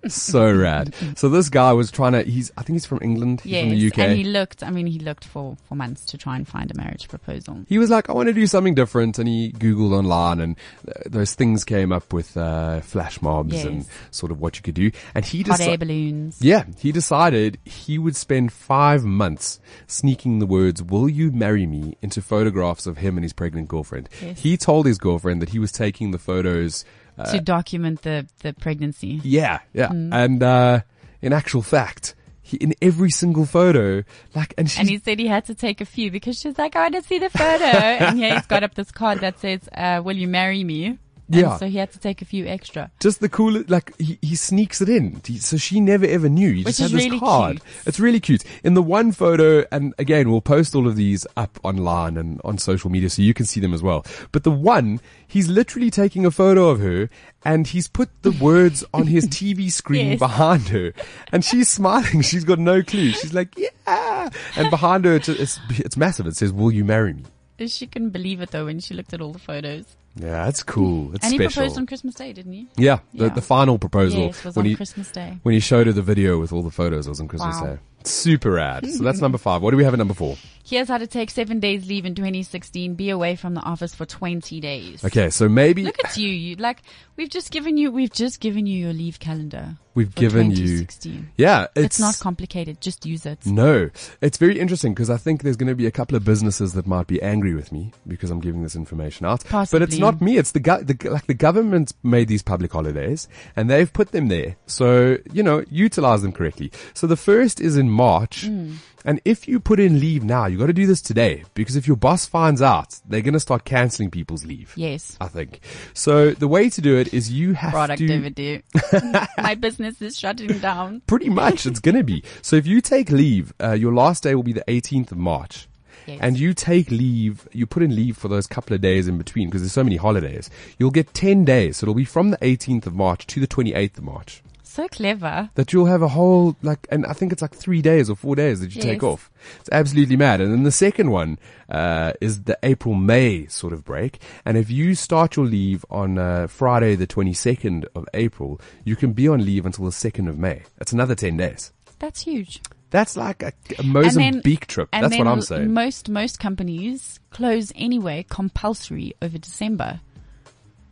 So 0.07 0.51
rad. 0.55 0.93
So 1.17 1.29
this 1.29 1.49
guy 1.49 1.73
was 1.73 1.91
trying 1.91 2.13
to. 2.13 2.23
He's. 2.23 2.51
I 2.57 2.63
think 2.63 2.75
he's 2.75 2.85
from 2.85 2.99
England. 3.01 3.41
He's 3.41 3.51
yes, 3.51 3.61
from 3.63 3.69
the 3.77 3.87
UK. 3.87 3.99
and 3.99 4.17
he 4.17 4.23
looked. 4.23 4.63
I 4.63 4.69
mean, 4.71 4.87
he 4.87 4.97
looked 4.99 5.25
for 5.25 5.57
for 5.67 5.75
months 5.75 6.05
to 6.05 6.17
try 6.17 6.35
and 6.35 6.47
find 6.47 6.71
a 6.71 6.73
marriage 6.75 7.07
proposal. 7.07 7.63
he 7.67 7.77
was 7.77 7.89
like, 7.89 8.09
I 8.09 8.13
want 8.13 8.27
to 8.27 8.33
do 8.33 8.47
something 8.47 8.73
different, 8.75 9.19
and 9.19 9.27
he 9.27 9.51
googled 9.51 9.91
online, 9.91 10.39
and 10.39 10.55
th- 10.85 10.97
those 11.07 11.35
things 11.35 11.63
came 11.63 11.91
up 11.91 12.13
with 12.13 12.35
uh, 12.37 12.79
flash 12.81 13.21
mobs 13.21 13.53
Yes. 13.53 13.65
and 13.65 13.85
sort 14.11 14.31
of 14.31 14.39
what 14.39 14.55
you 14.55 14.61
could 14.63 14.75
do. 14.75 14.91
And 15.13 15.25
he 15.25 15.41
Hot 15.43 15.59
air 15.59 15.77
balloons. 15.77 16.37
yeah, 16.41 16.63
he 16.79 16.91
decided 16.91 17.59
he 17.65 17.97
would 17.97 18.15
spend 18.15 18.51
five 18.53 19.03
months 19.03 19.59
sneaking 19.87 20.39
the 20.39 20.45
words 20.47 20.81
"Will 20.81 21.09
you 21.09 21.31
marry 21.31 21.65
me?" 21.67 21.97
into 22.01 22.21
photographs 22.21 22.87
of 22.87 22.97
him 22.97 23.17
and 23.17 23.23
his 23.23 23.33
pregnant 23.33 23.67
girlfriend. 23.67 24.07
Yes. 24.21 24.39
He 24.39 24.57
told 24.57 24.85
his 24.85 24.97
girlfriend 24.97 25.41
that 25.41 25.49
he 25.49 25.59
was 25.59 25.71
taking 25.71 26.11
the 26.11 26.19
photos. 26.19 26.85
Uh, 27.17 27.31
to 27.31 27.39
document 27.41 28.01
the 28.03 28.25
the 28.41 28.53
pregnancy. 28.53 29.19
yeah, 29.23 29.59
yeah, 29.73 29.89
Mm. 29.89 30.13
and 30.13 30.43
uh, 30.43 30.81
in 31.21 31.33
actual 31.33 31.61
fact. 31.61 32.15
He, 32.43 32.57
in 32.57 32.73
every 32.81 33.11
single 33.11 33.45
photo, 33.45 34.03
like, 34.35 34.53
and 34.57 34.73
And 34.77 34.89
he 34.89 34.97
said 34.99 35.19
he 35.19 35.27
had 35.27 35.45
to 35.45 35.55
take 35.55 35.79
a 35.79 35.85
few 35.85 36.11
because 36.11 36.37
she's 36.37 36.57
like, 36.57 36.75
I 36.75 36.81
want 36.81 36.95
to 36.95 37.01
see 37.03 37.17
the 37.19 37.29
photo. 37.29 37.63
and 37.63 38.17
here 38.17 38.33
he's 38.33 38.45
got 38.47 38.63
up 38.63 38.73
this 38.73 38.91
card 38.91 39.19
that 39.21 39.39
says, 39.39 39.61
uh, 39.73 40.01
will 40.03 40.17
you 40.17 40.27
marry 40.27 40.63
me? 40.65 40.97
And 41.31 41.41
Yeah. 41.41 41.57
So 41.57 41.67
he 41.67 41.77
had 41.77 41.91
to 41.93 41.99
take 41.99 42.21
a 42.21 42.25
few 42.25 42.45
extra. 42.45 42.91
just 42.99 43.19
the 43.21 43.29
coolest, 43.29 43.69
like 43.69 43.95
he, 43.97 44.17
he 44.21 44.35
sneaks 44.35 44.81
it 44.81 44.89
in. 44.89 45.21
He- 45.25 45.37
so 45.37 45.57
she 45.57 45.79
never 45.79 46.05
ever 46.05 46.27
knew. 46.29 46.51
He 46.51 46.63
Which 46.63 46.77
just 46.77 46.79
had 46.79 46.85
is 46.87 46.91
this 46.91 47.03
really 47.05 47.19
card. 47.19 47.61
cute. 47.61 47.87
It's 47.87 47.99
really 47.99 48.19
cute. 48.19 48.43
In 48.63 48.73
the 48.73 48.81
one 48.81 49.11
photo, 49.11 49.63
and 49.71 49.93
again, 49.97 50.29
we'll 50.29 50.41
post 50.41 50.75
all 50.75 50.87
of 50.87 50.95
these 50.95 51.25
up 51.37 51.59
online 51.63 52.17
and 52.17 52.41
on 52.43 52.57
social 52.57 52.89
media 52.89 53.09
so 53.09 53.21
you 53.21 53.33
can 53.33 53.45
see 53.45 53.59
them 53.59 53.73
as 53.73 53.81
well. 53.81 54.05
But 54.31 54.43
the 54.43 54.51
one, 54.51 54.99
he's 55.27 55.47
literally 55.47 55.89
taking 55.89 56.25
a 56.25 56.31
photo 56.31 56.69
of 56.69 56.79
her 56.81 57.09
and 57.45 57.65
he's 57.67 57.87
put 57.87 58.09
the 58.23 58.31
words 58.41 58.83
on 58.93 59.07
his 59.07 59.27
TV 59.27 59.71
screen 59.71 60.09
Yes. 60.11 60.19
behind 60.19 60.67
her 60.69 60.93
and 61.31 61.43
she's 61.45 61.69
smiling. 61.69 62.21
She's 62.21 62.43
got 62.43 62.59
no 62.59 62.81
clue. 62.83 63.11
She's 63.11 63.33
like, 63.33 63.55
yeah. 63.57 64.29
And 64.55 64.69
behind 64.69 65.05
her, 65.05 65.15
it's, 65.15 65.29
it's, 65.29 65.59
it's 65.69 65.97
massive. 65.97 66.27
It 66.27 66.35
says, 66.35 66.51
will 66.51 66.71
you 66.71 66.83
marry 66.85 67.13
me? 67.13 67.23
She 67.67 67.85
couldn't 67.87 68.09
believe 68.09 68.41
it 68.41 68.51
though 68.51 68.65
when 68.65 68.79
she 68.79 68.93
looked 68.93 69.13
at 69.13 69.21
all 69.21 69.31
the 69.33 69.39
photos. 69.39 69.85
Yeah, 70.15 70.45
that's 70.45 70.61
cool. 70.63 71.15
It's 71.15 71.23
and 71.23 71.31
he 71.33 71.37
special. 71.39 71.61
proposed 71.61 71.77
on 71.77 71.85
Christmas 71.85 72.15
Day, 72.15 72.33
didn't 72.33 72.51
he? 72.53 72.67
yeah, 72.75 72.99
the, 73.13 73.25
Yeah. 73.25 73.29
the 73.33 73.41
final 73.41 73.79
proposal 73.79 74.21
Yes, 74.23 74.43
was 74.43 74.55
when 74.55 74.65
on 74.65 74.69
he 74.69 74.75
Christmas 74.75 75.09
Day. 75.11 75.39
when 75.43 75.53
he 75.53 75.59
showed 75.59 75.87
her 75.87 75.93
the 75.93 76.01
video 76.01 76.39
with 76.39 76.51
all 76.51 76.63
the 76.63 76.69
photos. 76.71 77.07
It 77.07 77.09
was 77.09 77.21
on 77.21 77.27
Christmas 77.29 77.59
Wow. 77.61 77.67
Day. 77.67 77.79
Super 78.07 78.51
rad. 78.51 78.89
So 78.89 79.03
that's 79.03 79.21
number 79.21 79.37
five. 79.37 79.61
What 79.61 79.71
do 79.71 79.77
we 79.77 79.83
have 79.83 79.93
at 79.93 79.97
number 79.97 80.13
four? 80.13 80.37
Here's 80.63 80.87
how 80.87 80.99
to 80.99 81.07
take 81.07 81.31
seven 81.31 81.59
days 81.59 81.87
leave 81.87 82.05
in 82.05 82.15
2016. 82.15 82.93
Be 82.95 83.09
away 83.09 83.35
from 83.35 83.55
the 83.55 83.61
office 83.61 83.93
for 83.95 84.05
20 84.05 84.59
days. 84.61 85.03
Okay, 85.03 85.29
so 85.29 85.49
maybe 85.49 85.83
Look 85.83 85.97
at 86.05 86.15
you. 86.17 86.29
You 86.29 86.55
like 86.55 86.81
we've 87.17 87.29
just 87.29 87.51
given 87.51 87.77
you 87.77 87.91
we've 87.91 88.11
just 88.11 88.39
given 88.39 88.65
you 88.65 88.77
your 88.85 88.93
leave 88.93 89.19
calendar. 89.19 89.75
we've 89.95 90.13
given 90.15 90.51
you. 90.51 90.57
2016. 90.85 91.31
Yeah, 91.35 91.65
It's, 91.75 91.85
it's, 91.85 91.99
not 91.99 92.19
complicated. 92.19 92.79
Just 92.79 93.05
use 93.05 93.25
it. 93.25 93.45
No, 93.45 93.89
it's 94.21 94.37
very 94.37 94.59
interesting 94.59 94.93
because 94.93 95.09
I 95.09 95.17
think 95.17 95.43
there's 95.43 95.57
going 95.57 95.67
to 95.67 95.75
be 95.75 95.87
a 95.87 95.91
couple 95.91 96.15
of 96.15 96.23
businesses 96.23 96.73
that 96.73 96.87
might 96.87 97.07
be 97.07 97.21
angry 97.21 97.53
with 97.53 97.71
me 97.71 97.91
because 98.07 98.29
I'm 98.31 98.39
giving 98.39 98.61
this 98.63 98.75
information 98.75 99.25
out. 99.25 99.43
Possibly. 99.45 99.79
But 99.79 99.89
it's 99.89 99.99
not 99.99 100.21
me. 100.21 100.37
It's 100.37 100.51
the, 100.51 100.59
go- 100.61 100.83
the 100.83 101.09
like 101.09 101.27
the 101.27 101.33
government 101.33 101.91
made 102.03 102.27
these 102.29 102.43
public 102.43 102.71
holidays 102.71 103.27
and 103.55 103.69
they've 103.69 103.91
put 103.91 104.11
them 104.11 104.29
there. 104.29 104.55
So 104.67 105.17
you 105.33 105.43
know, 105.43 105.65
utilize 105.69 106.21
them 106.21 106.31
correctly. 106.31 106.71
So 106.93 107.07
the 107.07 107.17
first 107.17 107.59
is 107.59 107.75
in 107.75 107.89
March. 107.91 108.43
Mm. 108.45 108.75
And 109.03 109.19
if 109.25 109.47
you 109.47 109.59
put 109.59 109.79
in 109.79 109.99
leave 109.99 110.23
now, 110.23 110.45
you 110.45 110.57
got 110.57 110.67
to 110.67 110.73
do 110.73 110.85
this 110.85 111.01
today 111.01 111.43
because 111.55 111.75
if 111.75 111.87
your 111.87 111.97
boss 111.97 112.25
finds 112.25 112.61
out, 112.61 112.99
they're 113.07 113.21
going 113.21 113.33
to 113.33 113.39
start 113.39 113.65
canceling 113.65 114.11
people's 114.11 114.45
leave. 114.45 114.73
Yes. 114.75 115.17
I 115.19 115.27
think. 115.27 115.59
So 115.93 116.31
the 116.31 116.47
way 116.47 116.69
to 116.69 116.81
do 116.81 116.97
it 116.97 117.13
is 117.13 117.31
you 117.31 117.53
have 117.53 117.71
to 117.71 117.75
Productivity. 117.75 118.63
My 119.37 119.55
business 119.55 120.01
is 120.01 120.17
shutting 120.17 120.59
down. 120.59 121.01
pretty 121.07 121.29
much 121.29 121.65
it's 121.65 121.79
going 121.79 121.95
to 121.95 122.03
be. 122.03 122.23
So 122.41 122.55
if 122.55 122.67
you 122.67 122.81
take 122.81 123.09
leave, 123.09 123.53
uh, 123.61 123.73
your 123.73 123.93
last 123.93 124.23
day 124.23 124.35
will 124.35 124.43
be 124.43 124.53
the 124.53 124.65
18th 124.67 125.11
of 125.11 125.17
March. 125.17 125.67
Yes. 126.07 126.19
And 126.21 126.39
you 126.39 126.53
take 126.53 126.89
leave, 126.89 127.47
you 127.51 127.65
put 127.65 127.83
in 127.83 127.95
leave 127.95 128.17
for 128.17 128.27
those 128.27 128.47
couple 128.47 128.73
of 128.75 128.81
days 128.81 129.07
in 129.07 129.17
between 129.17 129.49
because 129.49 129.61
there's 129.61 129.71
so 129.71 129.83
many 129.83 129.97
holidays. 129.97 130.49
You'll 130.77 130.91
get 130.91 131.13
10 131.13 131.45
days. 131.45 131.77
So 131.77 131.85
it'll 131.85 131.93
be 131.93 132.05
from 132.05 132.31
the 132.31 132.37
18th 132.37 132.87
of 132.87 132.95
March 132.95 133.27
to 133.27 133.39
the 133.39 133.47
28th 133.47 133.97
of 133.99 134.03
March. 134.03 134.43
So 134.71 134.87
clever. 134.87 135.49
That 135.55 135.73
you'll 135.73 135.87
have 135.87 136.01
a 136.01 136.07
whole, 136.07 136.55
like, 136.61 136.87
and 136.89 137.05
I 137.05 137.11
think 137.11 137.33
it's 137.33 137.41
like 137.41 137.53
three 137.53 137.81
days 137.81 138.09
or 138.09 138.15
four 138.15 138.37
days 138.37 138.61
that 138.61 138.73
you 138.73 138.81
take 138.81 139.03
off. 139.03 139.29
It's 139.59 139.67
absolutely 139.69 140.15
mad. 140.15 140.39
And 140.39 140.49
then 140.53 140.63
the 140.63 140.71
second 140.71 141.11
one, 141.11 141.39
uh, 141.69 142.13
is 142.21 142.43
the 142.43 142.57
April, 142.63 142.95
May 142.95 143.47
sort 143.47 143.73
of 143.73 143.83
break. 143.83 144.21
And 144.45 144.57
if 144.57 144.71
you 144.71 144.95
start 144.95 145.35
your 145.35 145.45
leave 145.45 145.83
on, 145.89 146.17
uh, 146.17 146.47
Friday 146.47 146.95
the 146.95 147.05
22nd 147.05 147.83
of 147.93 148.07
April, 148.13 148.61
you 148.85 148.95
can 148.95 149.11
be 149.11 149.27
on 149.27 149.43
leave 149.43 149.65
until 149.65 149.83
the 149.83 149.91
2nd 149.91 150.29
of 150.29 150.37
May. 150.37 150.63
That's 150.77 150.93
another 150.93 151.15
10 151.15 151.35
days. 151.35 151.73
That's 151.99 152.21
huge. 152.21 152.61
That's 152.91 153.17
like 153.17 153.43
a, 153.43 153.47
a 153.47 153.51
And 153.79 153.93
then- 153.93 154.03
Mozambique 154.03 154.67
trip. 154.67 154.87
And 154.93 155.03
That's 155.03 155.17
then 155.17 155.25
what 155.25 155.31
I'm 155.33 155.41
saying. 155.41 155.73
Most 155.73 156.07
most 156.07 156.39
companies 156.39 157.19
close 157.29 157.73
anyway, 157.75 158.25
compulsory 158.29 159.15
over 159.21 159.37
December. 159.37 159.99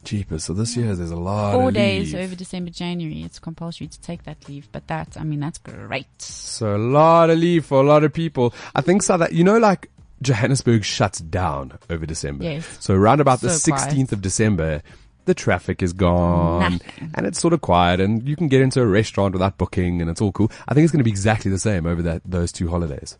Jeepers. 0.03 0.43
So 0.45 0.53
this 0.53 0.75
year 0.77 0.95
there's 0.95 1.11
a 1.11 1.15
lot 1.15 1.53
Four 1.53 1.69
of 1.69 1.73
days 1.75 2.13
leave. 2.13 2.23
over 2.25 2.35
December, 2.35 2.71
January. 2.71 3.21
It's 3.23 3.39
compulsory 3.39 3.87
to 3.87 4.01
take 4.01 4.23
that 4.23 4.47
leave. 4.47 4.67
But 4.71 4.87
that, 4.87 5.17
I 5.19 5.23
mean, 5.23 5.39
that's 5.39 5.57
great. 5.59 6.07
So 6.21 6.75
a 6.75 6.77
lot 6.77 7.29
of 7.29 7.37
leave 7.37 7.65
for 7.65 7.81
a 7.81 7.85
lot 7.85 8.03
of 8.03 8.13
people. 8.13 8.53
I 8.75 8.81
think 8.81 9.03
so 9.03 9.17
that, 9.17 9.33
you 9.33 9.43
know, 9.43 9.57
like 9.57 9.89
Johannesburg 10.21 10.83
shuts 10.83 11.19
down 11.19 11.77
over 11.89 12.05
December. 12.05 12.43
Yes. 12.43 12.77
So 12.79 12.93
around 12.93 13.21
about 13.21 13.41
the 13.41 13.49
So 13.49 13.71
quiet. 13.71 13.89
16th 13.93 14.11
of 14.11 14.21
December, 14.21 14.81
the 15.25 15.33
traffic 15.33 15.83
is 15.83 15.93
gone 15.93 16.73
Nothing. 16.73 17.11
and 17.15 17.25
it's 17.27 17.39
sort 17.39 17.53
of 17.53 17.61
quiet 17.61 17.99
and 17.99 18.27
you 18.27 18.35
can 18.35 18.47
get 18.47 18.61
into 18.61 18.81
a 18.81 18.85
restaurant 18.87 19.33
without 19.33 19.57
booking 19.57 20.01
and 20.01 20.09
it's 20.09 20.21
all 20.21 20.31
cool. 20.31 20.51
I 20.67 20.73
think 20.73 20.83
it's 20.85 20.91
going 20.91 20.99
to 20.99 21.03
be 21.03 21.11
exactly 21.11 21.51
the 21.51 21.59
same 21.59 21.85
over 21.85 22.01
that, 22.01 22.21
those 22.25 22.51
two 22.51 22.67
holidays. 22.69 23.17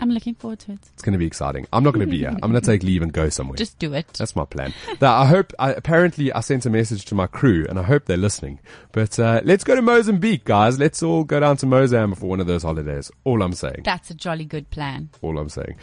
I'm 0.00 0.10
looking 0.10 0.34
forward 0.34 0.58
to 0.60 0.72
it. 0.72 0.78
It's 0.94 1.02
going 1.02 1.12
to 1.12 1.18
be 1.18 1.26
exciting. 1.26 1.66
I'm 1.72 1.84
not 1.84 1.92
going 1.94 2.06
to 2.06 2.10
be 2.10 2.18
here. 2.18 2.28
I'm 2.30 2.50
going 2.50 2.60
to 2.60 2.66
take 2.66 2.82
leave 2.82 3.02
and 3.02 3.12
go 3.12 3.28
somewhere. 3.28 3.56
Just 3.56 3.78
do 3.78 3.92
it. 3.92 4.06
That's 4.14 4.34
my 4.34 4.44
plan. 4.44 4.72
Now, 5.00 5.14
I 5.20 5.26
hope, 5.26 5.52
I, 5.58 5.72
apparently 5.72 6.32
I 6.32 6.40
sent 6.40 6.66
a 6.66 6.70
message 6.70 7.04
to 7.06 7.14
my 7.14 7.26
crew 7.26 7.66
and 7.68 7.78
I 7.78 7.82
hope 7.82 8.06
they're 8.06 8.16
listening. 8.16 8.60
But, 8.92 9.18
uh, 9.18 9.40
let's 9.44 9.64
go 9.64 9.74
to 9.74 9.82
Mozambique, 9.82 10.44
guys. 10.44 10.78
Let's 10.78 11.02
all 11.02 11.24
go 11.24 11.40
down 11.40 11.56
to 11.58 11.66
Mozambique 11.66 12.18
for 12.18 12.26
one 12.26 12.40
of 12.40 12.46
those 12.46 12.62
holidays. 12.62 13.10
All 13.24 13.42
I'm 13.42 13.52
saying. 13.52 13.82
That's 13.84 14.10
a 14.10 14.14
jolly 14.14 14.44
good 14.44 14.70
plan. 14.70 15.10
All 15.22 15.38
I'm 15.38 15.48
saying. 15.48 15.76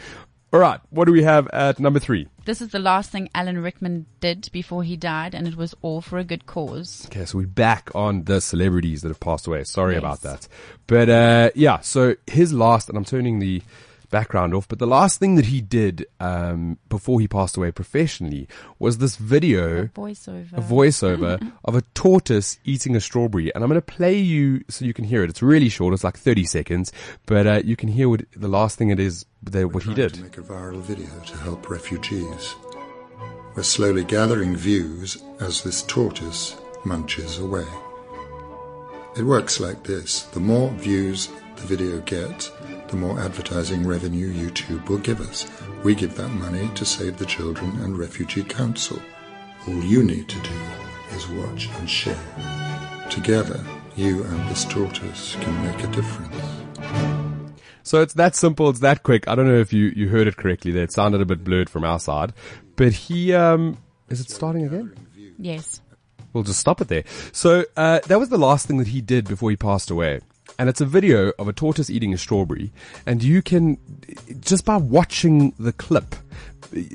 All 0.50 0.60
right. 0.60 0.80
What 0.88 1.04
do 1.04 1.12
we 1.12 1.22
have 1.24 1.46
at 1.48 1.78
number 1.78 1.98
three? 2.00 2.26
This 2.46 2.62
is 2.62 2.68
the 2.70 2.78
last 2.78 3.10
thing 3.10 3.28
Alan 3.34 3.58
Rickman 3.62 4.06
did 4.20 4.48
before 4.50 4.82
he 4.82 4.96
died, 4.96 5.34
and 5.34 5.46
it 5.46 5.56
was 5.56 5.74
all 5.82 6.00
for 6.00 6.16
a 6.18 6.24
good 6.24 6.46
cause. 6.46 7.04
Okay. 7.06 7.26
So 7.26 7.36
we're 7.36 7.46
back 7.46 7.90
on 7.94 8.24
the 8.24 8.40
celebrities 8.40 9.02
that 9.02 9.08
have 9.08 9.20
passed 9.20 9.46
away. 9.46 9.64
Sorry 9.64 9.92
Yes. 9.92 9.98
about 9.98 10.22
that. 10.22 10.48
But, 10.86 11.10
uh, 11.10 11.50
yeah. 11.54 11.80
So 11.80 12.14
his 12.26 12.54
last, 12.54 12.88
and 12.88 12.96
I'm 12.96 13.04
turning 13.04 13.40
the 13.40 13.60
background 14.10 14.54
off, 14.54 14.68
but 14.68 14.78
the 14.78 14.86
last 14.86 15.18
thing 15.18 15.36
that 15.36 15.46
he 15.46 15.60
did, 15.60 16.06
um, 16.20 16.78
before 16.88 17.20
he 17.20 17.28
passed 17.28 17.56
away 17.56 17.70
professionally 17.70 18.48
was 18.78 18.98
this 18.98 19.16
video. 19.16 19.86
Voiceover. 19.86 20.52
a 20.52 20.60
voiceover 20.60 21.52
of 21.64 21.74
a 21.74 21.82
tortoise 21.94 22.58
eating 22.64 22.96
a 22.96 23.00
strawberry. 23.00 23.54
And 23.54 23.62
I'm 23.62 23.70
going 23.70 23.80
to 23.80 23.82
play 23.82 24.18
you 24.18 24.64
so 24.68 24.84
you 24.84 24.94
can 24.94 25.04
hear 25.04 25.22
it. 25.22 25.30
It's 25.30 25.42
really 25.42 25.68
short. 25.68 25.94
It's 25.94 26.04
like 26.04 26.16
30 26.16 26.44
seconds, 26.44 26.92
but 27.26 27.46
uh, 27.46 27.62
you 27.64 27.76
can 27.76 27.88
hear 27.88 28.08
what 28.08 28.22
the 28.34 28.48
last 28.48 28.78
thing 28.78 28.90
it 28.90 29.00
is, 29.00 29.24
that 29.42 29.72
what 29.72 29.82
he 29.84 29.94
did. 29.94 30.14
to 30.14 30.22
make 30.22 30.38
a 30.38 30.42
viral 30.42 30.80
video 30.80 31.08
to 31.26 31.36
help 31.38 31.70
refugees. 31.70 32.54
We're 33.54 33.62
slowly 33.62 34.04
gathering 34.04 34.56
views 34.56 35.22
as 35.40 35.62
this 35.62 35.82
tortoise 35.82 36.56
munches 36.84 37.38
away. 37.38 37.66
It 39.16 39.22
works 39.24 39.58
like 39.58 39.82
this. 39.82 40.22
The 40.22 40.40
more 40.40 40.70
views 40.70 41.28
the 41.56 41.66
video 41.66 42.00
gets, 42.02 42.52
the 42.88 42.96
more 42.96 43.20
advertising 43.20 43.86
revenue 43.86 44.32
YouTube 44.32 44.88
will 44.88 44.98
give 44.98 45.20
us. 45.20 45.46
We 45.84 45.94
give 45.94 46.16
that 46.16 46.28
money 46.28 46.70
to 46.74 46.84
Save 46.84 47.18
the 47.18 47.26
Children 47.26 47.70
and 47.82 47.98
Refugee 47.98 48.42
Council. 48.42 49.00
All 49.66 49.84
you 49.84 50.02
need 50.02 50.28
to 50.28 50.40
do 50.40 50.54
is 51.14 51.28
watch 51.28 51.68
and 51.78 51.88
share. 51.88 52.18
Together, 53.10 53.62
you 53.96 54.24
and 54.24 54.48
this 54.48 54.64
tortoise 54.64 55.36
can 55.40 55.62
make 55.64 55.84
a 55.84 55.88
difference. 55.88 56.34
So 57.82 58.02
it's 58.02 58.14
that 58.14 58.34
simple. 58.34 58.68
It's 58.70 58.80
that 58.80 59.02
quick. 59.02 59.28
I 59.28 59.34
don't 59.34 59.46
know 59.46 59.58
if 59.58 59.72
you, 59.72 59.92
you 59.96 60.08
heard 60.08 60.26
it 60.26 60.36
correctly 60.36 60.72
there. 60.72 60.84
It 60.84 60.92
sounded 60.92 61.20
a 61.20 61.26
bit 61.26 61.44
blurred 61.44 61.70
from 61.70 61.84
our 61.84 61.98
side, 61.98 62.32
but 62.76 62.92
he, 62.92 63.34
um, 63.34 63.78
is 64.08 64.20
it 64.20 64.30
starting 64.30 64.64
again? 64.64 64.94
Yes. 65.38 65.80
We'll 66.32 66.44
just 66.44 66.60
stop 66.60 66.80
it 66.80 66.88
there. 66.88 67.04
So, 67.32 67.64
uh, 67.76 68.00
that 68.00 68.18
was 68.18 68.28
the 68.28 68.38
last 68.38 68.66
thing 68.66 68.76
that 68.78 68.88
he 68.88 69.00
did 69.00 69.26
before 69.26 69.50
he 69.50 69.56
passed 69.56 69.90
away. 69.90 70.20
And 70.58 70.68
it's 70.68 70.80
a 70.80 70.86
video 70.86 71.32
of 71.38 71.46
a 71.48 71.52
tortoise 71.52 71.88
eating 71.88 72.12
a 72.12 72.18
strawberry. 72.18 72.72
And 73.06 73.22
you 73.22 73.42
can, 73.42 73.78
just 74.40 74.64
by 74.64 74.76
watching 74.76 75.52
the 75.58 75.72
clip, 75.72 76.14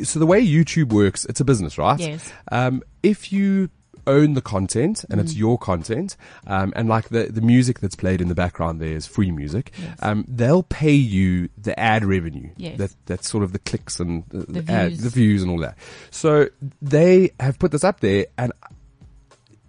so 0.04 0.20
the 0.20 0.26
way 0.26 0.46
YouTube 0.46 0.92
works, 0.92 1.26
it's 1.26 1.40
a 1.40 1.46
business, 1.46 1.78
right? 1.78 2.00
Yes. 2.00 2.32
Um, 2.52 2.84
if 3.04 3.32
you 3.32 3.70
own 4.06 4.34
the 4.34 4.42
content 4.42 5.06
and 5.10 5.22
Mm. 5.22 5.24
it's 5.24 5.34
your 5.34 5.58
content, 5.58 6.18
um, 6.46 6.74
and 6.76 6.90
like 6.90 7.08
the, 7.08 7.28
the 7.32 7.40
music 7.40 7.80
that's 7.80 7.96
played 7.96 8.20
in 8.20 8.28
the 8.28 8.36
background 8.36 8.82
there 8.82 8.92
is 8.98 9.08
free 9.08 9.32
music, 9.32 9.72
um, 10.02 10.26
they'll 10.28 10.64
pay 10.64 10.92
you 10.94 11.48
the 11.58 11.80
ad 11.80 12.04
revenue. 12.04 12.50
Yes. 12.58 12.78
That, 12.80 12.96
that's 13.06 13.30
sort 13.30 13.46
of 13.46 13.54
the 13.54 13.60
clicks 13.60 14.02
and 14.02 14.26
the, 14.28 14.62
The 14.62 14.72
ad- 14.74 14.90
views. 14.92 15.04
the 15.04 15.10
views 15.10 15.42
and 15.42 15.50
all 15.52 15.60
that. 15.60 15.78
So 16.12 16.50
they 16.82 17.32
have 17.40 17.58
put 17.60 17.72
this 17.72 17.86
up 17.86 18.02
there 18.02 18.26
and 18.38 18.52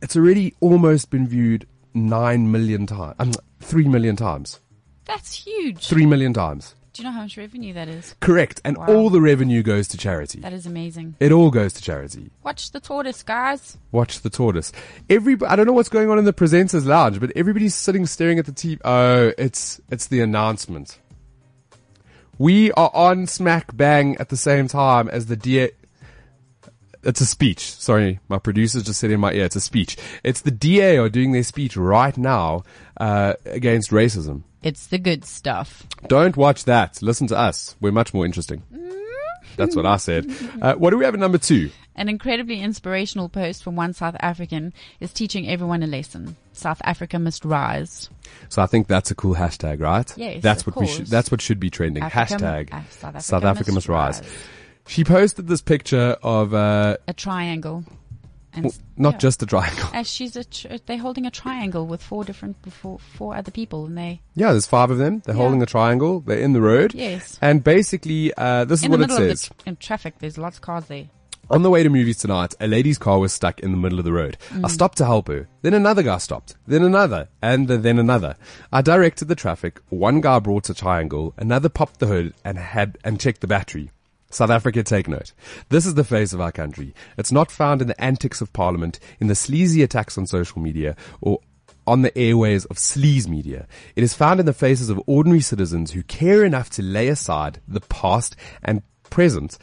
it's 0.02 0.16
already 0.16 0.52
almost 0.60 1.10
been 1.10 1.28
viewed 1.28 1.66
nine 1.94 2.50
million 2.50 2.86
times, 2.86 3.14
um, 3.18 3.32
three 3.60 3.88
million 3.88 4.16
times, 4.16 4.60
That's 5.04 5.32
huge. 5.34 5.86
three 5.88 6.06
million 6.06 6.32
times. 6.34 6.74
Do 6.92 7.02
you 7.02 7.08
know 7.08 7.12
how 7.14 7.22
much 7.22 7.36
revenue 7.36 7.72
that 7.72 7.88
is? 7.88 8.14
Correct. 8.20 8.60
And 8.64 8.76
Wow. 8.76 8.86
all 8.86 9.10
the 9.10 9.20
revenue 9.20 9.64
goes 9.64 9.88
to 9.88 9.96
charity. 9.96 10.38
That 10.38 10.52
is 10.52 10.64
amazing. 10.64 11.16
It 11.18 11.32
all 11.32 11.50
goes 11.50 11.72
to 11.72 11.82
charity. 11.82 12.30
Watch 12.44 12.70
the 12.70 12.78
tortoise, 12.78 13.24
guys. 13.24 13.78
Watch 13.90 14.20
the 14.20 14.30
tortoise. 14.30 14.70
Every 15.10 15.36
I 15.44 15.56
don't 15.56 15.66
know 15.66 15.72
what's 15.72 15.88
going 15.88 16.08
on 16.08 16.18
in 16.20 16.24
the 16.24 16.32
presenters 16.32 16.86
lounge, 16.86 17.18
but 17.18 17.32
everybody's 17.34 17.74
sitting 17.74 18.06
staring 18.06 18.38
at 18.38 18.46
the 18.46 18.52
TV. 18.52 18.78
Oh, 18.84 19.32
it's 19.36 19.80
it's 19.90 20.06
the 20.06 20.20
announcement. 20.20 20.98
We 22.38 22.70
are 22.72 22.90
on 22.94 23.26
smack 23.26 23.76
bang 23.76 24.16
at 24.18 24.28
the 24.28 24.36
same 24.36 24.68
time 24.68 25.08
as 25.08 25.26
the. 25.26 25.72
It's 27.04 27.20
a 27.20 27.26
speech. 27.26 27.60
Sorry, 27.60 28.20
my 28.28 28.38
producer's 28.38 28.84
just 28.84 29.00
said 29.00 29.10
in 29.10 29.20
my 29.20 29.32
ear. 29.32 29.44
It's 29.44 29.56
a 29.56 29.60
speech. 29.60 29.96
It's 30.22 30.40
the 30.40 30.50
DA 30.50 30.98
are 30.98 31.08
doing 31.08 31.32
their 31.32 31.42
speech 31.42 31.76
right 31.76 32.16
now 32.16 32.64
uh, 32.98 33.34
against 33.44 33.90
racism. 33.90 34.42
It's 34.62 34.86
the 34.86 34.98
good 34.98 35.24
stuff. 35.24 35.86
Don't 36.08 36.36
watch 36.36 36.64
that. 36.64 37.02
Listen 37.02 37.26
to 37.28 37.36
us. 37.36 37.76
We're 37.80 37.92
much 37.92 38.14
more 38.14 38.24
interesting. 38.24 38.62
That's 39.56 39.76
what 39.76 39.86
I 39.86 39.98
said. 39.98 40.30
Uh, 40.60 40.74
what 40.74 40.90
do 40.90 40.98
we 40.98 41.04
have 41.04 41.14
at 41.14 41.20
number 41.20 41.38
two? 41.38 41.70
An 41.96 42.08
incredibly 42.08 42.60
inspirational 42.60 43.28
post 43.28 43.62
from 43.62 43.76
one 43.76 43.92
South 43.92 44.16
African 44.18 44.72
is 44.98 45.12
teaching 45.12 45.48
everyone 45.48 45.82
a 45.82 45.86
lesson. 45.86 46.36
South 46.52 46.80
Africa 46.82 47.18
must 47.20 47.44
rise. 47.44 48.10
So 48.48 48.62
I 48.62 48.66
think 48.66 48.88
that's 48.88 49.12
a 49.12 49.14
cool 49.14 49.34
hashtag, 49.34 49.80
right? 49.80 50.12
Yes, 50.16 50.42
That's 50.42 50.66
what 50.66 50.76
we 50.76 50.86
should. 50.86 51.06
That's 51.06 51.30
what 51.30 51.40
should 51.40 51.60
be 51.60 51.70
trending. 51.70 52.02
Africa 52.02 52.34
hashtag 52.34 52.72
uh, 52.72 52.82
South 52.90 53.04
Africa 53.04 53.22
South 53.22 53.44
Africa 53.44 53.70
must 53.72 53.74
must 53.74 53.88
rise. 53.88 54.20
rise. 54.22 54.32
She 54.86 55.04
posted 55.04 55.46
this 55.48 55.62
picture 55.62 56.16
of 56.22 56.52
uh, 56.54 56.96
A 57.08 57.12
triangle. 57.14 57.84
And 58.56 58.64
w- 58.66 58.82
not 58.96 59.14
yeah. 59.14 59.18
just 59.18 59.42
a 59.42 59.46
triangle. 59.46 59.88
As 59.92 60.08
she's 60.08 60.36
a, 60.36 60.44
tr- 60.44 60.68
they're 60.86 60.98
holding 60.98 61.26
a 61.26 61.30
triangle 61.30 61.86
with 61.88 62.00
four 62.00 62.22
different, 62.22 62.56
four, 62.72 63.00
four 63.00 63.34
other 63.34 63.50
people, 63.50 63.84
and 63.86 63.98
they 63.98 64.20
Yeah, 64.36 64.52
there's 64.52 64.66
five 64.68 64.92
of 64.92 64.98
them. 64.98 65.22
They're 65.24 65.34
Yeah. 65.34 65.42
holding 65.42 65.60
a 65.62 65.66
triangle. 65.66 66.20
They're 66.20 66.38
in 66.38 66.52
the 66.52 66.60
road. 66.60 66.94
yes, 66.94 67.36
And 67.42 67.64
basically, 67.64 68.32
uh, 68.34 68.64
this 68.64 68.82
is 68.84 68.88
what 68.88 69.00
it 69.00 69.08
middle 69.08 69.16
of 69.16 69.22
the 69.24 69.36
says. 69.36 69.48
tr- 69.48 69.68
in 69.68 69.76
traffic. 69.76 70.14
There's 70.20 70.38
lots 70.38 70.58
of 70.58 70.62
cars 70.62 70.84
there. 70.86 71.06
On 71.50 71.62
the 71.62 71.68
way 71.70 71.82
to 71.82 71.90
movies 71.90 72.18
tonight, 72.18 72.54
a 72.60 72.66
lady's 72.68 72.96
car 72.96 73.18
was 73.18 73.32
stuck 73.32 73.58
in 73.60 73.70
the 73.72 73.76
middle 73.76 73.98
of 73.98 74.04
the 74.04 74.12
road. 74.12 74.38
I 74.62 74.68
stopped 74.68 74.96
to 74.98 75.04
help 75.04 75.26
her. 75.28 75.46
Then 75.62 75.74
another 75.74 76.02
guy 76.04 76.16
stopped. 76.18 76.54
Then 76.66 76.82
another. 76.84 77.28
And 77.42 77.66
then 77.68 77.98
another. 77.98 78.36
I 78.72 78.80
directed 78.82 79.26
the 79.26 79.34
traffic. 79.34 79.80
One 79.90 80.20
guy 80.22 80.38
brought 80.38 80.70
a 80.70 80.74
triangle. 80.74 81.34
Another 81.36 81.68
popped 81.68 81.98
the 81.98 82.06
hood 82.06 82.32
and 82.44 82.56
had, 82.56 82.96
and 83.04 83.18
checked 83.20 83.40
the 83.42 83.46
battery. 83.46 83.90
South 84.34 84.50
Africa, 84.50 84.82
take 84.82 85.06
note. 85.06 85.32
This 85.68 85.86
is 85.86 85.94
the 85.94 86.02
face 86.02 86.32
of 86.32 86.40
our 86.40 86.50
country. 86.50 86.92
It's 87.16 87.30
not 87.30 87.52
found 87.52 87.80
in 87.80 87.86
the 87.86 88.00
antics 88.02 88.40
of 88.40 88.52
parliament, 88.52 88.98
in 89.20 89.28
the 89.28 89.34
sleazy 89.36 89.82
attacks 89.82 90.18
on 90.18 90.26
social 90.26 90.60
media, 90.60 90.96
or 91.20 91.38
on 91.86 92.02
the 92.02 92.16
airways 92.18 92.64
of 92.64 92.76
sleaze 92.76 93.28
media. 93.28 93.68
It 93.94 94.02
is 94.02 94.14
found 94.14 94.40
in 94.40 94.46
the 94.46 94.52
faces 94.52 94.90
of 94.90 95.00
ordinary 95.06 95.40
citizens 95.40 95.92
who 95.92 96.02
care 96.02 96.44
enough 96.44 96.68
to 96.70 96.82
lay 96.82 97.06
aside 97.08 97.60
the 97.68 97.80
past 97.80 98.34
and 98.62 98.82
present 99.08 99.56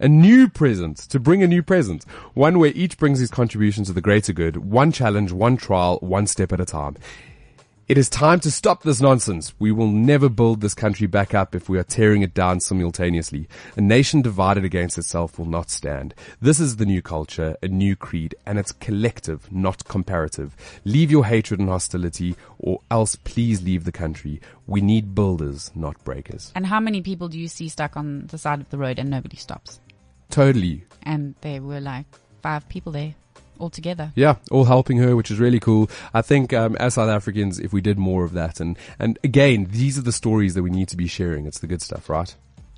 a 0.00 0.08
new 0.08 0.48
present, 0.48 0.96
to 0.96 1.18
bring 1.18 1.42
a 1.42 1.48
new 1.48 1.62
present. 1.62 2.04
One 2.34 2.58
where 2.58 2.72
each 2.74 2.98
brings 2.98 3.18
his 3.18 3.30
contribution 3.30 3.84
to 3.84 3.92
the 3.92 4.00
greater 4.00 4.32
good, 4.32 4.58
one 4.58 4.92
challenge, 4.92 5.32
one 5.32 5.56
trial, 5.56 5.98
one 6.02 6.26
step 6.26 6.52
at 6.52 6.60
a 6.60 6.64
time. 6.64 6.96
It 7.88 7.96
is 7.96 8.10
time 8.10 8.38
to 8.40 8.50
stop 8.50 8.82
this 8.82 9.00
nonsense. 9.00 9.54
We 9.58 9.72
will 9.72 9.86
never 9.86 10.28
build 10.28 10.60
this 10.60 10.74
country 10.74 11.06
back 11.06 11.32
up 11.32 11.54
if 11.54 11.70
we 11.70 11.78
are 11.78 11.82
tearing 11.82 12.20
it 12.20 12.34
down 12.34 12.60
simultaneously. 12.60 13.48
A 13.78 13.80
nation 13.80 14.20
divided 14.20 14.62
against 14.62 14.98
itself 14.98 15.38
will 15.38 15.46
not 15.46 15.70
stand. 15.70 16.14
This 16.38 16.60
is 16.60 16.76
the 16.76 16.84
new 16.84 17.00
culture, 17.00 17.56
a 17.62 17.68
new 17.68 17.96
creed, 17.96 18.34
and 18.44 18.58
it's 18.58 18.72
collective, 18.72 19.50
not 19.50 19.86
comparative. 19.86 20.54
Leave 20.84 21.10
your 21.10 21.24
hatred 21.24 21.60
and 21.60 21.70
hostility, 21.70 22.36
or 22.58 22.80
else 22.90 23.16
please 23.16 23.62
leave 23.62 23.84
the 23.84 23.90
country. 23.90 24.42
We 24.66 24.82
need 24.82 25.14
builders, 25.14 25.70
not 25.74 26.04
breakers. 26.04 26.52
And 26.54 26.66
how 26.66 26.80
many 26.80 27.00
people 27.00 27.28
do 27.28 27.38
you 27.38 27.48
see 27.48 27.70
stuck 27.70 27.96
on 27.96 28.26
the 28.26 28.36
side 28.36 28.60
of 28.60 28.68
the 28.68 28.76
road 28.76 28.98
and 28.98 29.08
nobody 29.08 29.38
stops? 29.38 29.80
Totally. 30.28 30.84
And 31.04 31.36
there 31.40 31.62
were 31.62 31.80
like 31.80 32.04
five 32.42 32.68
people 32.68 32.92
there 32.92 33.14
all 33.58 33.70
together. 33.70 34.12
Yeah, 34.14 34.36
all 34.50 34.64
helping 34.64 34.98
her, 34.98 35.14
which 35.16 35.30
is 35.30 35.38
really 35.38 35.60
cool. 35.60 35.90
I 36.14 36.22
think 36.22 36.52
um, 36.52 36.76
as 36.76 36.94
South 36.94 37.08
Africans, 37.08 37.58
if 37.58 37.72
we 37.72 37.80
did 37.80 37.98
more 37.98 38.24
of 38.24 38.32
that, 38.32 38.60
and 38.60 38.76
and 38.98 39.18
again, 39.24 39.68
these 39.70 39.98
are 39.98 40.02
the 40.02 40.12
stories 40.12 40.54
that 40.54 40.62
we 40.62 40.70
need 40.70 40.88
to 40.88 40.96
be 40.96 41.06
sharing. 41.06 41.46
It's 41.46 41.58
the 41.60 41.66
good 41.66 41.82
stuff, 41.82 42.08
right? 42.08 42.34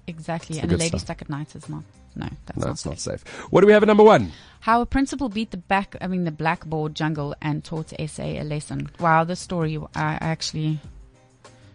Exactly. 0.07 0.59
And 0.59 0.73
a 0.73 0.77
lady 0.77 0.89
stuff. 0.89 1.01
stuck 1.03 1.23
at 1.23 1.29
night 1.29 1.55
is 1.55 1.69
not. 1.69 1.85
No, 2.17 2.27
that's 2.47 2.59
No, 2.59 2.67
not 2.69 2.79
safe. 2.79 2.91
not 2.91 2.99
safe. 2.99 3.25
What 3.53 3.61
do 3.61 3.69
we 3.69 3.73
have 3.73 3.85
at 3.85 3.87
number 3.87 4.03
one? 4.03 4.33
How 4.61 4.81
a 4.81 4.87
principal 4.87 5.29
beat 5.29 5.53
the 5.53 5.57
back, 5.59 5.95
I 6.01 6.09
mean, 6.09 6.25
the 6.25 6.33
blackboard 6.33 6.97
jungle 6.97 7.37
and 7.41 7.63
taught 7.63 7.91
SA 8.09 8.25
a 8.25 8.43
lesson. 8.43 8.91
Wow, 8.99 9.23
this 9.23 9.39
story, 9.39 9.79
I 9.95 10.19
actually, 10.21 10.81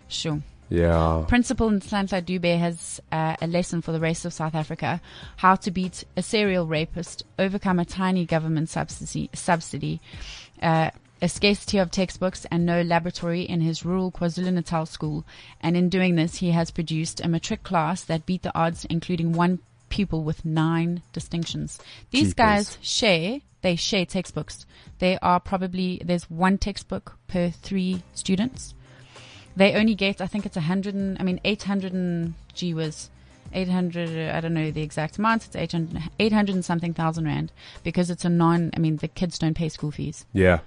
sure. 0.10 0.42
Yeah, 0.70 1.26
Principal 1.28 1.70
Nhlanhla 1.70 2.24
Dube 2.24 2.58
has 2.58 3.00
uh, 3.12 3.36
a 3.40 3.48
lesson 3.48 3.82
for 3.82 3.92
the 3.92 4.00
rest 4.00 4.26
of 4.26 4.34
South 4.34 4.56
Africa: 4.56 5.00
how 5.38 5.56
to 5.56 5.72
beat 5.72 6.04
a 6.18 6.24
serial 6.24 6.66
rapist, 6.66 7.24
overcome 7.38 7.80
a 7.80 7.86
tiny 7.86 8.26
government 8.26 8.70
subsidy, 8.70 9.30
subsidy, 9.34 10.02
uh, 10.62 10.90
a 11.22 11.30
scarcity 11.30 11.78
of 11.78 11.92
textbooks, 11.92 12.46
and 12.50 12.66
no 12.66 12.82
laboratory 12.82 13.44
in 13.44 13.62
his 13.62 13.86
rural 13.86 14.12
KwaZulu-Natal 14.12 14.88
school. 14.88 15.24
And 15.62 15.78
in 15.78 15.90
doing 15.90 16.16
this, 16.16 16.38
he 16.38 16.52
has 16.52 16.72
produced 16.72 17.22
a 17.22 17.28
matric 17.28 17.62
class 17.62 18.04
that 18.04 18.26
beat 18.26 18.42
the 18.42 18.58
odds, 18.58 18.86
including 18.86 19.34
one 19.34 19.60
pupil 19.90 20.24
with 20.24 20.46
nine 20.46 21.04
distinctions. 21.14 21.80
These 22.10 22.30
Jeepers. 22.30 22.34
guys 22.34 22.78
share. 22.82 23.42
They 23.62 23.76
share 23.76 24.06
textbooks. 24.06 24.66
They 25.00 25.18
are 25.20 25.40
probably 25.40 26.02
there's 26.04 26.30
one 26.30 26.58
textbook 26.58 27.18
per 27.28 27.50
three 27.50 28.04
students 28.14 28.74
they 29.56 29.74
only 29.74 29.96
get 29.96 30.22
I 30.22 30.28
think 30.28 30.46
it's 30.46 30.58
a 30.58 30.62
hundred 30.62 30.96
and 30.96 31.18
I 31.20 31.24
mean 31.24 31.40
eight 31.44 31.64
hundred 31.64 31.94
and 31.94 32.34
gee 32.54 32.74
whiz. 32.74 33.10
800, 33.54 34.32
I 34.32 34.42
don't 34.42 34.54
know 34.54 34.70
the 34.72 34.82
exact 34.82 35.18
amount, 35.18 35.46
it's 35.46 35.56
800, 35.56 36.02
800 36.20 36.56
and 36.56 36.66
something 36.66 36.94
thousand 36.94 37.26
rand 37.26 37.54
because 37.84 38.10
it's 38.10 38.26
a 38.26 38.30
non, 38.30 38.72
I 38.76 38.80
mean, 38.80 38.98
the 38.98 39.08
kids 39.08 39.40
don't 39.40 39.54
pay 39.54 39.70
school 39.70 39.92
fees. 39.92 40.26
yeah, 40.34 40.60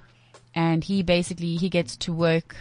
And 0.55 0.83
he 0.83 1.03
basically, 1.03 1.57
he 1.57 1.69
gets 1.69 1.97
to 1.99 2.13
work 2.15 2.57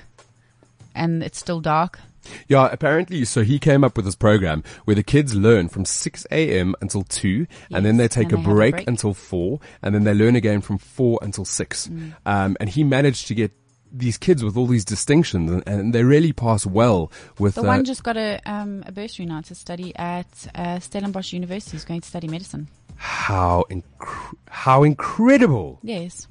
and 0.94 1.24
it's 1.24 1.38
still 1.38 1.62
dark. 1.62 2.00
yeah. 2.48 2.68
Apparently, 2.70 3.24
so 3.24 3.44
he 3.44 3.58
came 3.60 3.84
up 3.84 3.96
with 3.96 4.06
this 4.06 4.16
program 4.16 4.64
where 4.84 4.96
the 4.96 5.04
kids 5.04 5.34
learn 5.36 5.70
from 5.70 5.86
six 5.86 6.26
a.m. 6.32 6.76
until 6.82 7.04
two, 7.04 7.48
and 7.72 7.86
then 7.86 7.98
they 7.98 8.08
take 8.08 8.28
a 8.34 8.36
they 8.36 8.42
have 8.42 8.48
a 8.48 8.54
break, 8.54 8.76
break. 8.76 8.88
until 8.88 9.14
four, 9.14 9.60
and 9.82 9.94
then 9.96 10.04
they 10.04 10.14
learn 10.14 10.36
again 10.36 10.60
from 10.60 10.78
four 10.78 11.20
until 11.22 11.46
six. 11.46 11.88
Mm. 11.88 12.16
Um, 12.26 12.58
and 12.60 12.70
he 12.70 12.84
managed 12.84 13.28
to 13.28 13.36
get 13.36 13.52
these 13.92 14.18
kids 14.18 14.44
with 14.44 14.58
all 14.58 14.68
these 14.68 14.86
distinctions, 14.86 15.52
and, 15.52 15.64
and 15.68 15.94
they 15.94 16.04
really 16.04 16.34
pass 16.34 16.66
well 16.66 17.12
with 17.40 17.56
The 17.56 17.62
uh, 17.62 17.66
one 17.66 17.86
just 17.86 18.04
got 18.04 18.18
a, 18.18 18.40
um, 18.46 18.84
a 18.86 18.92
bursary 18.92 19.26
now 19.26 19.42
to 19.42 19.56
study 19.56 19.96
at 19.96 20.28
uh, 20.56 20.80
Stellenbosch 20.80 21.34
University. 21.34 21.72
He's 21.72 21.86
going 21.86 22.02
to 22.02 22.08
study 22.08 22.28
medicine. 22.28 22.68
how 22.98 23.66
inc- 23.70 24.36
how 24.50 24.84
incredible. 24.84 25.80
Yes. 25.84 26.28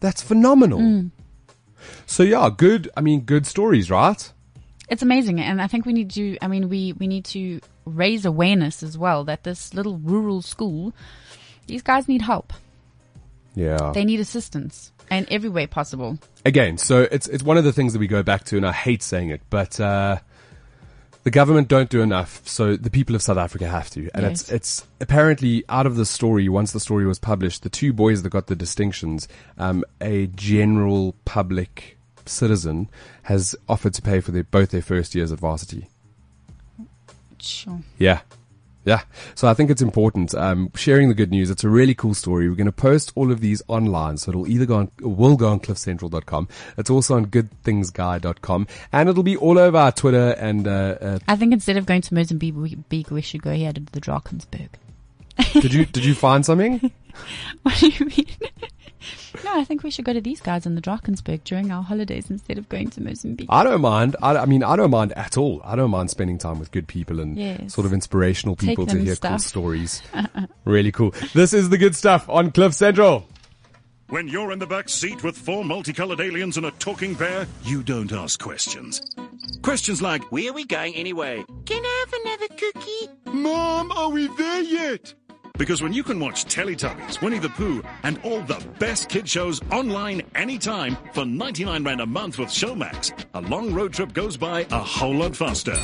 That's 0.00 0.22
phenomenal. 0.22 0.78
Mm. 0.80 1.10
So 2.06 2.22
yeah, 2.22 2.50
good. 2.54 2.90
I 2.96 3.00
mean, 3.00 3.20
good 3.20 3.46
stories, 3.46 3.90
right? 3.90 4.32
It's 4.88 5.02
amazing, 5.02 5.40
and 5.40 5.62
I 5.62 5.66
think 5.66 5.86
we 5.86 5.92
need 5.92 6.10
to. 6.10 6.36
I 6.42 6.48
mean, 6.48 6.68
we 6.68 6.92
we 6.92 7.06
need 7.06 7.24
to 7.26 7.60
raise 7.86 8.24
awareness 8.26 8.82
as 8.82 8.98
well 8.98 9.24
that 9.24 9.44
this 9.44 9.72
little 9.72 9.98
rural 9.98 10.42
school, 10.42 10.92
these 11.66 11.82
guys 11.82 12.06
need 12.06 12.22
help. 12.22 12.52
Yeah. 13.54 13.92
They 13.94 14.04
need 14.04 14.20
assistance, 14.20 14.92
and 15.10 15.26
every 15.30 15.48
way 15.48 15.66
possible. 15.66 16.18
Again, 16.44 16.78
so 16.78 17.02
it's 17.10 17.28
it's 17.28 17.42
one 17.42 17.56
of 17.56 17.64
the 17.64 17.72
things 17.72 17.92
that 17.92 17.98
we 17.98 18.06
go 18.06 18.22
back 18.22 18.44
to, 18.44 18.56
and 18.56 18.66
I 18.66 18.72
hate 18.72 19.02
saying 19.02 19.30
it, 19.30 19.40
but 19.50 19.78
uh, 19.78 20.18
the 21.24 21.30
government 21.30 21.68
don't 21.68 21.88
do 21.88 22.02
enough, 22.02 22.46
so 22.46 22.76
the 22.76 22.90
people 22.90 23.14
of 23.14 23.22
South 23.22 23.38
Africa 23.38 23.66
have 23.66 23.90
to. 23.90 24.10
And 24.14 24.26
it's 24.26 24.50
it's 24.50 24.86
apparently 25.00 25.64
out 25.68 25.86
of 25.86 25.96
the 25.96 26.04
story. 26.04 26.48
Once 26.48 26.72
the 26.72 26.80
story 26.80 27.06
was 27.06 27.18
published, 27.18 27.62
the 27.62 27.70
two 27.70 27.92
boys 27.92 28.22
that 28.22 28.30
got 28.30 28.46
the 28.48 28.56
distinctions, 28.56 29.26
um, 29.56 29.84
a 30.00 30.26
general 30.26 31.14
public 31.24 31.96
citizen 32.26 32.90
has 33.22 33.54
offered 33.68 33.94
to 33.94 34.02
pay 34.02 34.20
for 34.20 34.32
their, 34.32 34.44
both 34.44 34.70
their 34.70 34.82
first 34.82 35.14
years 35.14 35.32
at 35.32 35.38
varsity. 35.38 35.88
Sure. 37.38 37.80
Yeah. 37.98 38.20
Yeah. 38.84 39.02
So 39.34 39.48
I 39.48 39.54
think 39.54 39.70
it's 39.70 39.82
important, 39.82 40.34
um, 40.34 40.70
sharing 40.74 41.08
the 41.08 41.14
good 41.14 41.30
news. 41.30 41.50
It's 41.50 41.64
a 41.64 41.68
really 41.68 41.94
cool 41.94 42.14
story. 42.14 42.48
We're 42.48 42.54
going 42.54 42.66
to 42.66 42.72
post 42.72 43.12
all 43.14 43.32
of 43.32 43.40
these 43.40 43.62
online. 43.68 44.18
So 44.18 44.30
it'll 44.30 44.46
either 44.46 44.66
go 44.66 44.76
on, 44.76 44.90
will 45.00 45.36
go 45.36 45.48
on 45.48 45.60
cliffcentral.com. 45.60 46.48
It's 46.76 46.90
also 46.90 47.16
on 47.16 47.26
goodthingsguy.com 47.26 48.66
and 48.92 49.08
it'll 49.08 49.22
be 49.22 49.36
all 49.36 49.58
over 49.58 49.78
our 49.78 49.92
Twitter 49.92 50.30
and, 50.38 50.68
uh, 50.68 50.96
uh, 51.00 51.18
I 51.28 51.36
think 51.36 51.52
instead 51.52 51.76
of 51.76 51.86
going 51.86 52.02
to 52.02 52.14
Mozambique, 52.14 52.54
we, 52.56 53.04
we 53.10 53.20
should 53.22 53.42
go 53.42 53.52
here 53.52 53.72
to 53.72 53.80
the 53.80 54.00
Drakensberg. 54.00 54.68
did 55.54 55.72
you, 55.72 55.86
did 55.86 56.04
you 56.04 56.14
find 56.14 56.44
something? 56.44 56.90
What 57.62 57.78
do 57.78 57.88
you 57.88 58.06
mean? 58.06 58.26
No, 59.44 59.58
I 59.58 59.64
think 59.64 59.82
we 59.82 59.90
should 59.90 60.04
go 60.04 60.12
to 60.12 60.20
these 60.20 60.40
guys 60.40 60.66
in 60.66 60.74
the 60.74 60.80
Drakensberg 60.80 61.44
during 61.44 61.70
our 61.70 61.82
holidays 61.82 62.30
instead 62.30 62.58
of 62.58 62.68
going 62.68 62.90
to 62.90 63.02
Mozambique. 63.02 63.48
I 63.50 63.64
don't 63.64 63.80
mind. 63.80 64.16
I, 64.22 64.36
I 64.36 64.46
mean, 64.46 64.62
I 64.62 64.76
don't 64.76 64.90
mind 64.90 65.12
at 65.12 65.36
all. 65.36 65.60
I 65.64 65.76
don't 65.76 65.90
mind 65.90 66.10
spending 66.10 66.38
time 66.38 66.58
with 66.58 66.70
good 66.70 66.88
people 66.88 67.20
and 67.20 67.36
Yes. 67.36 67.74
sort 67.74 67.86
of 67.86 67.92
inspirational 67.92 68.56
people 68.56 68.86
to 68.86 68.96
them 68.96 69.04
hear 69.04 69.14
cool 69.16 69.38
stuff. 69.38 69.40
stories. 69.40 70.02
really 70.64 70.92
cool. 70.92 71.12
This 71.34 71.52
is 71.52 71.68
the 71.70 71.78
good 71.78 71.94
stuff 71.96 72.28
on 72.28 72.50
Cliff 72.52 72.74
Central. 72.74 73.26
When 74.10 74.28
you're 74.28 74.52
in 74.52 74.58
the 74.58 74.66
back 74.66 74.88
seat 74.90 75.24
with 75.24 75.36
four 75.36 75.64
multicolored 75.64 76.20
aliens 76.20 76.58
and 76.58 76.66
a 76.66 76.70
talking 76.72 77.14
bear, 77.14 77.46
you 77.64 77.82
don't 77.82 78.12
ask 78.12 78.38
questions. 78.38 79.00
Questions 79.62 80.02
like, 80.02 80.30
Where 80.30 80.50
are 80.50 80.52
we 80.52 80.66
going 80.66 80.94
anyway? 80.94 81.42
Can 81.64 81.82
I 81.82 82.04
have 82.04 82.20
another 82.22 82.48
cookie? 82.54 83.38
Mom, 83.38 83.90
are 83.92 84.10
we 84.10 84.28
there 84.36 84.62
yet? 84.62 85.14
Because 85.56 85.80
when 85.80 85.92
you 85.92 86.02
can 86.02 86.18
watch 86.18 86.46
Teletubbies, 86.46 87.22
Winnie 87.22 87.38
the 87.38 87.48
Pooh, 87.50 87.80
and 88.02 88.18
all 88.24 88.40
the 88.40 88.60
best 88.80 89.08
kid 89.08 89.28
shows 89.28 89.60
online 89.70 90.22
anytime 90.34 90.96
for 91.12 91.24
99 91.24 91.84
Rand 91.84 92.00
a 92.00 92.06
month 92.06 92.38
with 92.40 92.48
Showmax, 92.48 93.12
a 93.34 93.40
long 93.40 93.72
road 93.72 93.92
trip 93.92 94.12
goes 94.12 94.36
by 94.36 94.66
a 94.72 94.78
whole 94.80 95.14
lot 95.14 95.36
faster. 95.36 95.76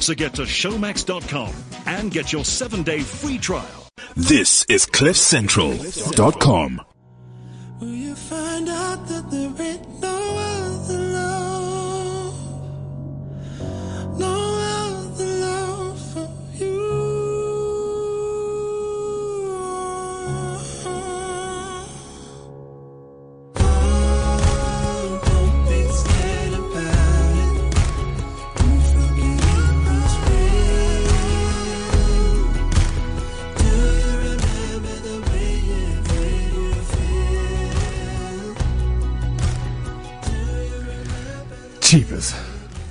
So 0.00 0.12
get 0.12 0.34
to 0.34 0.42
showmax.com 0.42 1.54
and 1.86 2.10
get 2.10 2.34
your 2.34 2.44
seven 2.44 2.82
day 2.82 3.00
free 3.00 3.38
trial. 3.38 3.88
This 4.14 4.66
is 4.68 4.84
CliffCentral.com. 4.84 6.82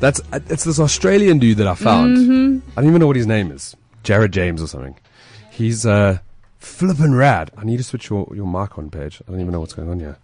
That's 0.03 0.19
it's 0.33 0.65
this 0.65 0.81
Australian 0.81 1.39
dude 1.39 1.59
that 1.59 1.67
I 1.67 1.75
found. 1.75 2.61
I 2.75 2.81
don't 2.81 2.89
even 2.89 2.99
know 2.99 3.07
what 3.07 3.15
his 3.15 3.25
name 3.25 3.51
is. 3.51 3.73
Jared 4.03 4.33
James 4.33 4.61
or 4.61 4.67
something. 4.67 4.99
He's 5.49 5.85
uh 5.85 6.17
flippin' 6.59 7.15
rad. 7.15 7.51
I 7.55 7.63
need 7.63 7.77
to 7.77 7.83
switch 7.83 8.09
your, 8.09 8.27
your 8.35 8.45
mic 8.45 8.77
on 8.77 8.89
Paige. 8.89 9.21
I 9.25 9.31
don't 9.31 9.39
even 9.39 9.53
know 9.53 9.61
what's 9.61 9.71
going 9.71 9.89
on 9.89 10.01
here. 10.01 10.17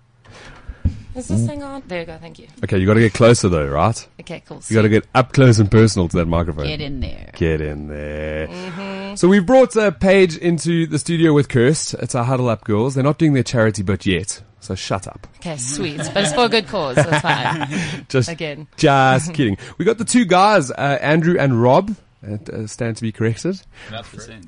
Is 1.15 1.29
this 1.29 1.45
thing 1.47 1.63
on? 1.63 1.81
There 1.87 2.01
you 2.01 2.05
go. 2.05 2.17
Thank 2.17 2.39
you. 2.39 2.47
Okay, 2.61 2.77
you 2.77 2.85
got 2.85 2.95
to 2.95 2.99
get 2.99 3.13
closer 3.13 3.47
though, 3.47 3.67
right? 3.67 4.05
Okay, 4.19 4.43
cool. 4.45 4.61
You 4.67 4.75
got 4.75 4.81
to 4.81 4.89
get 4.89 5.07
up 5.15 5.31
close 5.31 5.59
and 5.59 5.71
personal 5.71 6.09
to 6.09 6.17
that 6.17 6.25
microphone. 6.25 6.67
Get 6.67 6.81
in 6.81 6.99
there. 6.99 7.29
Get 7.33 7.61
in 7.61 7.87
there. 7.87 9.15
So 9.15 9.29
we've 9.29 9.45
brought 9.45 9.77
uh, 9.77 9.91
Paige 9.91 10.35
into 10.35 10.87
the 10.87 10.99
studio 10.99 11.31
with 11.31 11.47
Kirst. 11.47 11.93
It's 12.03 12.15
our 12.15 12.25
Huddle 12.25 12.49
Up 12.49 12.65
Girls. 12.65 12.95
They're 12.95 13.03
not 13.05 13.17
doing 13.17 13.31
their 13.31 13.43
charity 13.43 13.81
bit 13.81 14.05
yet, 14.05 14.43
so 14.69 14.75
shut 14.75 15.08
up. 15.08 15.25
Okay, 15.38 15.58
sweet. 15.58 15.97
But 16.13 16.17
it's 16.25 16.34
for 16.34 16.45
a 16.45 16.49
good 16.49 16.67
cause. 16.67 16.95
That's 16.95 17.21
fine. 17.21 18.05
Just 18.10 18.29
Again. 18.29 18.67
just 18.77 19.34
kidding. 19.34 19.58
We 19.79 19.86
got 19.86 19.97
the 19.97 20.05
two 20.05 20.25
guys, 20.25 20.69
uh, 20.69 20.99
Andrew 21.01 21.38
and 21.39 21.60
Rob. 21.62 21.95
Uh, 22.23 22.38
uh, 22.53 22.67
stand 22.67 22.97
to 22.97 23.01
be 23.01 23.12
corrected. 23.12 23.60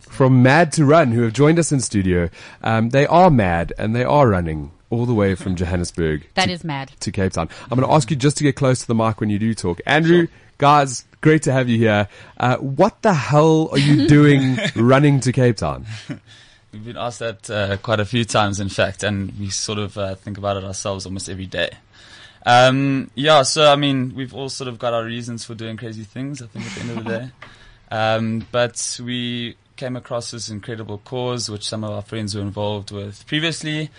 From 0.02 0.44
MAD2Run, 0.44 1.12
who 1.14 1.24
have 1.24 1.34
joined 1.34 1.58
us 1.58 1.72
in 1.72 1.80
studio. 1.80 2.30
Um, 2.62 2.90
they 2.90 3.08
are 3.08 3.32
mad 3.32 3.74
and 3.80 3.96
they 3.96 4.04
are 4.04 4.28
running 4.28 4.72
all 4.92 5.06
the 5.08 5.14
way 5.16 5.34
from 5.36 5.56
Johannesburg 5.62 6.28
That 6.36 6.46
to, 6.48 6.52
is 6.52 6.64
mad. 6.64 6.92
to 7.00 7.12
Cape 7.12 7.32
Town. 7.32 7.50
I'm 7.72 7.80
going 7.80 7.88
to 7.90 7.96
ask 7.96 8.12
you 8.12 8.18
just 8.18 8.38
to 8.38 8.44
get 8.44 8.56
close 8.58 8.82
to 8.82 8.88
the 8.88 8.94
mic 8.96 9.20
when 9.22 9.30
you 9.32 9.40
do 9.40 9.54
talk. 9.56 9.80
Andrew, 9.88 10.28
guys, 10.60 11.06
great 11.22 11.42
to 11.44 11.52
have 11.54 11.68
you 11.70 11.78
here. 11.80 12.10
Uh, 12.38 12.58
what 12.58 13.02
the 13.02 13.14
hell 13.14 13.70
are 13.72 13.80
you 13.80 14.06
doing 14.08 14.58
running 14.76 15.20
to 15.22 15.32
Cape 15.32 15.56
Town? 15.58 15.86
We've 16.72 16.86
been 16.86 16.98
asked 16.98 17.20
that 17.20 17.50
uh, 17.50 17.78
quite 17.78 18.00
a 18.00 18.06
few 18.06 18.24
times, 18.24 18.62
in 18.62 18.70
fact, 18.70 19.04
and 19.04 19.38
we 19.38 19.50
sort 19.50 19.78
of 19.78 19.98
uh, 19.98 20.16
think 20.16 20.38
about 20.38 20.56
it 20.56 20.64
ourselves 20.64 21.06
almost 21.06 21.28
every 21.28 21.46
day. 21.46 21.70
Um, 22.46 23.12
yeah, 23.14 23.42
so 23.42 23.72
I 23.72 23.76
mean, 23.76 24.16
we've 24.16 24.34
all 24.34 24.48
sort 24.48 24.70
of 24.70 24.80
got 24.80 24.94
our 24.94 25.04
reasons 25.04 25.44
for 25.44 25.54
doing 25.54 25.76
crazy 25.76 26.04
things. 26.04 26.42
I 26.42 26.48
think 26.48 26.66
at 26.66 26.72
the 26.72 26.80
end 26.82 26.90
of 26.92 27.04
the 27.04 27.10
day, 27.10 27.32
um, 27.92 28.48
but 28.54 29.00
we 29.04 29.58
came 29.76 29.98
across 29.98 30.32
this 30.32 30.50
incredible 30.50 31.00
cause, 31.00 31.50
which 31.50 31.68
some 31.68 31.84
of 31.84 31.92
our 31.92 32.02
friends 32.02 32.36
were 32.36 32.42
involved 32.42 32.92
with 32.92 33.28
previously, 33.28 33.90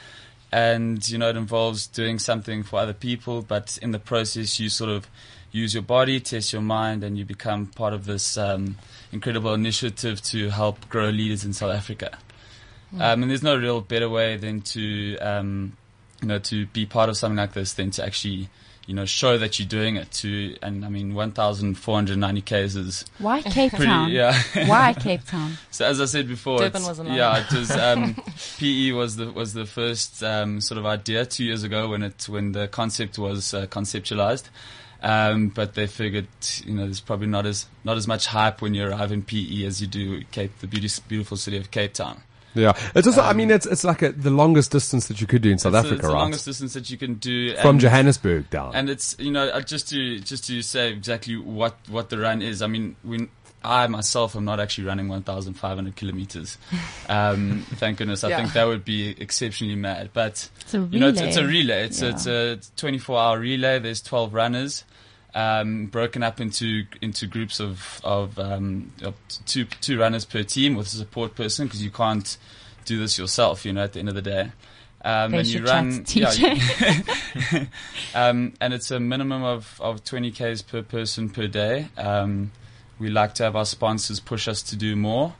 and 0.50 1.06
you 1.08 1.18
know, 1.18 1.28
it 1.28 1.37
involves 1.37 1.87
doing 1.87 2.18
something 2.18 2.62
for 2.62 2.78
other 2.80 2.94
people, 2.94 3.42
but 3.42 3.78
in 3.82 3.90
the 3.90 3.98
process, 3.98 4.58
you 4.58 4.70
sort 4.70 4.90
of 4.90 5.06
use 5.50 5.74
your 5.74 5.82
body, 5.82 6.20
test 6.20 6.54
your 6.54 6.62
mind, 6.62 7.04
and 7.04 7.18
you 7.18 7.26
become 7.26 7.66
part 7.66 7.92
of 7.92 8.06
this 8.06 8.38
um, 8.38 8.76
incredible 9.12 9.52
initiative 9.52 10.22
to 10.22 10.48
help 10.48 10.88
grow 10.88 11.11
leaders 11.11 11.44
in 11.44 11.52
South 11.52 11.74
Africa. 11.74 12.18
Um, 13.00 13.22
and 13.22 13.31
there's 13.31 13.42
no 13.42 13.57
real 13.57 13.81
better 13.81 14.09
way 14.09 14.37
than 14.37 14.61
to, 14.62 15.16
um, 15.18 15.76
you 16.20 16.28
know, 16.28 16.38
to 16.40 16.66
be 16.66 16.87
part 16.87 17.09
of 17.09 17.16
something 17.16 17.38
like 17.38 17.52
this 17.52 17.72
than 17.72 17.90
to 17.92 18.05
actually, 18.05 18.48
you 18.87 18.94
know, 18.94 19.07
show 19.07 19.38
that 19.38 19.59
you're 19.59 19.68
doing 19.68 19.96
it. 19.96 20.11
To 20.12 20.57
and 20.62 20.85
I 20.85 20.88
mean, 20.88 21.14
1,490 21.14 22.40
cases. 22.42 23.05
Why 23.18 23.40
Cape 23.42 23.70
Pretty, 23.70 23.87
Town? 23.87 24.11
yeah. 24.12 24.35
Why 24.66 24.92
Cape 24.92 25.24
Town? 25.24 25.52
So 25.70 25.87
as 25.87 26.00
I 26.00 26.05
said 26.05 26.28
before, 26.28 26.59
Durban 26.59 26.83
wasn't 26.83 27.11
yeah, 27.11 27.44
it 27.44 27.52
was 27.52 27.70
um, 27.70 28.14
PE 28.59 28.92
was 28.92 29.16
the 29.16 29.33
was 29.33 29.55
the 29.55 29.64
first 29.64 30.22
um, 30.22 30.61
sort 30.61 30.78
of 30.78 30.85
idea 30.85 31.24
two 31.24 31.44
years 31.44 31.62
ago 31.62 31.88
when 31.88 32.02
it 32.02 32.28
when 32.28 32.52
the 32.52 32.68
concept 32.68 33.18
was 33.18 33.55
uh, 33.55 33.66
conceptualized. 33.66 34.48
Um, 35.02 35.48
but 35.48 35.74
they 35.74 35.88
figured, 35.88 36.28
you 36.64 36.74
know, 36.74 36.85
there's 36.85 37.00
probably 37.00 37.26
not 37.26 37.44
as 37.44 37.66
not 37.83 37.96
as 37.96 38.07
much 38.07 38.26
hype 38.26 38.62
when 38.62 38.72
you 38.74 38.87
arrive 38.87 39.11
in 39.11 39.22
PE 39.22 39.64
as 39.64 39.81
you 39.81 39.88
do 39.88 40.22
Cape, 40.31 40.57
the 40.61 40.68
beauty, 40.68 40.88
beautiful 41.09 41.37
city 41.37 41.57
of 41.57 41.72
Cape 41.72 41.94
Town. 41.94 42.22
Yeah, 42.54 42.72
it's 42.94 43.06
also. 43.06 43.22
I 43.22 43.32
mean, 43.32 43.50
it's 43.50 43.66
it's 43.66 43.84
like 43.84 44.02
a, 44.02 44.12
the 44.12 44.30
longest 44.30 44.72
distance 44.72 45.08
that 45.08 45.20
you 45.20 45.26
could 45.26 45.42
do 45.42 45.50
in 45.50 45.58
South 45.58 45.72
It's 45.74 45.82
the- 45.82 45.88
Africa, 45.88 45.94
it's 45.96 46.06
the 46.08 46.12
right? 46.14 46.20
longest 46.20 46.44
distance 46.44 46.74
that 46.74 46.90
you 46.90 46.98
can 46.98 47.14
do 47.14 47.56
From 47.56 47.70
and- 47.70 47.80
Johannesburg 47.80 48.50
down. 48.50 48.74
And 48.74 48.90
it's 48.90 49.16
you 49.18 49.30
know 49.30 49.48
uh, 49.48 49.60
just 49.60 49.88
to 49.90 50.18
just 50.20 50.44
to 50.48 50.60
say 50.62 50.90
exactly 50.92 51.36
what 51.36 51.76
what 51.88 52.10
the 52.10 52.18
run 52.18 52.42
is. 52.42 52.60
I 52.62 52.66
mean, 52.66 52.96
when 53.02 53.28
I 53.64 53.86
myself 53.86 54.34
am 54.34 54.44
not 54.44 54.58
actually 54.58 54.88
running 54.88 55.08
1,500 55.08 55.94
kilometers. 55.96 56.58
Um, 57.08 57.66
thank 57.74 57.98
goodness. 57.98 58.24
I 58.24 58.28
Yeah. 58.30 58.36
think 58.38 58.52
that 58.54 58.64
would 58.66 58.84
be 58.84 59.10
exceptionally 59.20 59.74
mad. 59.74 60.10
But 60.12 60.48
It's 60.62 60.72
a 60.74 60.80
relay. 60.80 60.92
you 60.94 61.00
know, 61.00 61.08
it's, 61.08 61.20
it's 61.20 61.36
a 61.36 61.46
relay. 61.46 61.84
It's 61.84 62.00
Yeah. 62.00 62.08
it's 62.10 62.26
a 62.26 62.58
24 62.76 63.18
hour 63.18 63.38
relay. 63.38 63.78
There's 63.80 64.00
12 64.00 64.32
runners. 64.32 64.84
Um, 65.34 65.86
broken 65.86 66.22
up 66.22 66.40
into 66.42 66.84
into 67.00 67.26
groups 67.26 67.58
of 67.58 68.00
of, 68.04 68.38
um, 68.38 68.92
of 69.02 69.14
two 69.46 69.64
two 69.64 69.98
runners 69.98 70.26
per 70.26 70.42
team 70.42 70.74
with 70.74 70.88
a 70.88 70.90
support 70.90 71.34
person 71.34 71.66
because 71.66 71.82
you 71.82 71.90
can't 71.90 72.36
do 72.84 72.98
this 72.98 73.16
yourself. 73.18 73.64
You 73.64 73.72
know, 73.72 73.84
at 73.84 73.94
the 73.94 74.00
end 74.00 74.10
of 74.10 74.14
the 74.14 74.20
day, 74.20 74.52
um, 75.02 75.32
and 75.40 75.46
you 75.46 75.64
run. 75.64 76.04
yeah, 76.08 76.32
you- 77.50 77.66
um, 78.14 78.52
and 78.60 78.74
it's 78.74 78.90
a 78.90 79.00
minimum 79.00 79.42
of, 79.42 79.80
of 79.82 80.04
20 80.04 80.30
Ks 80.32 80.60
per 80.62 80.82
person 80.82 81.30
per 81.30 81.46
day. 81.46 81.88
Um, 81.96 82.52
we 82.98 83.08
like 83.08 83.34
to 83.36 83.44
have 83.44 83.56
our 83.56 83.64
sponsors 83.64 84.20
push 84.20 84.46
us 84.46 84.62
to 84.64 84.76
do 84.76 84.96
more. 84.96 85.34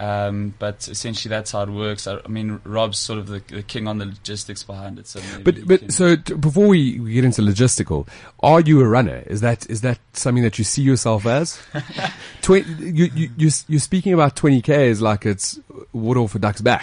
Um, 0.00 0.54
but 0.58 0.88
essentially, 0.88 1.28
that's 1.28 1.52
how 1.52 1.60
it 1.62 1.68
works. 1.68 2.06
I, 2.06 2.16
I 2.24 2.28
mean, 2.28 2.58
Rob's 2.64 2.98
sort 2.98 3.18
of 3.18 3.26
the, 3.26 3.42
the 3.48 3.62
king 3.62 3.86
on 3.86 3.98
the 3.98 4.06
logistics 4.06 4.62
behind 4.62 4.98
it. 4.98 5.06
So 5.06 5.20
But 5.44 5.66
but 5.68 5.80
can- 5.80 5.90
so 5.90 6.16
t- 6.16 6.32
before 6.34 6.66
we, 6.68 6.98
we 6.98 7.12
get 7.12 7.24
into 7.26 7.42
logistical, 7.42 8.08
are 8.42 8.60
you 8.62 8.80
a 8.80 8.88
runner? 8.88 9.22
Is 9.26 9.42
that 9.42 9.68
is 9.68 9.82
that 9.82 9.98
something 10.14 10.42
that 10.42 10.56
you 10.58 10.64
see 10.64 10.80
yourself 10.80 11.26
as? 11.26 11.60
Twen- 12.40 12.64
you 12.80 13.10
you 13.14 13.30
you 13.36 13.46
s- 13.48 13.64
you're 13.68 13.78
speaking 13.80 14.14
about 14.14 14.36
twenty 14.36 14.62
k's 14.62 15.02
like 15.02 15.26
it's 15.26 15.60
water 15.92 16.20
off 16.20 16.34
a 16.34 16.38
duck's 16.38 16.62
back. 16.62 16.80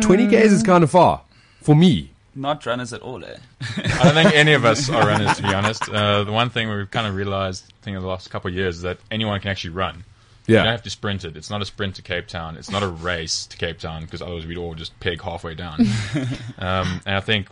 Twenty 0.00 0.26
k's 0.28 0.52
is 0.52 0.62
kind 0.62 0.82
of 0.84 0.90
far 0.90 1.20
for 1.60 1.74
me. 1.74 2.10
not 2.34 2.64
runners 2.66 2.92
at 2.94 3.02
all, 3.02 3.22
eh? 3.24 3.36
I 3.76 4.04
don't 4.04 4.14
think 4.14 4.34
any 4.34 4.54
of 4.54 4.64
us 4.64 4.88
are 4.96 5.06
runners, 5.06 5.36
to 5.36 5.42
be 5.42 5.52
honest. 5.54 5.88
Uh, 5.88 6.24
the 6.24 6.32
one 6.32 6.48
thing 6.50 6.68
we've 6.68 6.90
kind 6.90 7.06
of 7.06 7.14
realized, 7.14 7.64
I 7.82 7.84
think, 7.84 7.96
in 7.96 8.02
the 8.02 8.08
last 8.08 8.30
couple 8.30 8.48
of 8.48 8.54
years 8.56 8.76
is 8.76 8.82
that 8.82 8.98
anyone 9.10 9.38
can 9.40 9.50
actually 9.50 9.70
run. 9.74 10.04
You 10.46 10.56
don't 10.56 10.66
have 10.66 10.82
to 10.82 10.90
sprint 10.90 11.24
it. 11.24 11.36
It's 11.36 11.50
not 11.50 11.62
a 11.62 11.64
sprint 11.64 11.96
to 11.96 12.02
Cape 12.02 12.26
Town. 12.26 12.56
It's 12.56 12.70
not 12.70 12.82
a 12.82 12.88
race 12.88 13.46
to 13.46 13.56
Cape 13.56 13.78
Town 13.78 14.02
because 14.02 14.20
otherwise 14.20 14.46
we'd 14.46 14.58
all 14.58 14.74
just 14.74 14.98
peg 15.00 15.22
halfway 15.22 15.54
down. 15.54 15.80
um, 16.58 17.00
and 17.06 17.16
I 17.16 17.20
think 17.20 17.48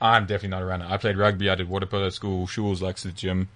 I'm 0.00 0.24
definitely 0.24 0.50
not 0.50 0.62
a 0.62 0.66
runner. 0.66 0.86
I 0.88 0.98
played 0.98 1.16
rugby. 1.16 1.48
I 1.48 1.54
did 1.54 1.70
water 1.70 1.86
polo 1.86 2.06
at 2.06 2.12
school. 2.12 2.46
Shules 2.46 2.82
likes 2.82 3.02
the 3.04 3.12
gym. 3.12 3.48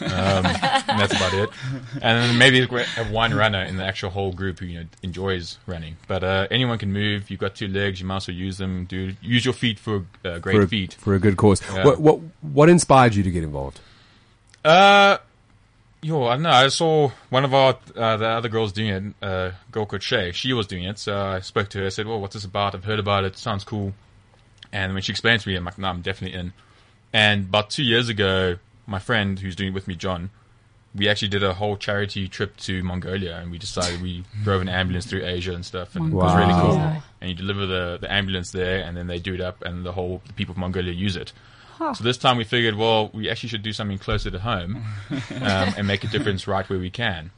Um, 0.00 0.10
and 0.10 0.44
that's 0.44 1.12
about 1.14 1.34
it. 1.34 1.50
And 1.94 2.02
then 2.02 2.38
maybe 2.38 2.64
have 2.64 3.10
one 3.10 3.34
runner 3.34 3.62
in 3.62 3.76
the 3.76 3.84
actual 3.84 4.10
whole 4.10 4.32
group 4.32 4.60
who 4.60 4.66
you 4.66 4.80
know 4.80 4.86
enjoys 5.02 5.58
running. 5.66 5.96
But 6.06 6.22
uh, 6.22 6.46
anyone 6.52 6.78
can 6.78 6.92
move. 6.92 7.30
You've 7.30 7.40
got 7.40 7.56
two 7.56 7.66
legs. 7.66 8.00
You 8.00 8.06
might 8.06 8.18
as 8.18 8.28
well 8.28 8.36
use 8.36 8.58
them. 8.58 8.84
Do 8.84 9.14
use 9.20 9.44
your 9.44 9.54
feet 9.54 9.80
for 9.80 10.06
uh, 10.24 10.38
great 10.38 10.54
for 10.54 10.62
a, 10.62 10.68
feet. 10.68 10.94
for 10.94 11.14
a 11.16 11.18
good 11.18 11.36
cause. 11.36 11.60
Yeah. 11.72 11.84
What 11.84 12.00
what 12.00 12.20
what 12.42 12.68
inspired 12.68 13.16
you 13.16 13.24
to 13.24 13.30
get 13.32 13.42
involved? 13.42 13.80
Uh, 14.64 15.18
yo, 16.02 16.24
I 16.24 16.34
don't 16.34 16.42
know. 16.42 16.50
I 16.50 16.68
saw 16.68 17.10
one 17.30 17.44
of 17.44 17.54
our 17.54 17.76
uh, 17.96 18.16
the 18.16 18.28
other 18.28 18.48
girls 18.48 18.72
doing 18.72 19.14
it. 19.20 19.24
Uh, 19.24 19.52
girl 19.70 19.86
called 19.86 20.02
Shay. 20.02 20.32
She 20.32 20.52
was 20.52 20.66
doing 20.66 20.84
it, 20.84 20.98
so 20.98 21.16
I 21.16 21.40
spoke 21.40 21.68
to 21.70 21.80
her. 21.80 21.86
I 21.86 21.90
said, 21.90 22.06
"Well, 22.06 22.20
what's 22.20 22.34
this 22.34 22.44
about? 22.44 22.74
I've 22.74 22.84
heard 22.84 22.98
about 22.98 23.24
it. 23.24 23.36
Sounds 23.36 23.64
cool." 23.64 23.94
And 24.72 24.92
when 24.92 25.02
she 25.02 25.12
explained 25.12 25.40
to 25.42 25.48
me, 25.48 25.56
I'm 25.56 25.64
like, 25.64 25.78
"No, 25.78 25.88
I'm 25.88 26.02
definitely 26.02 26.38
in." 26.38 26.52
And 27.12 27.46
about 27.46 27.70
two 27.70 27.84
years 27.84 28.08
ago, 28.08 28.56
my 28.86 28.98
friend 28.98 29.38
who's 29.38 29.56
doing 29.56 29.70
it 29.70 29.74
with 29.74 29.88
me, 29.88 29.94
John, 29.94 30.30
we 30.94 31.08
actually 31.08 31.28
did 31.28 31.42
a 31.42 31.54
whole 31.54 31.76
charity 31.76 32.28
trip 32.28 32.56
to 32.58 32.82
Mongolia, 32.82 33.36
and 33.36 33.50
we 33.50 33.58
decided 33.58 34.02
we 34.02 34.24
drove 34.44 34.60
an 34.62 34.68
ambulance 34.68 35.06
through 35.06 35.24
Asia 35.24 35.52
and 35.54 35.64
stuff, 35.64 35.96
and 35.96 36.12
it 36.12 36.14
was 36.14 36.34
really 36.34 36.52
cool. 36.52 36.76
Mongolia. 36.76 37.02
and 37.20 37.30
you 37.30 37.36
deliver 37.36 37.66
the, 37.66 37.98
the 38.00 38.12
ambulance 38.12 38.50
there, 38.50 38.82
and 38.82 38.96
then 38.96 39.06
they 39.06 39.18
do 39.18 39.34
it 39.34 39.40
up, 39.40 39.62
and 39.62 39.84
the 39.84 39.92
whole 39.92 40.20
the 40.26 40.32
people 40.32 40.52
of 40.52 40.58
Mongolia 40.58 40.92
use 40.92 41.16
it. 41.16 41.32
So 41.78 42.04
this 42.04 42.18
time 42.18 42.36
we 42.36 42.44
figured, 42.44 42.74
well, 42.74 43.10
we 43.12 43.30
actually 43.30 43.50
should 43.50 43.62
do 43.62 43.72
something 43.72 43.98
closer 43.98 44.30
to 44.30 44.38
home 44.38 44.84
um, 45.10 45.74
and 45.76 45.86
make 45.86 46.04
a 46.04 46.08
difference 46.08 46.46
right 46.46 46.68
where 46.68 46.78
we 46.78 46.90
can. 46.90 47.30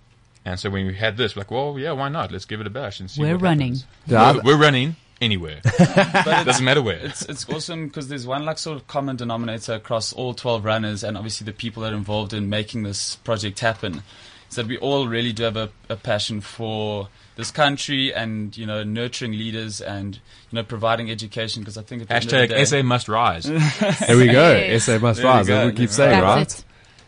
And 0.45 0.59
so 0.59 0.71
when 0.71 0.87
we 0.87 0.95
had 0.95 1.17
this, 1.17 1.37
we're 1.37 1.41
like, 1.41 1.51
well, 1.51 1.79
yeah, 1.79 1.93
why 1.93 2.09
not? 2.09 2.33
Let's 2.33 2.47
give 2.47 2.61
it 2.61 2.67
a 2.67 2.71
bash 2.71 3.01
and 3.01 3.11
see. 3.11 3.21
We're 3.21 3.35
what 3.35 3.43
running. 3.43 3.77
Yeah, 4.07 4.33
We're, 4.37 4.43
we're 4.43 4.59
running 4.59 4.97
anywhere. 5.21 5.61
it 5.65 6.47
doesn't 6.47 6.65
matter 6.65 6.83
where. 6.83 6.97
It's 6.97 7.23
it's 7.23 7.49
awesome 7.49 7.89
because 7.89 8.09
there's 8.09 8.27
one 8.27 8.45
like 8.45 8.59
sort 8.59 8.79
of 8.79 8.87
common 8.87 9.17
denominator 9.17 9.75
across 9.75 10.13
all 10.13 10.33
12 10.35 10.65
runners 10.65 11.05
and 11.05 11.17
obviously 11.17 11.45
the 11.45 11.53
people 11.53 11.83
that 11.83 11.93
are 11.93 11.97
involved 11.97 12.33
in 12.33 12.49
making 12.49 12.83
this 12.85 13.17
project 13.17 13.61
happen. 13.61 14.03
Is 14.51 14.57
that 14.57 14.67
we 14.67 14.77
all 14.79 15.07
really 15.09 15.33
do 15.33 15.45
have 15.45 15.57
a, 15.57 15.71
a 15.89 15.97
passion 15.97 16.41
for 16.41 17.09
this 17.37 17.51
country 17.51 18.13
and 18.13 18.57
you 18.57 18.67
know 18.67 18.83
nurturing 18.83 19.33
leaders 19.33 19.81
and 19.81 20.17
you 20.17 20.57
know 20.57 20.63
providing 20.65 21.11
education 21.11 21.63
because 21.63 21.79
I 21.79 21.83
think 21.83 22.03
at 22.03 22.09
the 22.09 22.15
end 22.15 22.25
of 22.25 22.31
the 22.31 22.37
Hashtag 22.37 22.49
day- 22.49 22.65
SA 22.65 22.83
must 22.83 23.09
rise. 23.09 23.45
There 24.07 24.17
we 24.17 24.27
go. 24.27 24.53
Yes. 24.53 24.85
SA 24.85 24.99
must 24.99 25.23
There 25.23 25.31
rise. 25.31 25.47
That's 25.47 25.65
what 25.67 25.73
we 25.75 25.79
keep 25.79 25.91
saying, 25.91 26.21
right? 26.23 26.39
That's 26.41 26.59
it. 26.61 26.65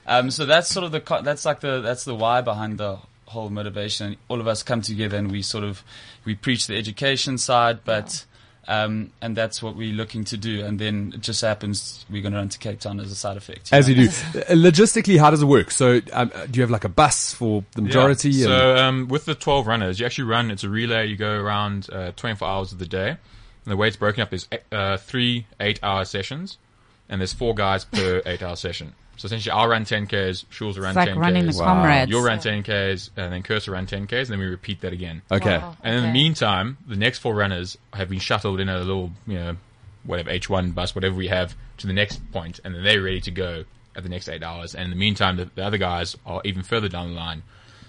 Um, 0.07 0.31
so 0.31 0.46
that's 0.46 0.68
sort 0.68 0.85
of 0.85 0.92
the 0.92 1.00
co- 1.00 1.22
that's 1.22 1.44
like 1.44 1.61
the 1.61 1.81
that's 1.81 2.05
the 2.05 2.14
why 2.14 2.40
behind 2.40 2.78
the 2.78 2.98
whole 3.26 3.50
motivation. 3.50 4.16
All 4.28 4.40
of 4.40 4.46
us 4.46 4.62
come 4.62 4.83
together 4.83 5.16
and 5.16 5.31
we 5.31 5.42
sort 5.42 5.64
of 5.64 5.83
we 6.24 6.35
preach 6.35 6.66
the 6.66 6.76
education 6.76 7.38
side, 7.38 7.81
but 7.85 8.24
um, 8.68 9.11
and 9.20 9.37
that's 9.37 9.62
what 9.62 9.77
we're 9.77 9.92
looking 9.92 10.25
to 10.25 10.37
do. 10.37 10.64
And 10.64 10.79
then 10.79 11.12
it 11.14 11.20
just 11.20 11.40
happens 11.40 12.05
we're 12.09 12.22
going 12.22 12.33
to 12.33 12.38
run 12.38 12.48
to 12.48 12.59
Cape 12.59 12.81
Town 12.81 13.01
as 13.01 13.11
a 13.11 13.14
side 13.14 13.37
effect. 13.37 13.72
As 13.72 13.88
know? 13.88 13.94
you 13.94 14.09
do. 14.09 14.09
Uh, 14.09 14.42
Logistically, 14.55 15.18
how 15.18 15.31
does 15.31 15.42
it 15.42 15.46
work? 15.46 15.70
So, 15.70 16.01
um, 16.12 16.31
uh, 16.35 16.46
do 16.46 16.59
you 16.59 16.62
have 16.62 16.70
like 16.70 16.85
a 16.85 16.88
bus 16.88 17.35
for 17.35 17.64
the 17.75 17.83
majority? 17.83 18.31
Yeah. 18.31 18.46
So 18.46 18.77
um, 18.77 19.09
with 19.09 19.25
the 19.25 19.35
12 19.35 19.66
runners, 19.66 19.98
you 19.98 20.07
actually 20.07 20.25
run, 20.25 20.51
it's 20.51 20.64
a 20.64 20.68
relay, 20.68 21.09
you 21.09 21.16
go 21.16 21.40
around 21.40 21.88
uh, 21.92 22.12
24 22.12 22.46
hours 22.46 22.72
of 22.72 22.79
the 22.79 22.87
day. 22.87 23.16
And 23.64 23.70
the 23.70 23.77
way 23.77 23.88
it's 23.88 23.96
broken 23.96 24.22
up 24.22 24.33
is 24.33 24.48
uh, 24.72 24.96
three 24.96 25.46
eight-hour 25.61 26.05
sessions, 26.05 26.59
and 27.09 27.20
there's 27.20 27.33
four 27.33 27.55
guys 27.55 27.85
per 27.85 28.20
eight-hour 28.27 28.57
session. 28.57 28.94
So 29.22 29.26
essentially, 29.26 29.52
I'll 29.52 29.68
run 29.68 29.85
10Ks, 29.85 30.46
Shules 30.50 30.74
will 30.76 30.82
run 30.82 30.90
It's 30.90 30.96
like 30.96 31.11
10Ks. 31.11 31.16
running 31.20 31.46
the 31.46 31.52
comrades. 31.52 32.11
You'll 32.11 32.24
run 32.24 32.40
10Ks, 32.40 33.11
and 33.16 33.32
then 33.32 33.44
Curse 33.44 33.68
will 33.68 33.74
run 33.74 33.87
10Ks, 33.87 34.12
and 34.22 34.26
then 34.30 34.38
we 34.40 34.46
repeat 34.46 34.80
that 34.80 34.92
again. 34.92 35.22
okay. 35.30 35.58
Wow. 35.58 35.76
And 35.85 35.94
in 35.94 36.02
the 36.02 36.08
Okay. 36.08 36.12
meantime, 36.12 36.76
the 36.88 36.96
next 36.96 37.20
four 37.20 37.32
runners 37.32 37.78
have 37.92 38.08
been 38.08 38.18
shuttled 38.18 38.58
in 38.58 38.68
a 38.68 38.78
little, 38.80 39.12
you 39.28 39.38
know, 39.38 39.56
whatever 40.02 40.28
H1 40.28 40.74
bus, 40.74 40.96
whatever 40.96 41.14
we 41.14 41.28
have, 41.28 41.54
to 41.78 41.87
the 41.87 41.92
next 41.92 42.20
point, 42.32 42.58
and 42.64 42.74
then 42.74 42.82
they're 42.82 43.00
ready 43.00 43.20
to 43.20 43.30
go 43.30 43.62
at 43.94 44.02
the 44.02 44.08
next 44.08 44.28
eight 44.28 44.42
hours. 44.42 44.74
And 44.74 44.87
in 44.87 44.90
the 44.90 44.96
meantime, 44.96 45.37
the, 45.37 45.48
the 45.54 45.64
other 45.64 45.78
guys 45.78 46.16
are 46.26 46.40
even 46.44 46.64
further 46.64 46.88
down 46.88 47.11
the 47.11 47.14
line. 47.14 47.44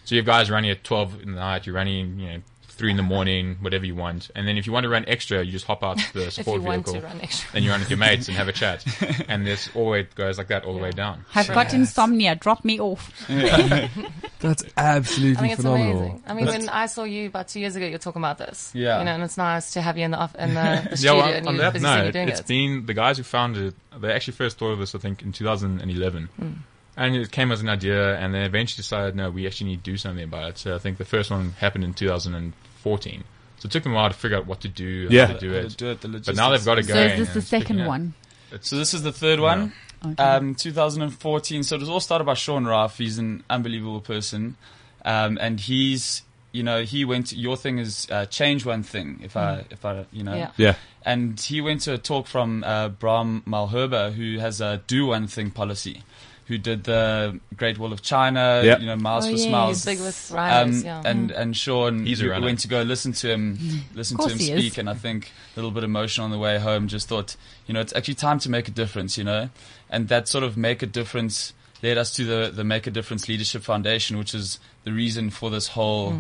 So 0.06 0.14
you 0.14 0.20
have 0.22 0.28
guys 0.28 0.52
running 0.52 0.70
at 0.70 0.84
12 0.84 1.24
in 1.24 1.32
the 1.32 1.40
night, 1.40 1.66
you're 1.66 1.74
running, 1.74 2.20
you 2.20 2.28
know, 2.28 2.42
three 2.74 2.92
in 2.92 2.98
the 2.98 3.04
morning, 3.04 3.58
whatever 3.62 3.86
you 3.86 3.96
want. 3.96 4.30
And 4.36 4.48
then 4.48 4.58
if 4.58 4.66
you 4.68 4.74
want 4.74 4.84
to 4.84 4.90
run 4.90 5.06
extra, 5.08 5.44
you 5.44 5.52
just 5.52 5.66
hop 5.66 5.84
out 5.84 5.98
the 6.14 6.28
If 6.28 6.34
support 6.34 6.62
you 6.62 6.68
want 6.68 6.86
vehicle. 6.86 7.02
to 7.02 7.08
run 7.08 7.22
extra. 7.22 7.52
Then 7.54 7.64
you 7.64 7.70
run 7.72 7.80
with 7.80 7.90
your 7.90 7.98
mates 8.00 8.28
and 8.28 8.36
have 8.38 8.48
a 8.48 8.52
chat. 8.64 8.86
and 9.30 9.46
this 9.46 9.70
always 9.76 10.08
goes 10.16 10.38
like 10.38 10.48
that 10.48 10.66
all 10.66 10.74
the 10.74 10.82
way 10.82 10.92
down. 10.92 11.26
I've 11.36 11.48
got 11.48 11.74
insomnia. 11.74 12.36
Drop 12.36 12.66
me 12.66 12.80
off. 12.80 13.12
That's 14.40 14.64
I 14.76 14.98
absolutely 14.98 15.36
think 15.36 15.54
it's 15.54 15.62
phenomenal. 15.62 15.98
amazing. 16.02 16.24
I 16.28 16.34
mean, 16.34 16.46
when 16.48 16.70
I 16.70 16.86
saw 16.88 17.04
you 17.06 17.28
about 17.28 17.48
two 17.48 17.60
years 17.62 17.76
ago, 17.76 17.86
you 17.86 17.94
were 17.94 17.98
talking 17.98 18.22
about 18.22 18.38
this. 18.38 18.72
Yeah. 18.74 19.00
You 19.00 19.06
know, 19.06 19.12
and 19.12 19.24
it's 19.24 19.38
nice 19.38 19.72
to 19.74 19.82
have 19.82 19.98
you 19.98 20.04
in 20.06 20.12
the, 20.12 20.18
off- 20.18 20.36
in 20.36 20.50
the, 20.50 20.54
the 20.54 20.60
Yeah, 20.90 20.96
studio 20.96 21.16
well, 21.18 21.34
and 21.34 21.48
on 21.48 21.56
you're 21.56 21.64
that 21.64 21.74
busy 21.74 21.84
saying 21.86 21.96
you're 21.98 22.06
note, 22.06 22.14
doing 22.14 22.30
it's 22.30 22.40
it. 22.42 22.48
been 22.48 22.86
the 22.86 22.94
guys 22.94 23.18
who 23.18 23.24
founded 23.24 23.68
it. 23.68 24.02
They 24.02 24.12
actually 24.12 24.34
first 24.34 24.58
thought 24.58 24.72
of 24.72 24.80
this, 24.80 24.96
I 24.96 25.00
think, 25.00 25.22
in 25.22 25.32
2011, 25.32 26.26
Hmm. 26.26 26.50
And 26.96 27.16
it 27.16 27.32
came 27.32 27.52
as 27.52 27.62
an 27.62 27.70
idea, 27.70 28.16
and 28.18 28.34
then 28.34 28.44
eventually 28.44 28.78
decided, 28.82 29.16
no, 29.16 29.32
we 29.32 29.48
actually 29.48 29.72
need 29.72 29.84
to 29.84 29.92
do 29.92 29.98
something 29.98 30.24
about 30.24 30.50
it. 30.50 30.58
So 30.60 30.76
I 30.76 30.78
think 30.78 30.98
the 31.00 31.06
first 31.06 31.32
one 31.32 31.52
happened 31.54 31.84
in 31.84 31.94
2014. 31.94 33.24
So 33.60 33.68
it 33.68 33.72
took 33.72 33.84
them 33.84 33.94
a 33.94 33.96
while 33.96 34.10
to 34.10 34.16
figure 34.16 34.38
out 34.38 34.46
what 34.46 34.62
to 34.62 34.68
do, 34.68 35.08
Yeah. 35.10 35.28
how 35.28 35.34
to 35.34 35.40
do 35.40 35.54
it. 35.54 35.70
to 35.72 35.76
do 35.78 35.90
it, 35.92 36.02
the 36.02 36.08
But 36.08 36.36
now 36.36 36.50
they've 36.52 36.64
got 36.64 36.78
it 36.78 36.86
logistics. 36.88 36.88
So 36.88 36.94
going. 36.94 37.20
is 37.22 37.28
this 37.28 37.34
the 37.34 37.42
second 37.42 37.82
up. 37.82 37.88
one? 37.88 38.14
So 38.62 38.78
this 38.78 38.94
is 38.94 39.02
the 39.04 39.12
third 39.12 39.40
one. 39.40 39.74
Okay. 40.06 40.22
Um, 40.22 40.54
2014. 40.54 41.64
So 41.64 41.76
it 41.76 41.80
was 41.80 41.90
all 41.90 42.00
started 42.00 42.26
by 42.26 42.34
Sean 42.34 42.66
Raff. 42.66 42.98
He's 42.98 43.18
an 43.18 43.44
unbelievable 43.50 44.02
person, 44.02 44.58
um, 45.06 45.38
and 45.42 45.60
he's 45.60 46.22
you 46.52 46.62
know 46.62 46.84
he 46.84 47.06
went. 47.06 47.28
To, 47.28 47.36
your 47.38 47.56
thing 47.58 47.80
is 47.80 48.08
uh, 48.12 48.26
change 48.26 48.66
one 48.66 48.84
thing. 48.84 49.22
If 49.24 49.38
I 49.38 49.64
if 49.72 49.84
I 49.86 50.06
you 50.12 50.24
know. 50.24 50.36
Yeah. 50.36 50.52
Yeah. 50.58 50.76
And 51.06 51.40
he 51.40 51.62
went 51.62 51.82
to 51.82 51.94
a 51.94 51.98
talk 51.98 52.28
from 52.28 52.64
uh, 52.64 52.90
Braam 52.90 53.42
Malherbe, 53.48 54.14
who 54.14 54.40
has 54.40 54.62
a 54.62 54.82
do 54.88 55.08
one 55.08 55.28
thing 55.28 55.50
policy, 55.52 56.04
who 56.48 56.58
did 56.58 56.84
the 56.84 57.40
Great 57.56 57.78
Wall 57.78 57.94
of 57.94 58.02
China. 58.02 58.62
Yeah. 58.64 58.78
You 58.80 58.86
know, 58.88 58.96
Miles 58.98 59.26
Oh, 59.26 59.32
for 59.32 59.38
yeah, 59.38 59.48
Smiles. 59.48 59.84
he's 59.84 59.86
big 59.98 60.06
with 60.06 60.32
rhinos, 60.32 60.82
Um, 60.82 60.86
yeah. 60.86 61.02
And 61.06 61.32
and 61.32 61.56
Sean, 61.56 62.06
He's 62.06 62.22
a 62.22 62.26
we 62.26 62.40
went 62.42 62.60
to 62.60 62.68
go 62.68 62.82
listen 62.82 63.14
to 63.14 63.30
him, 63.32 63.58
listen 63.96 64.18
to 64.18 64.28
him 64.30 64.38
he 64.38 64.52
is. 64.52 64.60
speak, 64.60 64.78
and 64.78 64.90
I 64.90 64.94
think 64.94 65.32
a 65.56 65.60
little 65.60 65.72
bit 65.72 65.84
emotional 65.84 66.26
on 66.26 66.32
the 66.32 66.38
way 66.38 66.60
home. 66.60 66.88
Just 66.88 67.08
thought, 67.08 67.36
you 67.68 67.74
know, 67.74 67.80
it's 67.80 67.94
actually 67.96 68.16
time 68.16 68.40
to 68.40 68.50
make 68.50 68.68
a 68.68 68.72
difference, 68.72 69.18
you 69.18 69.24
know, 69.24 69.50
and 69.90 70.10
that 70.10 70.28
sort 70.28 70.44
of 70.44 70.58
make 70.58 70.82
a 70.84 70.88
difference 70.88 71.54
led 71.82 71.98
us 71.98 72.12
to 72.16 72.24
the 72.26 72.52
the 72.54 72.64
Make 72.64 72.88
a 72.88 72.92
Difference 72.92 73.28
Leadership 73.30 73.62
Foundation, 73.64 74.18
which 74.18 74.34
is 74.34 74.60
the 74.84 74.92
reason 74.92 75.30
for 75.30 75.50
this 75.50 75.68
whole 75.70 76.14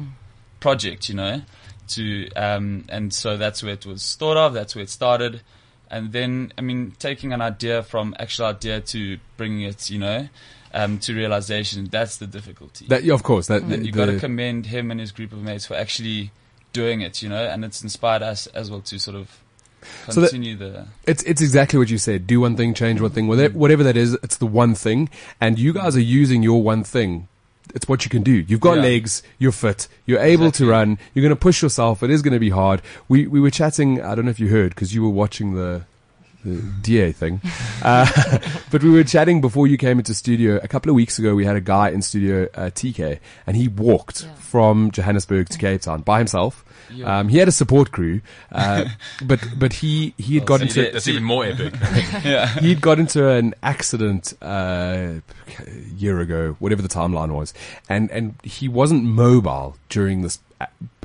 project, 0.59 1.09
you 1.09 1.15
know, 1.15 1.41
to 1.89 2.29
um, 2.35 2.85
and 2.89 3.13
so 3.13 3.35
that's 3.37 3.61
where 3.63 3.73
it 3.73 3.85
was 3.85 4.15
thought 4.15 4.37
of. 4.37 4.53
That's 4.53 4.75
where 4.75 4.83
it 4.83 4.89
started. 4.89 5.41
And 5.93 6.11
then, 6.11 6.51
I 6.57 6.61
mean, 6.61 6.93
taking 6.97 7.33
an 7.33 7.41
idea 7.41 7.83
from 7.83 8.15
actual 8.19 8.47
idea 8.47 8.81
to 8.81 9.19
bringing 9.37 9.61
it, 9.61 9.91
you 9.91 9.99
know, 9.99 10.27
um, 10.73 10.97
to 10.99 11.13
realization, 11.13 11.85
that's 11.85 12.17
the 12.17 12.25
difficulty. 12.25 12.87
That, 12.87 13.03
yeah, 13.03 13.13
of 13.13 13.21
course. 13.21 13.45
That, 13.45 13.67
the, 13.67 13.75
And 13.75 13.85
you 13.85 13.91
got 13.91 14.07
to 14.07 14.19
commend 14.19 14.65
him 14.65 14.89
and 14.89 14.99
his 14.99 15.11
group 15.11 15.31
of 15.31 15.43
mates 15.43 15.67
for 15.67 15.75
actually 15.75 16.31
doing 16.73 17.01
it, 17.01 17.21
you 17.21 17.29
know, 17.29 17.45
and 17.45 17.63
it's 17.63 17.83
inspired 17.83 18.23
us 18.23 18.47
as 18.47 18.71
well 18.71 18.81
to 18.81 18.97
sort 18.97 19.15
of 19.15 19.39
So 20.09 20.21
that- 20.21 20.31
continue 20.31 20.55
the. 20.55 20.87
It's 21.05 21.21
it's 21.23 21.41
exactly 21.43 21.77
what 21.77 21.91
you 21.91 21.99
said. 21.99 22.25
Do 22.25 22.39
one 22.39 22.55
thing, 22.57 22.73
change 22.73 22.99
one 22.99 23.11
thing. 23.11 23.27
Whatever, 23.27 23.55
whatever 23.55 23.83
that 23.83 23.95
is, 23.95 24.15
it's 24.23 24.37
the 24.37 24.47
one 24.47 24.73
thing. 24.73 25.09
And 25.39 25.59
you 25.59 25.73
guys 25.73 25.95
are 25.95 26.01
using 26.01 26.41
your 26.41 26.63
one 26.63 26.83
thing. 26.83 27.27
It's 27.75 27.87
what 27.87 28.03
you 28.03 28.09
can 28.09 28.23
do. 28.23 28.31
You've 28.47 28.59
got 28.59 28.75
Yeah. 28.77 28.81
legs. 28.83 29.23
You're 29.39 29.51
fit. 29.51 29.87
You're 30.05 30.19
able 30.19 30.47
Exactly. 30.47 30.65
to 30.67 30.71
run. 30.71 30.97
You're 31.13 31.23
going 31.23 31.29
to 31.35 31.35
push 31.39 31.61
yourself. 31.61 32.03
It 32.03 32.09
is 32.11 32.21
going 32.21 32.33
to 32.33 32.39
be 32.39 32.49
hard. 32.51 32.81
We 33.07 33.25
we 33.27 33.39
were 33.39 33.49
chatting. 33.51 34.01
I 34.01 34.15
don't 34.15 34.25
know 34.25 34.31
if 34.31 34.39
you 34.39 34.49
heard 34.49 34.69
because 34.75 34.93
you 34.93 35.01
were 35.03 35.09
watching 35.09 35.55
the. 35.55 35.83
The 36.45 36.61
DA 36.81 37.13
thing, 37.13 37.39
uh, 37.83 38.05
but 38.69 38.83
we 38.83 38.89
were 38.89 39.05
chatting 39.05 39.39
before 39.39 39.65
you 39.65 39.77
came 39.77 39.97
into 39.97 40.13
studio 40.13 40.59
a 40.61 40.67
couple 40.67 40.89
of 40.89 40.95
weeks 40.97 41.17
ago. 41.17 41.33
We 41.35 41.45
had 41.45 41.55
a 41.55 41.61
guy 41.61 41.87
in 41.91 42.01
studio, 42.01 42.49
uh, 42.53 42.69
TK, 42.69 43.19
and 43.47 43.55
he 43.55 43.69
walked 43.69 44.23
Yeah. 44.23 44.33
from 44.33 44.91
Johannesburg 44.91 45.47
to 45.47 45.57
Cape 45.57 45.79
Town 45.83 46.01
by 46.01 46.17
himself. 46.17 46.65
Yeah. 46.91 47.19
Um, 47.19 47.27
he 47.29 47.37
had 47.37 47.47
a 47.47 47.51
support 47.51 47.91
crew, 47.91 48.21
uh, 48.51 48.85
but 49.25 49.39
but 49.57 49.73
he 49.73 50.13
he 50.17 50.35
had 50.35 50.43
Oh, 50.43 50.45
got 50.45 50.59
so 50.59 50.63
into 50.65 50.91
That's 50.91 51.07
even 51.07 51.23
more 51.23 51.45
epic. 51.45 51.75
he'd 52.61 52.81
got 52.81 52.99
into 52.99 53.27
an 53.29 53.53
accident 53.63 54.33
uh, 54.41 55.15
a 55.59 55.71
year 55.95 56.19
ago, 56.19 56.55
whatever 56.59 56.81
the 56.81 56.89
timeline 56.89 57.31
was, 57.33 57.53
and 57.89 58.11
and 58.11 58.35
he 58.43 58.67
wasn't 58.67 59.03
mobile 59.03 59.77
during 59.89 60.21
this 60.21 60.39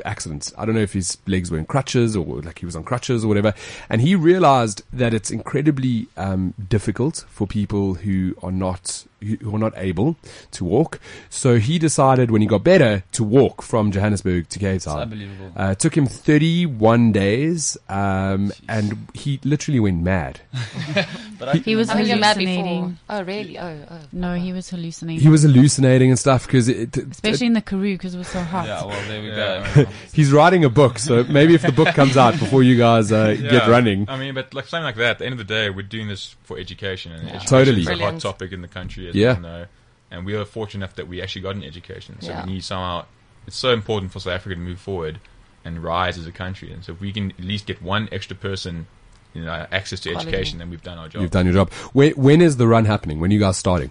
accident. 0.04 0.52
I 0.56 0.64
don't 0.64 0.74
know 0.74 0.80
if 0.82 0.92
his 0.92 1.18
legs 1.26 1.50
were 1.50 1.58
in 1.58 1.66
crutches 1.66 2.14
or 2.14 2.24
like 2.42 2.60
he 2.60 2.66
was 2.66 2.76
on 2.76 2.84
crutches 2.84 3.24
or 3.24 3.28
whatever. 3.28 3.54
And 3.88 4.00
he 4.00 4.14
realized 4.14 4.82
that 4.92 5.12
it's 5.12 5.30
incredibly 5.30 6.06
um, 6.16 6.54
difficult 6.68 7.24
for 7.28 7.46
people 7.46 7.94
who 7.94 8.36
are 8.42 8.52
not 8.52 9.04
who 9.20 9.54
are 9.54 9.58
not 9.58 9.72
able 9.76 10.16
to 10.52 10.64
walk. 10.64 11.00
So 11.28 11.58
he 11.58 11.78
decided 11.78 12.30
when 12.30 12.40
he 12.42 12.46
got 12.48 12.64
better 12.64 13.02
to 13.12 13.24
walk 13.24 13.62
from 13.62 13.90
Johannesburg 13.92 14.48
to 14.50 14.58
Cape 14.58 14.76
It's 14.76 14.84
Town. 14.84 15.00
unbelievable. 15.00 15.52
Uh, 15.56 15.70
it 15.72 15.78
took 15.80 15.96
him 15.96 16.06
31 16.06 17.12
days, 17.12 17.76
um, 17.88 18.52
and 18.68 19.08
he 19.14 19.40
literally 19.44 19.80
went 19.80 20.02
mad. 20.02 20.40
But 21.38 21.50
I 21.50 21.52
He 21.58 21.76
was 21.76 21.88
I 21.88 21.94
think 21.94 22.08
you're 22.08 22.16
mad 22.18 22.36
before. 22.36 22.52
hallucinating. 22.54 22.98
Oh, 23.08 23.22
really? 23.22 23.58
Oh, 23.60 23.78
oh. 23.92 24.00
No, 24.12 24.34
he 24.34 24.52
was 24.52 24.68
hallucinating. 24.70 25.22
He 25.22 25.28
was 25.28 25.42
hallucinating 25.44 26.10
and 26.10 26.18
stuff 26.18 26.46
because 26.46 26.68
it, 26.68 26.96
it, 26.96 27.12
Especially 27.12 27.46
in 27.46 27.52
the 27.52 27.62
Karoo 27.62 27.94
because 27.94 28.16
it 28.16 28.18
was 28.18 28.26
so 28.26 28.40
hot. 28.40 28.66
Yeah, 28.66 28.84
well, 28.84 29.08
there 29.08 29.22
we 29.22 29.28
Yeah. 29.28 29.72
go. 29.84 29.84
he's 30.12 30.32
writing 30.32 30.64
a 30.64 30.68
book, 30.68 30.98
so 30.98 31.22
maybe 31.24 31.54
if 31.54 31.62
the 31.62 31.70
book 31.70 31.94
comes 31.94 32.16
out 32.16 32.38
before 32.40 32.64
you 32.64 32.76
guys 32.76 33.12
uh, 33.12 33.34
get 33.34 33.68
running, 33.68 34.08
I 34.08 34.16
mean, 34.18 34.34
but 34.34 34.52
like 34.52 34.66
something 34.66 34.84
like 34.84 34.96
that. 34.96 35.10
At 35.12 35.18
the 35.18 35.26
end 35.26 35.32
of 35.32 35.38
the 35.38 35.44
day, 35.44 35.70
we're 35.70 35.82
doing 35.82 36.08
this 36.08 36.34
for 36.42 36.58
education, 36.58 37.12
and 37.12 37.22
education 37.28 37.46
Totally. 37.48 37.80
is 37.82 37.88
a 37.88 37.96
hot 37.96 38.18
topic 38.20 38.50
in 38.52 38.60
the 38.60 38.68
country, 38.68 39.07
as 39.08 39.14
Yeah. 39.14 39.36
you 39.36 39.42
know. 39.42 39.66
And 40.10 40.24
we 40.24 40.34
were 40.34 40.44
fortunate 40.44 40.84
enough 40.84 40.96
that 40.96 41.06
we 41.08 41.20
actually 41.20 41.42
got 41.42 41.54
an 41.56 41.62
education. 41.64 42.16
So 42.20 42.28
Yeah. 42.30 42.46
we 42.46 42.54
need 42.54 42.64
somehow. 42.64 43.04
It's 43.46 43.56
so 43.56 43.72
important 43.72 44.12
for 44.12 44.20
South 44.20 44.34
Africa 44.34 44.54
to 44.54 44.60
move 44.60 44.78
forward 44.80 45.20
and 45.64 45.82
rise 45.82 46.16
as 46.18 46.26
a 46.26 46.32
country. 46.32 46.72
And 46.72 46.84
so 46.84 46.92
if 46.92 47.00
we 47.00 47.12
can 47.12 47.30
at 47.32 47.40
least 47.44 47.66
get 47.66 47.82
one 47.82 48.08
extra 48.12 48.36
person, 48.36 48.86
you 49.34 49.44
know, 49.44 49.66
access 49.70 50.00
to 50.00 50.10
Quality. 50.12 50.28
education, 50.30 50.58
then 50.58 50.70
we've 50.70 50.82
done 50.82 50.98
our 50.98 51.08
job. 51.08 51.22
you've 51.22 51.30
done 51.30 51.44
your 51.46 51.54
job. 51.54 51.70
When, 51.92 52.12
when 52.12 52.40
is 52.40 52.56
the 52.56 52.66
run 52.66 52.84
happening? 52.86 53.20
When 53.20 53.30
are 53.30 53.34
you 53.34 53.40
guys 53.40 53.56
starting? 53.58 53.90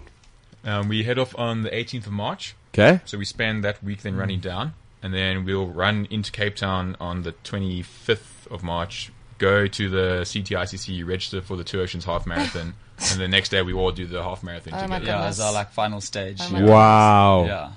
Um, 0.64 0.88
we 0.88 1.04
head 1.04 1.18
off 1.18 1.38
on 1.38 1.62
the 1.62 1.70
18th 1.70 2.06
of 2.06 2.12
March. 2.12 2.54
Okay. 2.74 3.00
So 3.04 3.16
we 3.18 3.24
spend 3.24 3.62
that 3.64 3.82
week 3.82 4.02
then 4.02 4.16
running 4.16 4.40
down, 4.40 4.74
and 5.02 5.14
then 5.14 5.44
we'll 5.44 5.68
run 5.68 6.06
into 6.10 6.30
Cape 6.32 6.56
Town 6.56 6.96
on 7.00 7.22
the 7.22 7.32
25th 7.44 8.46
of 8.50 8.62
March. 8.62 9.10
Go 9.38 9.66
to 9.68 9.88
the 9.88 10.20
CTICC, 10.22 11.06
register 11.06 11.40
for 11.40 11.56
the 11.56 11.64
Two 11.64 11.80
Oceans 11.80 12.04
Half 12.04 12.26
Marathon, 12.26 12.74
and 13.12 13.20
the 13.20 13.28
next 13.28 13.50
day 13.50 13.62
we 13.62 13.72
all 13.72 13.92
do 13.92 14.04
the 14.06 14.22
half 14.22 14.42
marathon 14.42 14.74
Oh 14.74 14.76
my 14.88 14.98
together. 14.98 15.04
Yeah, 15.06 15.12
Goodness. 15.18 15.38
as 15.38 15.40
our 15.40 15.52
like 15.52 15.70
final 15.70 16.00
stage. 16.00 16.40
Oh 16.42 16.64
Wow. 16.64 17.44
Yeah. 17.44 17.70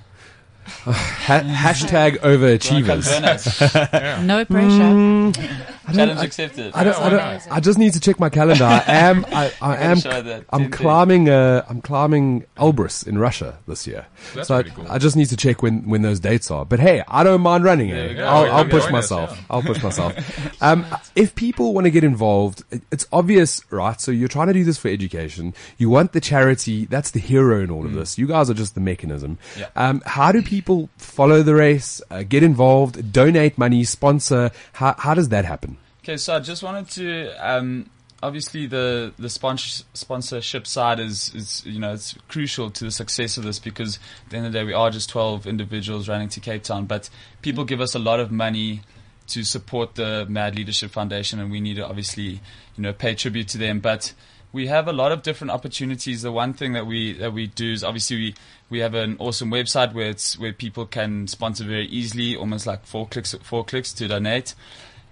Ha- 0.65 1.41
hashtag 1.41 2.17
overachievers. 2.21 3.09
Don't 3.09 3.21
come 3.21 3.21
burn 3.21 3.25
us. 3.25 4.21
No 4.23 4.45
pressure. 4.45 4.67
Mm. 4.67 5.80
I 5.87 5.93
Challenge 5.93 6.19
I- 6.19 6.23
accepted. 6.23 6.71
I, 6.75 6.83
don't, 6.83 6.99
I, 6.99 7.09
don't, 7.09 7.51
I 7.51 7.59
just 7.59 7.79
need 7.79 7.93
to 7.93 7.99
check 7.99 8.19
my 8.19 8.29
calendar. 8.29 8.63
I 8.63 8.83
am, 8.87 9.25
I, 9.31 9.51
I 9.61 9.77
am, 9.91 9.99
that 9.99 10.45
I'm 10.51 10.69
climbing, 10.69 11.29
uh, 11.29 11.65
I'm 11.67 11.81
climbing 11.81 12.45
Elbrus 12.57 13.07
in 13.07 13.17
Russia 13.17 13.57
this 13.67 13.87
year. 13.87 14.05
That's 14.35 14.47
so 14.47 14.55
I, 14.57 14.61
pretty 14.61 14.75
cool. 14.75 14.85
I 14.89 14.99
just 14.99 15.15
need 15.15 15.29
to 15.29 15.37
check 15.37 15.63
when, 15.63 15.87
when 15.89 16.01
those 16.03 16.19
dates 16.19 16.51
are. 16.51 16.65
But 16.65 16.79
hey, 16.79 17.03
I 17.07 17.23
don't 17.23 17.41
mind 17.41 17.63
running 17.63 17.89
There 17.89 18.09
we 18.09 18.15
it. 18.15 18.19
I'll, 18.21 18.51
I'll 18.51 18.65
push 18.65 18.89
myself. 18.91 19.39
I'll 19.49 19.63
push 19.63 19.81
myself. 19.81 20.61
Um, 20.61 20.85
if 21.15 21.33
people 21.35 21.73
want 21.73 21.85
to 21.85 21.91
get 21.91 22.03
involved, 22.03 22.63
it's 22.91 23.07
obvious, 23.11 23.61
right? 23.71 23.99
So 23.99 24.11
you're 24.11 24.27
trying 24.27 24.47
to 24.47 24.53
do 24.53 24.63
this 24.63 24.77
for 24.77 24.87
education. 24.89 25.53
You 25.77 25.89
want 25.89 26.13
the 26.13 26.21
charity. 26.21 26.85
That's 26.85 27.11
the 27.11 27.19
hero 27.19 27.61
in 27.63 27.71
all 27.71 27.85
of 27.85 27.93
this. 27.93 28.17
You 28.17 28.27
guys 28.27 28.49
are 28.49 28.53
just 28.53 28.75
the 28.75 28.81
mechanism. 28.81 29.39
Mm. 29.55 29.59
Yeah. 29.59 29.67
Um, 29.75 30.01
how 30.05 30.31
do 30.31 30.41
people 30.43 30.89
follow 30.97 31.41
the 31.41 31.55
race, 31.55 32.01
uh, 32.11 32.23
get 32.23 32.43
involved, 32.43 33.11
donate 33.11 33.57
money, 33.57 33.83
sponsor? 33.83 34.51
How, 34.73 34.93
how 34.97 35.13
does 35.15 35.29
that 35.29 35.45
happen? 35.45 35.77
Okay, 36.03 36.17
so 36.17 36.35
I 36.35 36.39
just 36.39 36.63
wanted 36.63 36.89
to 36.91 37.29
um, 37.47 37.87
obviously 38.23 38.65
the 38.65 39.13
the 39.19 39.29
sponsor, 39.29 39.83
sponsorship 39.93 40.65
side 40.65 40.99
is 40.99 41.31
is 41.35 41.63
you 41.63 41.79
know 41.79 41.93
it's 41.93 42.15
crucial 42.27 42.71
to 42.71 42.85
the 42.85 42.91
success 42.91 43.37
of 43.37 43.43
this 43.43 43.59
because 43.59 43.99
at 44.25 44.31
the 44.31 44.37
end 44.37 44.47
of 44.47 44.51
the 44.51 44.59
day 44.59 44.65
we 44.65 44.73
are 44.73 44.89
just 44.89 45.11
12 45.11 45.45
individuals 45.45 46.09
running 46.09 46.27
to 46.29 46.39
Cape 46.39 46.63
Town, 46.63 46.85
but 46.85 47.11
people 47.43 47.65
give 47.65 47.81
us 47.81 47.93
a 47.93 47.99
lot 47.99 48.19
of 48.19 48.31
money 48.31 48.81
to 49.27 49.43
support 49.43 49.93
the 49.93 50.25
Mad 50.27 50.55
Leadership 50.55 50.89
Foundation, 50.89 51.39
and 51.39 51.51
we 51.51 51.61
need 51.61 51.75
to 51.75 51.85
obviously 51.85 52.41
you 52.75 52.79
know 52.83 52.93
pay 52.93 53.13
tribute 53.13 53.47
to 53.49 53.57
them, 53.57 53.79
but. 53.79 54.13
We 54.53 54.67
have 54.67 54.89
a 54.89 54.91
lot 54.91 55.13
of 55.13 55.23
different 55.23 55.51
opportunities. 55.51 56.23
The 56.23 56.31
one 56.33 56.51
thing 56.51 56.73
that 56.73 56.85
we 56.85 57.13
that 57.13 57.31
we 57.31 57.47
do 57.47 57.71
is 57.71 57.85
obviously 57.85 58.17
we, 58.17 58.35
we 58.69 58.79
have 58.79 58.93
an 58.95 59.15
awesome 59.17 59.49
website 59.49 59.93
where 59.93 60.09
it's 60.09 60.37
where 60.37 60.51
people 60.51 60.85
can 60.85 61.27
sponsor 61.27 61.63
very 61.63 61.85
easily, 61.85 62.35
almost 62.35 62.67
like 62.67 62.85
four 62.85 63.07
clicks 63.07 63.33
four 63.43 63.63
clicks 63.63 63.93
to 63.93 64.09
donate 64.09 64.53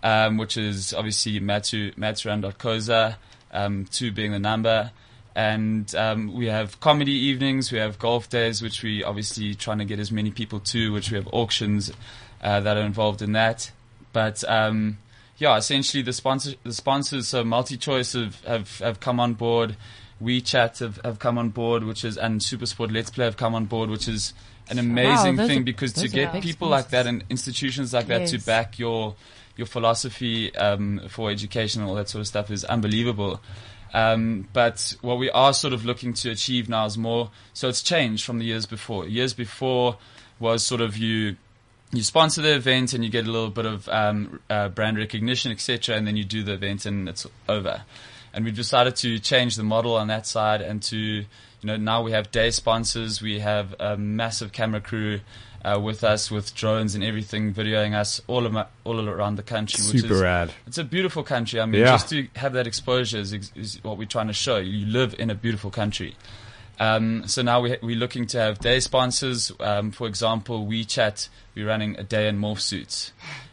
um, 0.03 0.37
which 0.37 0.57
is 0.57 0.93
obviously 0.93 1.39
matu 1.39 1.93
mad2run.coza, 1.95 3.15
um, 3.51 3.85
two 3.91 4.11
being 4.11 4.31
the 4.31 4.39
number. 4.39 4.91
And 5.35 5.93
um, 5.95 6.33
we 6.33 6.47
have 6.47 6.79
comedy 6.79 7.13
evenings, 7.13 7.71
we 7.71 7.77
have 7.77 7.99
golf 7.99 8.29
days, 8.29 8.61
which 8.61 8.83
we 8.83 9.03
obviously 9.03 9.55
trying 9.55 9.77
to 9.77 9.85
get 9.85 9.99
as 9.99 10.11
many 10.11 10.31
people 10.31 10.59
to, 10.61 10.91
which 10.91 11.11
we 11.11 11.17
have 11.17 11.29
auctions 11.31 11.91
uh, 12.41 12.59
that 12.61 12.75
are 12.77 12.81
involved 12.83 13.21
in 13.21 13.33
that. 13.33 13.71
But 14.11 14.43
um, 14.49 14.97
yeah, 15.37 15.55
essentially 15.57 16.03
the 16.03 16.13
sponsor 16.13 16.55
the 16.63 16.73
sponsors, 16.73 17.27
so 17.29 17.43
MultiChoice 17.43 18.21
have, 18.21 18.43
have, 18.45 18.79
have 18.79 18.99
come 18.99 19.19
on 19.19 19.35
board. 19.35 19.77
WeChat 20.21 20.79
have, 20.79 20.99
have 21.05 21.19
come 21.19 21.37
on 21.37 21.49
board, 21.49 21.85
which 21.85 22.03
is 22.03 22.17
and 22.17 22.41
Supersport 22.41 22.91
Let's 22.91 23.09
Play 23.09 23.23
have 23.23 23.37
come 23.37 23.55
on 23.55 23.65
board, 23.65 23.89
which 23.89 24.09
is 24.09 24.33
an 24.69 24.77
amazing 24.77 25.37
those 25.37 25.47
thing 25.47 25.61
are- 25.61 25.63
because 25.63 25.93
to 25.93 26.07
get 26.09 26.41
people 26.41 26.67
like 26.67 26.89
that 26.89 27.07
and 27.07 27.23
institutions 27.29 27.93
like 27.93 28.07
that 28.07 28.27
to 28.27 28.39
back 28.39 28.77
your 28.77 29.15
your 29.59 29.67
philosophy 29.67 30.55
um, 30.55 31.01
for 31.09 31.29
education 31.29 31.81
and 31.81 31.89
all 31.89 31.95
that 31.97 32.09
sort 32.09 32.21
of 32.21 32.27
stuff 32.27 32.49
is 32.49 32.63
unbelievable. 32.63 33.41
Um, 33.93 34.47
but 34.53 34.95
what 35.01 35.19
we 35.19 35.29
are 35.31 35.53
sort 35.53 35.73
of 35.73 35.85
looking 35.85 36.13
to 36.13 36.31
achieve 36.31 36.69
now 36.69 36.85
is 36.85 36.97
more. 36.97 37.29
So 37.53 37.67
it's 37.67 37.83
changed 37.83 38.25
from 38.25 38.39
the 38.39 38.45
years 38.45 38.65
before. 38.65 39.07
Years 39.07 39.33
before 39.33 39.97
was 40.39 40.63
sort 40.63 40.81
of 40.81 40.97
you 40.97 41.35
you 41.91 42.03
sponsor 42.03 42.41
the 42.41 42.55
event 42.55 42.93
and 42.93 43.03
you 43.03 43.09
get 43.09 43.25
a 43.25 43.31
little 43.31 43.49
bit 43.49 43.65
of 43.65 43.89
um, 43.89 44.39
uh, 44.49 44.69
brand 44.69 44.97
recognition, 44.97 45.51
etc., 45.51 45.95
and 45.95 46.05
then 46.05 46.15
you 46.15 46.23
do 46.23 46.43
the 46.43 46.53
event 46.53 46.85
and 46.85 47.09
it's 47.09 47.25
over. 47.47 47.81
And 48.31 48.45
we've 48.45 48.55
decided 48.55 48.95
to 48.97 49.17
change 49.19 49.55
the 49.55 49.63
model 49.63 49.95
on 49.95 50.07
that 50.07 50.27
side 50.27 50.61
and 50.61 50.83
to, 50.83 50.97
you 50.97 51.25
know, 51.63 51.77
now 51.77 52.03
we 52.03 52.11
have 52.11 52.29
day 52.29 52.51
sponsors, 52.51 53.23
we 53.23 53.39
have 53.39 53.75
a 53.79 53.97
massive 53.97 54.51
camera 54.51 54.81
crew 54.81 55.21
uh, 55.63 55.79
with 55.81 56.03
us 56.03 56.31
with 56.31 56.55
drones 56.55 56.95
and 56.95 57.03
everything, 57.03 57.53
videoing 57.53 57.93
us 57.93 58.21
all 58.27 58.45
of 58.45 58.55
all 58.83 59.09
around 59.09 59.35
the 59.35 59.43
country. 59.43 59.83
Which 59.91 60.01
Super 60.01 60.13
is, 60.15 60.21
rad. 60.21 60.53
It's 60.67 60.77
a 60.77 60.83
beautiful 60.83 61.23
country. 61.23 61.59
I 61.59 61.65
mean, 61.65 61.81
Yeah. 61.81 61.87
just 61.87 62.09
to 62.09 62.27
have 62.35 62.53
that 62.53 62.67
exposure 62.67 63.17
is, 63.19 63.33
is 63.33 63.79
what 63.83 63.97
we're 63.97 64.05
trying 64.07 64.27
to 64.27 64.33
show. 64.33 64.57
You 64.57 64.85
live 64.85 65.15
in 65.19 65.29
a 65.29 65.35
beautiful 65.35 65.69
country. 65.71 66.15
Um, 66.79 67.27
so 67.27 67.41
now 67.41 67.59
we, 67.59 67.75
we're 67.81 67.97
looking 67.97 68.25
to 68.27 68.39
have 68.39 68.59
day 68.59 68.79
sponsors. 68.79 69.51
Um, 69.59 69.91
for 69.91 70.07
example, 70.07 70.65
WeChat, 70.65 71.27
we're 71.55 71.67
running 71.67 71.99
a 71.99 72.03
day 72.03 72.29
in 72.29 72.39
morph 72.39 72.61
suits. 72.61 73.11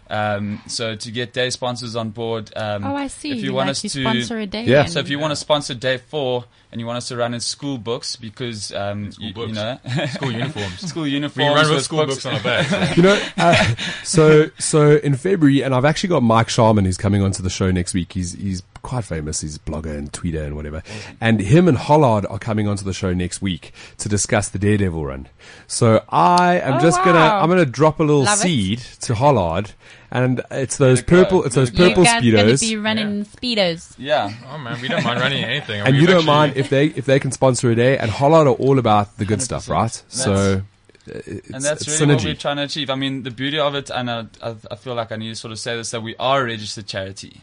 Um, 0.09 0.63
so 0.69 0.95
to 0.95 1.11
get 1.11 1.33
day 1.33 1.51
sponsors 1.51 1.97
on 1.97 2.11
board, 2.11 2.53
um, 2.55 2.85
Oh, 2.85 2.95
I 2.95 3.09
see. 3.09 3.33
If 3.33 3.39
you 3.39 3.47
You 3.47 3.55
want 3.55 3.67
like 3.67 3.71
us 3.73 3.83
to 3.83 3.89
to 3.89 4.01
sponsor 4.03 4.39
a 4.39 4.47
day 4.47 4.65
Yeah. 4.65 4.83
and- 4.83 4.93
so 4.93 5.01
if 5.01 5.09
you 5.09 5.19
want 5.19 5.33
to 5.33 5.37
sponsor 5.37 5.75
day 5.75 5.99
four 5.99 6.45
and 6.77 6.81
you 6.83 6.87
want 6.87 6.99
us 6.99 7.09
to 7.09 7.17
run 7.17 7.33
in 7.33 7.41
school 7.41 7.79
books 7.79 8.17
because 8.17 8.71
um, 8.73 9.07
you, 9.19 9.29
you 9.29 9.33
books. 9.35 9.53
know 9.55 9.79
School 10.13 10.31
uniforms. 10.31 10.79
school 10.87 11.07
uniforms. 11.07 11.37
We 11.39 11.45
uniforms 11.45 11.67
run 11.69 11.75
with 11.75 11.85
school 11.85 12.05
books 12.05 12.27
on 12.27 12.35
our 12.35 12.43
back. 12.43 12.97
You 12.99 13.03
know, 13.03 13.19
uh, 13.39 13.75
so 14.05 14.51
so 14.59 14.97
in 14.99 15.15
February, 15.17 15.63
and 15.63 15.75
I've 15.75 15.87
actually 15.87 16.11
got 16.11 16.23
Mike 16.23 16.51
Sharman 16.51 16.85
who's 16.85 16.99
coming 16.99 17.23
onto 17.23 17.43
the 17.43 17.49
show 17.49 17.71
next 17.71 17.95
week. 17.95 18.13
He's 18.13 18.33
he's 18.35 18.63
quite 18.83 19.05
famous. 19.05 19.41
He's 19.41 19.57
a 19.57 19.61
blogger 19.61 19.97
and 19.97 20.13
tweeter 20.13 20.45
and 20.45 20.55
whatever. 20.55 20.83
And 21.21 21.41
him 21.41 21.67
and 21.67 21.79
Hollard 21.79 22.27
are 22.31 22.39
coming 22.39 22.69
onto 22.69 22.85
the 22.85 22.93
show 22.93 23.13
next 23.15 23.41
week 23.41 23.73
to 23.99 24.09
discuss 24.11 24.49
the 24.51 24.59
Daredevil 24.59 25.05
run. 25.07 25.29
So 25.67 26.05
I 26.11 26.61
am 26.61 26.75
Oh, 26.75 26.81
just 26.81 27.03
gonna. 27.03 27.19
I'm 27.19 27.49
gonna 27.49 27.65
drop 27.65 27.99
a 28.01 28.03
little 28.05 28.25
Love 28.25 28.39
it. 28.39 28.43
seed 28.43 28.79
to 29.01 29.15
Hollard, 29.15 29.73
and 30.11 30.41
it's 30.51 30.77
those 30.77 30.99
Let 30.99 31.05
it 31.05 31.11
go. 31.11 31.23
purple 31.25 31.45
it's 31.45 31.55
those 31.55 31.73
Let 31.73 31.93
it 31.93 31.95
go. 31.97 32.05
purple 32.05 32.23
you 32.25 32.33
guys 32.33 32.43
gonna 32.45 32.53
speedos. 32.55 32.61
be 32.61 32.77
running 32.77 33.25
speedos. 33.25 33.95
yeah 33.99 34.33
Oh 34.51 34.59
man, 34.59 34.81
we 34.81 34.89
don't 34.89 35.05
mind 35.05 35.21
running 35.21 35.45
anything. 35.53 35.81
and 35.81 35.93
We've 35.93 36.03
you 36.03 36.07
don't 36.07 36.17
actually- 36.19 36.27
mind 36.27 36.57
if 36.57 36.69
they 36.71 36.87
if 36.87 37.05
they 37.07 37.19
can 37.19 37.33
sponsor 37.33 37.71
a 37.71 37.75
day, 37.75 37.99
and 37.99 38.11
Hollard 38.11 38.47
are 38.47 38.51
all 38.51 38.79
about 38.79 39.17
the 39.19 39.25
good 39.25 39.43
stuff, 39.43 39.67
100%. 39.67 39.71
right? 39.71 40.03
So 40.09 40.63
it's, 41.07 41.51
and 41.51 41.63
that's 41.63 41.83
it's 41.83 42.01
really 42.01 42.15
what 42.15 42.23
synergy. 42.23 42.25
we're 42.27 42.35
trying 42.35 42.57
to 42.57 42.63
achieve. 42.65 42.91
I 42.91 42.95
mean, 42.97 43.23
the 43.23 43.31
beauty 43.31 43.59
of 43.59 43.75
it, 43.77 43.91
and 43.91 44.11
I, 44.11 44.27
I, 44.43 44.57
I 44.73 44.75
feel 44.77 44.95
like 44.95 45.13
I 45.13 45.17
need 45.17 45.29
to 45.29 45.37
sort 45.37 45.53
of 45.53 45.59
say 45.61 45.77
this, 45.77 45.91
that 45.93 46.03
we 46.03 46.17
are 46.19 46.41
a 46.43 46.45
registered 46.45 46.87
charity. 46.89 47.43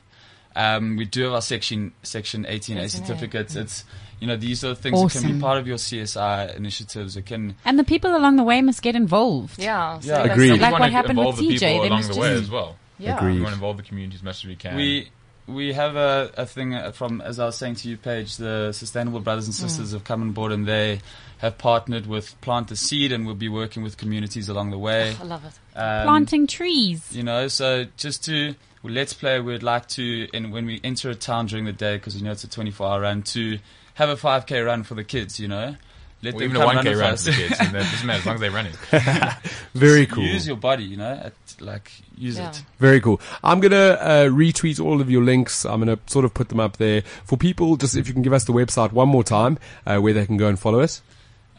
Um, 0.56 0.98
we 0.98 1.06
do 1.06 1.24
have 1.24 1.34
our 1.34 1.42
section 1.42 1.94
section 2.04 2.44
18A 2.44 2.84
18A. 2.86 2.90
certificates. 2.90 3.56
It's 3.56 3.86
you 4.24 4.28
know 4.28 4.38
these 4.38 4.64
are 4.64 4.70
the 4.70 4.76
things 4.76 5.02
that 5.02 5.22
can 5.22 5.34
be 5.34 5.42
part 5.42 5.58
of 5.58 5.68
your 5.68 5.76
CSI 5.76 6.56
initiatives. 6.56 7.18
It 7.18 7.26
can 7.26 7.56
And 7.66 7.78
the 7.78 7.84
people 7.84 8.16
along 8.16 8.38
the 8.38 8.44
way 8.44 8.62
must 8.62 8.82
get 8.82 8.96
involved. 8.96 9.60
Yeah. 9.60 10.00
So 10.00 10.08
Yeah. 10.08 10.24
that's 10.24 10.32
Agreed. 10.32 10.62
Like 10.62 10.80
what 10.80 10.92
happened 10.94 11.20
with 11.20 11.36
the 11.36 11.42
TJ, 11.42 11.60
people 11.60 11.82
they 11.82 11.88
along 11.88 11.90
must 11.90 12.14
the 12.14 12.20
way 12.22 12.34
as 12.34 12.50
well. 12.50 12.78
Yeah. 12.98 13.18
Agreed. 13.18 13.36
We 13.36 13.42
want 13.42 13.50
to 13.50 13.56
involve 13.56 13.76
the 13.76 13.84
community 13.84 14.16
as 14.16 14.24
much 14.24 14.46
as 14.46 14.46
we 14.46 14.56
can. 14.56 14.78
we 14.78 15.10
we 15.46 15.74
have 15.74 15.98
a, 15.98 16.32
a 16.38 16.46
thing 16.46 16.74
uh, 16.74 16.94
from 16.94 17.20
as 17.20 17.38
I 17.38 17.48
was 17.48 17.58
saying 17.58 17.76
to 17.76 17.90
you, 17.90 17.98
Paige. 17.98 18.38
The 18.38 18.72
Sustainable 18.72 19.20
Brothers 19.20 19.46
and 19.48 19.54
Sisters 19.54 19.92
have 19.92 20.06
come 20.06 20.22
on 20.22 20.32
board, 20.32 20.54
and 20.54 20.66
they 20.66 21.02
have 21.40 21.58
partnered 21.58 22.08
with 22.08 22.40
Plant 22.40 22.72
a 22.72 22.78
Seed, 22.78 23.12
and 23.12 23.26
we'll 23.26 23.36
be 23.36 23.50
working 23.50 23.84
with 23.84 23.98
communities 23.98 24.48
along 24.48 24.72
the 24.72 24.78
way. 24.78 25.14
I 25.20 25.24
love 25.26 25.44
it. 25.44 25.54
Um, 25.78 26.06
Planting 26.06 26.48
trees. 26.48 27.14
You 27.14 27.24
know, 27.24 27.50
so 27.50 27.88
just 27.98 28.24
to 28.24 28.56
well, 28.84 28.94
let's 28.94 29.14
play. 29.14 29.42
We'd 29.42 29.64
like 29.64 29.88
to, 29.90 30.30
and 30.34 30.54
when 30.54 30.66
we 30.66 30.80
enter 30.82 31.10
a 31.10 31.16
town 31.16 31.48
during 31.48 31.66
the 31.66 31.74
day, 31.74 31.98
because 31.98 32.16
you 32.16 32.24
know 32.24 32.32
it's 32.32 32.46
a 32.46 32.48
24-hour 32.48 33.02
run, 33.02 33.24
to 33.24 33.60
have 33.96 34.10
a 34.10 34.16
5k 34.16 34.66
run 34.66 34.84
for 34.84 34.96
the 34.96 35.04
kids. 35.04 35.40
You 35.40 35.48
know, 35.48 35.76
let 36.22 36.34
or 36.36 36.40
them 36.40 36.50
even 36.52 36.62
a 36.62 36.66
come 36.66 36.76
1k 36.78 36.84
with 36.90 37.00
run 37.00 37.18
for 37.18 37.24
the 37.24 37.32
kids. 37.32 37.56
and 37.60 37.70
that 37.76 37.92
doesn't 37.92 38.08
matter 38.08 38.20
as 38.20 38.26
long 38.26 38.36
as 38.36 38.42
they're 38.42 38.52
running. 38.52 38.74
Very 39.74 40.06
cool. 40.06 40.24
Use 40.24 40.48
your 40.48 40.58
body. 40.58 40.84
You 40.84 40.98
know, 40.98 41.12
at, 41.26 41.34
like 41.60 41.92
use 42.18 42.38
Yeah. 42.38 42.50
it. 42.50 42.64
Very 42.80 43.00
cool. 43.02 43.20
I'm 43.44 43.60
gonna 43.60 43.76
uh, 43.76 44.26
retweet 44.30 44.84
all 44.84 45.02
of 45.02 45.10
your 45.10 45.24
links. 45.24 45.66
I'm 45.66 45.80
gonna 45.80 46.00
sort 46.08 46.26
of 46.26 46.34
put 46.34 46.50
them 46.50 46.60
up 46.60 46.78
there 46.78 47.02
for 47.26 47.38
people. 47.38 47.76
Just 47.78 47.96
if 47.96 48.08
you 48.08 48.14
can 48.14 48.22
give 48.24 48.34
us 48.34 48.46
the 48.46 48.54
website 48.54 48.92
one 48.92 49.10
more 49.10 49.24
time, 49.24 49.58
uh, 49.86 49.98
where 50.00 50.14
they 50.14 50.26
can 50.26 50.38
go 50.38 50.48
and 50.48 50.60
follow 50.60 50.80
us. 50.82 51.02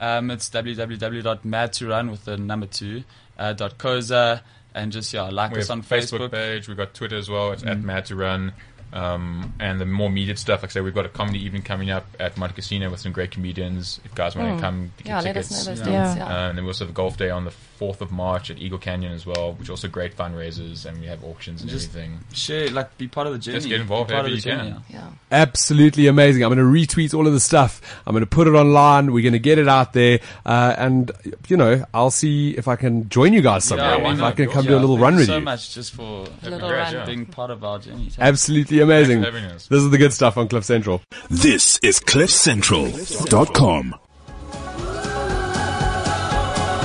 Um, 0.01 0.31
it's 0.31 0.51
www.mad2run 0.51 2.11
with 2.11 2.25
the 2.25 2.37
number 2.37 2.67
two 2.67 3.05
uh, 3.39 3.53
dot 3.53 3.79
coza 3.79 4.41
and 4.75 4.91
just 4.93 5.13
yeah 5.15 5.23
like 5.31 5.53
We 5.53 5.61
us 5.61 5.69
have 5.69 5.79
on 5.79 5.83
Facebook, 5.83 6.19
Facebook. 6.19 6.33
page. 6.33 6.69
We've 6.69 6.77
got 6.77 6.95
Twitter 6.95 7.17
as 7.17 7.29
well. 7.31 7.53
It's 7.53 7.63
at 7.63 7.79
MAD2Run. 7.81 8.53
Um, 8.95 9.53
and 9.59 9.81
the 9.81 9.85
more 9.87 10.07
immediate 10.09 10.39
stuff, 10.39 10.63
like 10.63 10.71
I 10.71 10.75
say, 10.75 10.81
we've 10.81 10.95
got 10.95 11.05
a 11.05 11.09
comedy 11.09 11.45
evening 11.45 11.63
coming 11.63 11.91
up 11.91 12.07
at 12.21 12.37
Montecasino 12.37 12.91
with 12.93 13.01
some 13.01 13.11
great 13.13 13.33
comedians. 13.33 14.01
If 14.05 14.15
guys 14.15 14.37
want 14.37 14.57
to 14.57 14.63
come, 14.63 14.93
get 14.99 15.07
Yeah, 15.09 15.17
let 15.17 15.25
tickets. 15.25 15.51
us 15.51 15.67
know 15.67 15.75
those 15.75 15.87
Yeah. 15.89 16.05
dates. 16.07 16.17
Yeah. 16.19 16.27
Uh, 16.27 16.49
and 16.51 16.57
then 16.59 16.65
we 16.65 16.69
also 16.71 16.85
have 16.85 16.91
a 16.91 16.95
golf 16.95 17.17
day 17.17 17.29
on 17.29 17.45
the 17.45 17.51
4th 17.81 18.01
of 18.01 18.13
March 18.13 18.51
at 18.51 18.59
Eagle 18.59 18.79
Canyon 18.79 19.13
as 19.13 19.27
well, 19.27 19.53
which 19.55 19.69
also 19.69 19.89
great 19.89 20.17
fundraisers, 20.17 20.87
and 20.87 21.01
we 21.01 21.07
have 21.07 21.25
auctions 21.25 21.61
and 21.61 21.69
Just 21.69 21.89
everything. 21.89 22.21
Share 22.33 22.71
like 22.71 22.97
be 22.97 23.09
part 23.09 23.27
of 23.27 23.33
the 23.33 23.39
journey. 23.41 23.59
Just 23.59 23.69
get 23.69 23.81
involved 23.81 24.09
Be 24.11 24.15
part 24.15 24.27
of 24.27 24.31
the 24.31 24.37
you 24.37 24.43
journey, 24.43 24.71
can. 24.71 24.83
yeah. 24.89 24.97
yeah. 25.01 25.09
Absolutely 25.33 26.07
amazing. 26.07 26.45
I'm 26.45 26.51
gonna 26.51 26.63
retweet 26.63 27.13
all 27.15 27.27
of 27.27 27.33
the 27.33 27.41
stuff. 27.41 27.81
I'm 28.07 28.13
gonna 28.15 28.27
put 28.27 28.47
it 28.47 28.53
online. 28.55 29.13
We're 29.13 29.25
gonna 29.25 29.39
get 29.41 29.59
it 29.59 29.67
out 29.69 29.93
there, 29.93 30.21
uh, 30.47 30.77
and 30.79 31.11
you 31.49 31.57
know, 31.57 31.85
I'll 31.93 32.13
see 32.13 32.51
if 32.57 32.69
I 32.69 32.77
can 32.77 33.09
join 33.09 33.33
you 33.33 33.43
guys 33.43 33.65
somewhere. 33.65 33.99
why 33.99 34.13
if 34.13 34.19
not? 34.19 34.27
I 34.29 34.33
can 34.37 34.45
come 34.47 34.55
course. 34.55 34.67
do 34.67 34.77
a 34.77 34.79
little 34.79 34.97
run 34.99 35.17
with 35.17 35.27
so 35.27 35.35
you. 35.35 35.41
So 35.41 35.45
much 35.45 35.75
just 35.75 35.95
for 35.95 36.27
Little 36.45 36.71
run. 36.71 37.07
being 37.07 37.27
part 37.27 37.51
of 37.51 37.65
our 37.65 37.81
journey. 37.81 38.09
Absolutely 38.21 38.81
amazing. 38.85 39.23
Thanks 39.23 39.37
for 39.37 39.41
having 39.41 39.55
us. 39.57 39.67
This 39.67 39.83
is 39.83 39.91
the 39.91 39.99
good 39.99 40.13
stuff 40.13 40.37
on 40.37 40.49
Cliff 40.49 40.65
Central. 40.65 41.03
This 41.29 41.79
is 41.79 41.99
CliffCentral.com. 42.01 42.95
This 42.95 43.11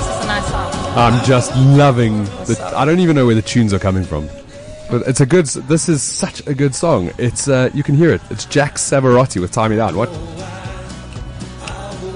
is 0.08 0.24
a 0.24 0.28
nice 0.28 0.48
song. 0.50 0.74
I'm 0.98 1.24
just 1.26 1.56
loving 1.56 2.24
the. 2.24 2.72
I 2.76 2.86
don't 2.86 3.00
even 3.00 3.16
know 3.16 3.26
where 3.26 3.36
the 3.36 3.42
tunes 3.42 3.74
are 3.74 3.80
coming 3.80 4.04
from, 4.04 4.28
but 4.90 5.08
it's 5.08 5.22
a 5.22 5.26
good. 5.26 5.46
This 5.46 5.88
is 5.88 6.02
such 6.02 6.46
a 6.48 6.54
good 6.54 6.76
song. 6.76 7.12
It's 7.18 7.48
uh, 7.48 7.70
you 7.74 7.84
can 7.84 7.96
hear 7.96 8.12
it. 8.12 8.22
It's 8.30 8.46
Jack 8.46 8.76
Savarotti 8.76 9.40
with 9.40 9.52
"Time 9.52 9.72
It 9.72 9.80
Out." 9.80 9.96
What? 9.96 10.10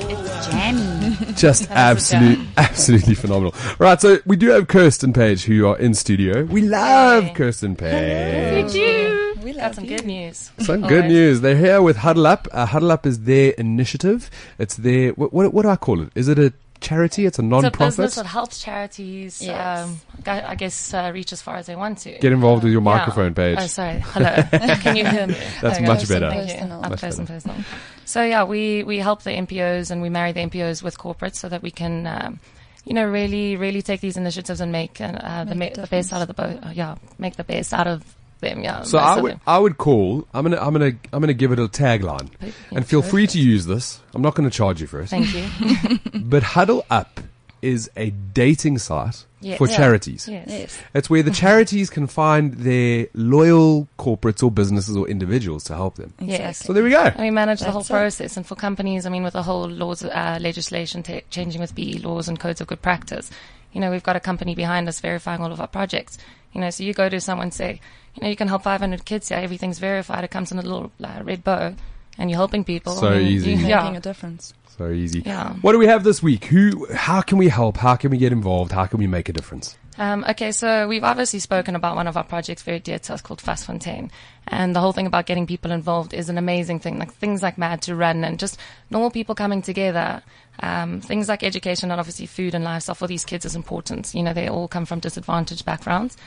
It's 0.10 0.48
jammy. 0.48 1.34
Just 1.36 1.70
absolute, 1.72 2.40
absolutely 2.58 3.16
phenomenal. 3.16 3.54
Right, 3.80 4.00
so 4.02 4.18
we 4.26 4.36
do 4.36 4.50
have 4.50 4.68
Kirsten 4.68 5.14
Paige 5.14 5.44
who 5.46 5.68
are 5.68 5.78
in 5.78 5.94
studio. 5.94 6.44
We 6.46 6.62
love 6.62 7.26
Yay. 7.26 7.34
Kirsten 7.34 7.76
Paige. 7.76 8.74
you 8.74 8.82
do. 8.82 9.13
We 9.54 9.60
Got 9.60 9.76
some 9.76 9.86
you. 9.86 9.98
good 9.98 10.06
news. 10.06 10.52
Some 10.60 10.82
good 10.82 11.06
news. 11.06 11.42
They're 11.42 11.58
here 11.58 11.82
with 11.82 11.98
Huddle 11.98 12.26
Up. 12.28 12.48
Uh, 12.52 12.66
Huddle 12.66 12.92
Up 12.92 13.06
is 13.06 13.22
their 13.22 13.52
initiative. 13.52 14.30
It's 14.60 14.76
their 14.78 15.12
what, 15.12 15.32
what? 15.34 15.54
What 15.54 15.62
do 15.64 15.70
I 15.70 15.76
call 15.76 16.02
it? 16.02 16.10
Is 16.16 16.28
it 16.28 16.40
a 16.40 16.52
charity? 16.82 17.26
It's 17.26 17.40
a 17.40 17.42
non-profit. 17.44 17.74
It's 17.74 17.78
a 17.78 17.80
non-profit. 17.80 17.98
business 17.98 18.16
that 18.16 18.26
helps 18.26 18.62
charities, 18.64 19.42
Yes. 19.42 19.88
um, 19.88 20.00
I 20.26 20.42
I 20.52 20.56
guess, 20.56 20.94
uh, 20.94 21.12
reach 21.14 21.32
as 21.34 21.42
far 21.42 21.56
as 21.58 21.68
they 21.68 21.76
want 21.76 22.00
to. 22.00 22.18
Get 22.20 22.32
involved 22.32 22.64
with 22.64 22.74
your 22.74 22.82
Yeah. 22.82 22.94
microphone 22.98 23.34
Paige. 23.34 23.58
Oh, 23.62 23.68
sorry. 23.68 24.00
Hello. 24.00 24.34
Can 24.82 24.96
you 24.98 25.06
hear 25.06 25.28
me? 25.28 25.36
That's 25.62 25.78
Okay. 25.78 25.86
much 25.86 26.08
better. 26.10 26.30
Thank 26.30 26.50
you. 26.50 26.56
Personal. 26.56 26.84
Up 26.84 26.90
Much 26.90 27.00
close 27.00 27.16
better. 27.18 27.34
personal. 27.34 27.58
So 28.06 28.24
yeah, 28.24 28.44
we, 28.44 28.84
we 28.84 28.98
help 28.98 29.22
the 29.24 29.32
NPOs 29.32 29.92
and 29.92 30.02
we 30.02 30.10
marry 30.10 30.32
the 30.34 30.42
NPOs 30.42 30.82
with 30.84 30.98
corporates 30.98 31.36
so 31.36 31.48
that 31.50 31.62
we 31.62 31.72
can, 31.72 32.06
um, 32.08 32.40
you 32.86 32.94
know, 32.94 33.06
really, 33.06 33.56
really 33.56 33.82
take 33.82 34.02
these 34.02 34.18
initiatives 34.18 34.60
and 34.60 34.72
make, 34.72 35.00
uh, 35.00 35.06
uh, 35.06 35.44
the, 35.46 35.56
Make 35.56 35.78
ma- 35.78 35.84
the 35.84 35.88
best 35.88 36.12
out 36.12 36.22
of 36.22 36.28
the 36.28 36.34
boat. 36.34 36.60
Uh, 36.64 36.72
yeah, 36.74 36.96
make 37.18 37.36
the 37.38 37.44
best 37.46 37.74
out 37.74 37.88
of 37.88 38.04
them. 38.44 38.62
Yeah. 38.64 38.84
So 38.84 38.98
I 39.00 39.20
would. 39.20 39.40
I 39.48 39.58
would 39.58 39.78
call. 39.78 40.28
I'm 40.34 40.44
gonna 40.44 40.58
I'm 40.62 40.74
gonna 40.74 40.94
I'm 41.12 41.20
gonna 41.22 41.34
give 41.34 41.52
it 41.52 41.60
a 41.60 41.68
tagline, 41.68 42.30
and 42.72 42.86
feel 42.86 43.02
free 43.02 43.26
to 43.28 43.40
use 43.40 43.66
this. 43.66 44.00
I'm 44.14 44.22
not 44.22 44.36
going 44.36 44.48
to 44.50 44.56
charge 44.56 44.80
you 44.82 44.88
for 44.88 45.02
it. 45.02 45.10
Thank 45.10 45.34
you. 45.34 46.00
But 46.24 46.44
Huddle 46.44 46.86
Up 46.90 47.20
is 47.62 47.90
a 47.96 48.10
dating 48.12 48.78
site 48.78 49.26
Yes. 49.40 49.58
for 49.58 49.68
Yeah. 49.68 49.76
charities. 49.78 50.28
yes. 50.30 50.46
Yes. 50.50 50.80
It's 50.94 51.10
where 51.10 51.22
the 51.24 51.32
charities 51.32 51.90
can 51.90 52.08
find 52.08 52.54
their 52.54 53.08
loyal 53.14 53.88
corporates 54.00 54.42
or 54.44 54.50
businesses 54.52 54.96
or 54.96 55.08
individuals 55.10 55.64
to 55.66 55.74
help 55.76 55.96
them. 55.96 56.14
Yes. 56.20 56.60
So 56.60 56.72
there 56.74 56.84
we 56.84 56.92
go. 56.92 57.04
And 57.04 57.20
we 57.20 57.30
manage 57.32 57.60
the 57.60 57.72
whole 57.72 57.82
That's 57.82 57.90
it. 57.90 57.94
process. 57.94 58.38
And 58.38 58.46
for 58.46 58.56
companies, 58.56 59.06
I 59.06 59.10
mean, 59.10 59.24
with 59.24 59.34
the 59.34 59.44
whole 59.44 59.68
laws, 59.68 60.02
uh, 60.04 60.38
legislation 60.42 61.04
ta 61.04 61.20
changing 61.30 61.60
with 61.62 61.74
BE 61.76 62.00
laws 62.00 62.28
and 62.30 62.40
codes 62.40 62.62
of 62.62 62.68
good 62.68 62.82
practice, 62.82 63.30
you 63.74 63.82
know, 63.82 63.92
we've 63.92 64.04
got 64.04 64.16
a 64.16 64.20
company 64.20 64.56
behind 64.56 64.88
us 64.88 65.00
verifying 65.02 65.42
all 65.42 65.52
of 65.52 65.60
our 65.60 65.68
projects. 65.68 66.18
You 66.54 66.62
know, 66.62 66.70
so 66.70 66.84
you 66.84 66.94
go 66.94 67.10
to 67.10 67.20
someone 67.20 67.52
say, 67.52 67.82
you 68.16 68.24
know, 68.24 68.30
you 68.30 68.36
can 68.36 68.48
help 68.48 68.64
500 68.64 69.06
kids 69.06 69.30
here. 69.30 69.40
Everything's 69.40 69.80
verified. 69.80 70.24
It 70.24 70.30
comes 70.32 70.52
in 70.52 70.60
a 70.60 70.62
little 70.62 70.92
uh, 71.04 71.22
red 71.24 71.44
bow, 71.44 71.74
and 72.18 72.30
you're 72.30 72.38
helping 72.38 72.64
people. 72.64 72.94
So 72.94 73.14
easy. 73.16 73.52
you- 73.52 73.58
Making 73.58 73.70
yeah. 73.70 73.98
a 73.98 74.00
difference. 74.00 74.54
So 74.78 74.90
easy. 74.90 75.22
Yeah. 75.26 75.54
What 75.62 75.74
do 75.74 75.78
we 75.80 75.88
have 75.88 76.04
this 76.04 76.22
week? 76.24 76.46
Who? 76.46 76.88
How 76.94 77.22
can 77.22 77.38
we 77.38 77.48
help? 77.48 77.78
How 77.78 77.96
can 77.96 78.10
we 78.12 78.18
get 78.18 78.32
involved? 78.32 78.72
How 78.72 78.86
can 78.86 79.00
we 79.00 79.08
make 79.08 79.30
a 79.30 79.34
difference? 79.34 79.78
Um, 79.98 80.26
okay, 80.28 80.52
so 80.52 80.88
we've 80.88 81.04
obviously 81.04 81.40
spoken 81.40 81.76
about 81.76 81.96
one 81.96 82.08
of 82.08 82.18
our 82.18 82.24
projects 82.24 82.64
very 82.64 82.80
dear 82.80 82.98
to 83.00 83.14
us 83.14 83.22
called 83.22 83.42
Fontaine. 83.42 84.10
And 84.48 84.76
the 84.76 84.80
whole 84.80 84.92
thing 84.92 85.06
about 85.06 85.26
getting 85.26 85.46
people 85.46 85.72
involved 85.72 86.14
is 86.14 86.30
an 86.30 86.38
amazing 86.38 86.80
thing. 86.80 86.98
Like 86.98 87.14
things 87.14 87.44
like 87.44 87.58
MAD2Run 87.58 88.26
and 88.26 88.40
just 88.40 88.60
normal 88.90 89.12
people 89.12 89.36
coming 89.36 89.62
together. 89.62 90.24
Um, 90.60 91.02
things 91.02 91.30
like 91.30 91.44
education 91.44 91.92
and 91.92 92.00
obviously 92.00 92.26
food 92.26 92.56
and 92.56 92.64
lifestyle 92.64 92.96
for 92.96 93.08
these 93.08 93.26
kids 93.26 93.46
is 93.46 93.56
important. 93.56 94.14
You 94.14 94.24
know, 94.24 94.34
they 94.34 94.48
all 94.48 94.68
come 94.68 94.86
from 94.86 95.00
disadvantaged 95.00 95.66
backgrounds. 95.66 96.18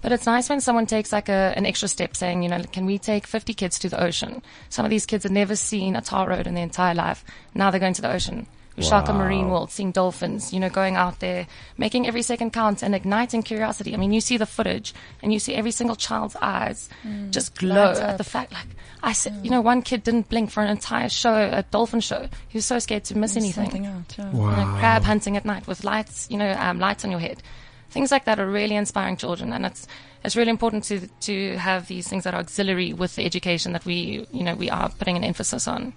But 0.00 0.10
it's 0.10 0.26
nice 0.26 0.48
when 0.48 0.60
someone 0.60 0.86
takes 0.86 1.12
like 1.12 1.28
a, 1.28 1.52
an 1.54 1.64
extra 1.64 1.88
step 1.88 2.16
saying, 2.16 2.42
you 2.42 2.48
know, 2.48 2.62
can 2.72 2.86
we 2.86 2.98
take 2.98 3.26
50 3.26 3.54
kids 3.54 3.78
to 3.80 3.88
the 3.88 4.02
ocean? 4.02 4.42
Some 4.68 4.84
of 4.84 4.90
these 4.90 5.06
kids 5.06 5.22
have 5.22 5.32
never 5.32 5.54
seen 5.54 5.94
a 5.94 6.00
tar 6.00 6.28
road 6.28 6.46
in 6.46 6.54
their 6.54 6.64
entire 6.64 6.94
life. 6.94 7.24
Now 7.54 7.70
they're 7.70 7.78
going 7.78 7.94
to 7.94 8.02
the 8.02 8.12
ocean. 8.12 8.46
Ushaka 8.76 9.08
Wow. 9.08 9.18
Marine 9.18 9.48
World, 9.50 9.70
seeing 9.70 9.92
dolphins, 9.92 10.52
you 10.52 10.58
know, 10.60 10.70
going 10.70 10.96
out 10.96 11.20
there, 11.20 11.46
making 11.76 12.06
every 12.06 12.22
second 12.22 12.52
count 12.52 12.82
and 12.82 12.94
igniting 12.94 13.42
curiosity. 13.42 13.92
I 13.94 13.98
mean, 13.98 14.12
you 14.12 14.20
see 14.20 14.36
the 14.38 14.46
footage 14.46 14.94
and 15.22 15.32
you 15.32 15.38
see 15.38 15.54
every 15.54 15.72
single 15.72 15.96
child's 15.96 16.36
eyes 16.40 16.88
just 17.30 17.54
glow 17.58 17.86
lights 17.86 18.00
at 18.00 18.10
up. 18.10 18.18
the 18.18 18.24
fact, 18.24 18.52
like, 18.52 18.66
I 19.02 19.12
said, 19.12 19.34
you 19.42 19.50
know, 19.50 19.60
one 19.60 19.82
kid 19.82 20.04
didn't 20.04 20.28
blink 20.28 20.50
for 20.50 20.62
an 20.62 20.70
entire 20.70 21.08
show, 21.08 21.34
a 21.34 21.64
dolphin 21.70 22.00
show. 22.00 22.28
He 22.48 22.56
was 22.58 22.64
so 22.64 22.78
scared 22.78 23.04
to 23.04 23.18
miss 23.18 23.36
anything 23.36 23.64
Something 23.66 23.86
out. 23.86 24.14
Yeah. 24.18 24.30
you 24.32 24.38
know, 24.38 24.76
crab 24.78 25.02
hunting 25.02 25.36
at 25.36 25.44
night 25.44 25.66
with 25.66 25.84
lights, 25.84 26.28
you 26.30 26.38
know, 26.38 26.52
um, 26.52 26.78
lights 26.78 27.04
on 27.04 27.10
your 27.10 27.20
head. 27.20 27.42
Things 27.90 28.10
like 28.10 28.24
that 28.24 28.38
are 28.38 28.46
really 28.48 28.74
inspiring 28.74 29.18
children, 29.18 29.52
and 29.52 29.66
it's 29.66 29.86
it's 30.24 30.34
really 30.34 30.48
important 30.50 30.84
to 30.84 31.08
to 31.22 31.56
have 31.58 31.88
these 31.88 32.08
things 32.08 32.24
that 32.24 32.32
are 32.32 32.40
auxiliary 32.40 32.94
with 32.94 33.16
the 33.16 33.24
education 33.26 33.72
that 33.74 33.84
we 33.84 34.26
you 34.32 34.42
know 34.42 34.54
we 34.54 34.70
are 34.70 34.88
putting 34.88 35.16
an 35.18 35.24
emphasis 35.24 35.68
on. 35.68 35.92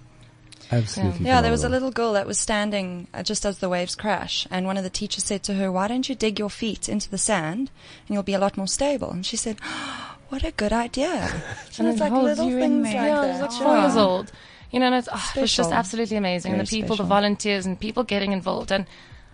Absolutely. 0.72 1.26
Yeah, 1.26 1.40
there 1.42 1.50
was 1.50 1.64
a 1.64 1.68
little 1.68 1.90
girl 1.92 2.12
that 2.14 2.26
was 2.26 2.38
standing 2.38 3.06
uh, 3.14 3.22
just 3.22 3.46
as 3.46 3.58
the 3.58 3.68
waves 3.68 3.94
crash, 3.94 4.46
and 4.50 4.66
one 4.66 4.76
of 4.76 4.84
the 4.84 4.90
teachers 4.90 5.24
said 5.24 5.42
to 5.44 5.54
her, 5.54 5.70
"Why 5.70 5.86
don't 5.88 6.08
you 6.08 6.14
dig 6.14 6.38
your 6.38 6.50
feet 6.50 6.88
into 6.88 7.08
the 7.10 7.18
sand, 7.18 7.70
and 8.06 8.14
you'll 8.14 8.22
be 8.24 8.34
a 8.34 8.38
lot 8.38 8.56
more 8.56 8.66
stable?" 8.66 9.10
And 9.10 9.24
she 9.24 9.36
said, 9.36 9.60
"What 10.28 10.44
a 10.44 10.50
good 10.50 10.72
idea!" 10.72 11.30
And, 11.78 11.80
And 11.80 11.88
it's 11.88 12.00
like 12.00 12.10
holds 12.12 12.26
little 12.38 12.48
you 12.50 12.58
in 12.58 12.82
things 12.82 12.92
there. 12.92 13.02
like 13.02 13.08
yeah, 13.08 13.38
that. 13.38 13.42
Like 13.42 13.52
four 13.52 13.78
years 13.78 13.96
old. 13.96 14.32
You 14.72 14.80
know, 14.80 14.86
and 14.86 14.94
it's, 14.96 15.08
oh, 15.12 15.32
it's 15.36 15.54
just 15.54 15.72
absolutely 15.72 16.16
amazing. 16.16 16.52
Very 16.52 16.64
the 16.64 16.68
people, 16.70 16.96
special. 16.96 17.04
the 17.04 17.08
volunteers, 17.08 17.64
and 17.66 17.78
people 17.78 18.02
getting 18.02 18.32
involved. 18.32 18.72
And 18.72 18.86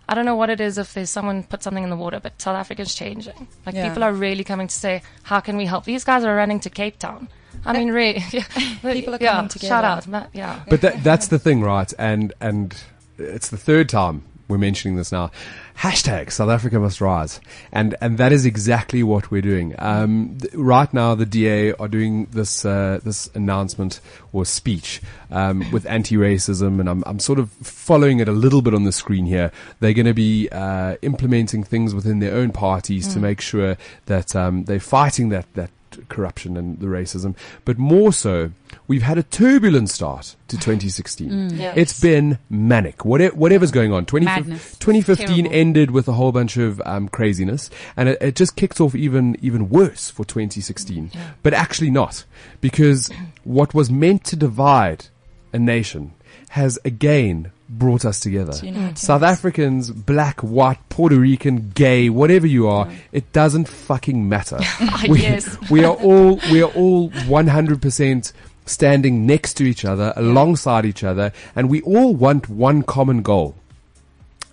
I 0.09 0.15
don't 0.15 0.27
know 0.27 0.37
what 0.37 0.51
it 0.51 0.61
is 0.61 0.77
if 0.77 0.93
there's 0.93 1.09
someone 1.09 1.45
put 1.45 1.63
something 1.63 1.83
in 1.83 1.89
the 1.89 1.97
water, 1.97 2.21
but 2.21 2.41
South 2.43 2.57
Africa's 2.57 2.95
changing. 2.95 3.49
Like 3.65 3.75
Yeah. 3.75 3.89
people 3.89 4.03
are 4.05 4.13
really 4.13 4.45
coming 4.45 4.69
to 4.69 4.75
say, 4.75 5.03
"How 5.23 5.41
can 5.41 5.57
we 5.57 5.65
help?" 5.65 5.85
These 5.85 6.05
guys 6.05 6.25
are 6.25 6.35
running 6.37 6.61
to 6.61 6.69
Cape 6.71 6.99
Town. 6.99 7.29
I 7.65 7.73
mean, 7.73 7.89
really, 7.93 8.21
People 8.21 9.15
are 9.15 9.19
yeah, 9.21 9.35
coming 9.37 9.49
together. 9.49 9.69
Shout 9.69 9.85
out, 9.85 10.07
Ma- 10.07 10.27
yeah. 10.33 10.63
But 10.69 10.81
that, 10.81 11.05
that's 11.05 11.29
the 11.29 11.39
thing, 11.39 11.63
right? 11.63 11.93
And 11.99 12.33
and 12.41 12.75
it's 13.19 13.49
the 13.49 13.57
third 13.57 13.89
time 13.89 14.25
we're 14.49 14.59
mentioning 14.59 14.97
this 14.97 15.11
now. 15.11 15.31
Hashtag 15.79 16.31
South 16.31 16.51
Africa 16.51 16.79
must 16.79 17.01
rise, 17.01 17.41
and 17.73 17.97
and 18.01 18.19
that 18.19 18.31
is 18.33 18.45
exactly 18.45 19.03
what 19.03 19.31
we're 19.31 19.43
doing. 19.43 19.75
Um, 19.79 20.37
th- 20.39 20.53
right 20.55 20.93
now, 20.93 21.15
the 21.15 21.25
DA 21.25 21.73
are 21.73 21.89
doing 21.89 22.27
this 22.27 22.65
uh, 22.65 23.01
this 23.03 23.31
announcement 23.35 24.01
or 24.33 24.45
speech 24.45 25.01
um, 25.31 25.69
with 25.73 25.87
anti-racism, 25.87 26.79
and 26.79 26.89
I'm 26.89 27.03
I'm 27.07 27.19
sort 27.19 27.39
of 27.39 27.51
following 27.51 28.21
it 28.21 28.29
a 28.29 28.33
little 28.33 28.63
bit 28.63 28.75
on 28.75 28.85
the 28.85 28.93
screen 28.93 29.25
here. 29.25 29.51
They're 29.81 29.95
going 29.95 30.07
to 30.07 30.15
be 30.15 30.49
uh, 30.51 30.97
implementing 31.03 31.65
things 31.65 31.95
within 31.95 32.19
their 32.19 32.35
own 32.35 32.53
parties 32.53 33.09
to 33.15 33.19
make 33.19 33.41
sure 33.41 33.77
that 34.07 34.37
um, 34.37 34.65
they're 34.65 34.81
fighting 34.81 35.31
that 35.31 35.47
that 35.55 35.71
corruption 36.09 36.57
and 36.57 36.79
the 36.81 36.87
racism, 36.87 37.37
but 37.65 37.79
more 37.79 38.13
so, 38.13 38.51
we've 38.87 39.03
had 39.03 39.19
a 39.19 39.23
turbulent 39.23 39.91
start 39.91 40.37
to 40.49 40.57
2016. 40.59 41.51
Yes. 41.57 41.77
It's 41.77 42.01
been 42.01 42.39
manic. 42.51 43.05
Whatever, 43.05 43.35
whatever's 43.37 43.71
going 43.71 43.93
on. 43.93 44.07
20, 44.07 44.27
2015 44.27 45.27
Terrible. 45.27 45.51
ended 45.53 45.91
with 45.91 46.09
a 46.09 46.13
whole 46.13 46.33
bunch 46.33 46.57
of 46.57 46.81
um, 46.85 47.09
craziness, 47.09 47.71
and 47.97 48.09
it, 48.09 48.19
it 48.21 48.37
just 48.37 48.57
kicked 48.57 48.81
off 48.81 48.95
even 48.95 49.37
even 49.41 49.69
worse 49.69 50.11
for 50.11 50.25
2016. 50.25 51.11
But 51.43 51.55
actually 51.55 51.91
not, 51.91 52.25
because 52.61 53.11
what 53.45 53.75
was 53.75 53.91
meant 53.91 54.25
to 54.25 54.37
divide 54.37 55.07
a 55.53 55.59
nation 55.59 56.15
has 56.51 56.79
again 56.85 57.52
brought 57.79 58.05
us 58.05 58.21
together. 58.21 58.53
uniting 58.65 58.97
South. 58.97 59.23
Africans, 59.23 59.91
black, 59.91 60.41
white, 60.41 60.79
Puerto 60.89 61.17
Rican, 61.19 61.71
gay, 61.75 62.09
whatever 62.11 62.47
you 62.47 62.69
are, 62.69 62.89
it 63.13 63.33
doesn't 63.33 63.67
fucking 63.69 64.29
matter. 64.29 64.59
we, 65.09 65.23
yes. 65.23 65.59
we 65.71 65.85
are 65.85 65.95
all 65.97 66.39
we 66.51 66.63
are 66.63 66.71
all 66.73 67.11
100% 67.11 68.33
standing 68.67 69.27
next 69.27 69.55
to 69.55 69.65
each 69.65 69.85
other, 69.85 70.13
alongside 70.17 70.85
each 70.85 71.03
other, 71.05 71.33
and 71.57 71.69
we 71.69 71.81
all 71.83 72.15
want 72.15 72.49
one 72.49 72.83
common 72.83 73.23
goal. 73.23 73.55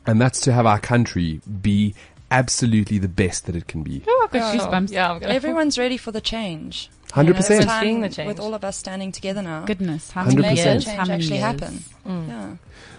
And 0.07 0.19
that's 0.19 0.39
to 0.41 0.53
have 0.53 0.65
our 0.65 0.79
country 0.79 1.41
be 1.61 1.93
absolutely 2.31 2.97
the 2.97 3.07
best 3.07 3.45
that 3.45 3.55
it 3.55 3.67
can 3.67 3.83
be. 3.83 4.01
Oh, 4.07 4.21
I've 4.23 4.31
got 4.31 4.55
Yeah. 4.55 4.59
goosebumps. 4.61 4.91
Yeah, 4.91 5.19
Everyone's 5.21 5.77
ready 5.77 5.97
for 5.97 6.11
the 6.11 6.21
change. 6.21 6.89
100%. 7.11 7.37
It's 7.39 7.49
Everyone's 7.49 7.79
seeing 7.81 8.01
the 8.01 8.09
change. 8.09 8.27
with 8.27 8.39
all 8.39 8.53
of 8.53 8.63
us 8.63 8.77
standing 8.77 9.11
together 9.11 9.41
now. 9.41 9.65
Goodness, 9.65 10.11
how 10.11 10.23
to 10.23 10.27
many 10.35 10.41
make 10.41 10.57
that 10.57 10.77
100%. 10.77 10.85
How 10.85 11.05
change 11.05 11.07
many 11.09 11.11
actually 11.13 11.37
years? 11.37 11.45
happen. 11.45 11.83
Mm. 12.07 12.27
Yeah. 12.27 12.47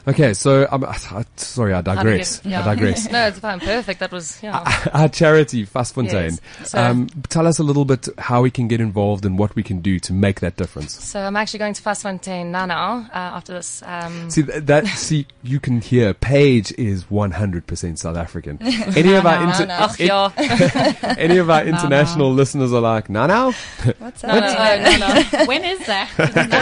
Okay, 0.08 0.32
so 0.34 0.66
um, 0.70 0.86
sorry, 1.36 1.72
I 1.72 1.76
How 1.76 1.82
to 1.82 1.94
digress. 1.96 2.40
yeah. 2.44 2.62
I 2.62 2.74
digress. 2.74 3.08
no, 3.12 3.26
it's 3.28 3.38
fine. 3.38 3.60
Perfect. 3.60 4.00
That 4.00 4.10
was 4.12 4.42
yeah. 4.42 4.64
Our 4.92 5.08
charity, 5.08 5.66
Fastfontein. 5.66 6.40
Yes. 6.60 6.70
So- 6.70 6.78
Um, 6.82 7.08
tell 7.28 7.46
us 7.46 7.58
a 7.58 7.62
little 7.62 7.84
bit 7.84 8.08
how 8.18 8.40
we 8.42 8.50
can 8.50 8.66
get 8.66 8.80
involved 8.80 9.24
and 9.26 9.38
what 9.38 9.54
we 9.54 9.62
can 9.62 9.80
do 9.80 9.98
to 10.00 10.12
make 10.14 10.40
that 10.40 10.56
difference. 10.56 10.92
So 11.04 11.20
I'm 11.20 11.36
actually 11.36 11.58
going 11.58 11.74
to 11.74 11.82
Fastfontein 11.82 12.46
now 12.46 12.64
now 12.66 13.06
uh, 13.12 13.36
after 13.36 13.52
this. 13.52 13.82
Um, 13.84 14.30
See 14.30 14.42
th- 14.42 14.64
that? 14.64 14.86
See, 14.86 15.26
you 15.42 15.60
can 15.60 15.80
hear 15.82 16.14
Paige 16.14 16.72
is 16.78 17.04
100% 17.04 17.98
South 17.98 18.16
African. 18.16 18.58
Any 18.96 19.14
of 19.14 19.26
our 19.26 19.44
inter- 19.44 19.66
no. 19.66 19.76
Ach, 19.80 20.00
yeah. 20.00 20.30
any 21.18 21.36
of 21.36 21.50
our 21.50 21.64
international 21.64 22.32
listeners 22.32 22.72
are 22.72 22.80
like, 22.80 23.10
no, 23.10 23.26
no. 23.26 23.52
What's 23.98 24.22
No, 24.22 24.34
no, 24.34 24.40
that? 24.40 25.44
when 25.46 25.62
is 25.64 25.78
that? 25.86 26.10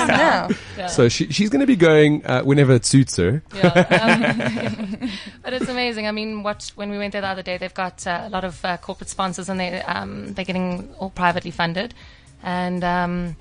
now. 0.09 0.49
Yeah. 0.77 0.87
So 0.89 1.09
she, 1.09 1.31
she's 1.33 1.51
going 1.51 1.61
to 1.61 1.66
be 1.66 1.77
going 1.77 2.25
uh, 2.27 2.43
whenever 2.43 2.73
it 2.75 2.85
suits 2.85 3.08
her. 3.17 3.43
Yeah, 3.55 3.69
um, 3.69 5.11
but 5.43 5.53
it's 5.53 5.69
amazing. 5.69 6.07
I 6.07 6.13
mean, 6.13 6.43
what 6.43 6.71
when 6.77 6.91
we 6.91 6.99
went 6.99 7.13
there 7.13 7.23
the 7.23 7.29
other 7.29 7.43
day, 7.43 7.57
they've 7.59 7.75
got 7.75 8.07
uh, 8.07 8.23
a 8.25 8.31
lot 8.31 8.45
of 8.45 8.65
uh, 8.65 8.77
corporate 8.79 9.09
sponsors, 9.11 9.49
and 9.49 9.59
they 9.59 9.81
um, 9.83 10.33
they're 10.35 10.45
getting 10.45 10.95
all 10.99 11.11
privately 11.11 11.51
funded, 11.51 11.95
and 12.43 12.85
um, 12.85 13.37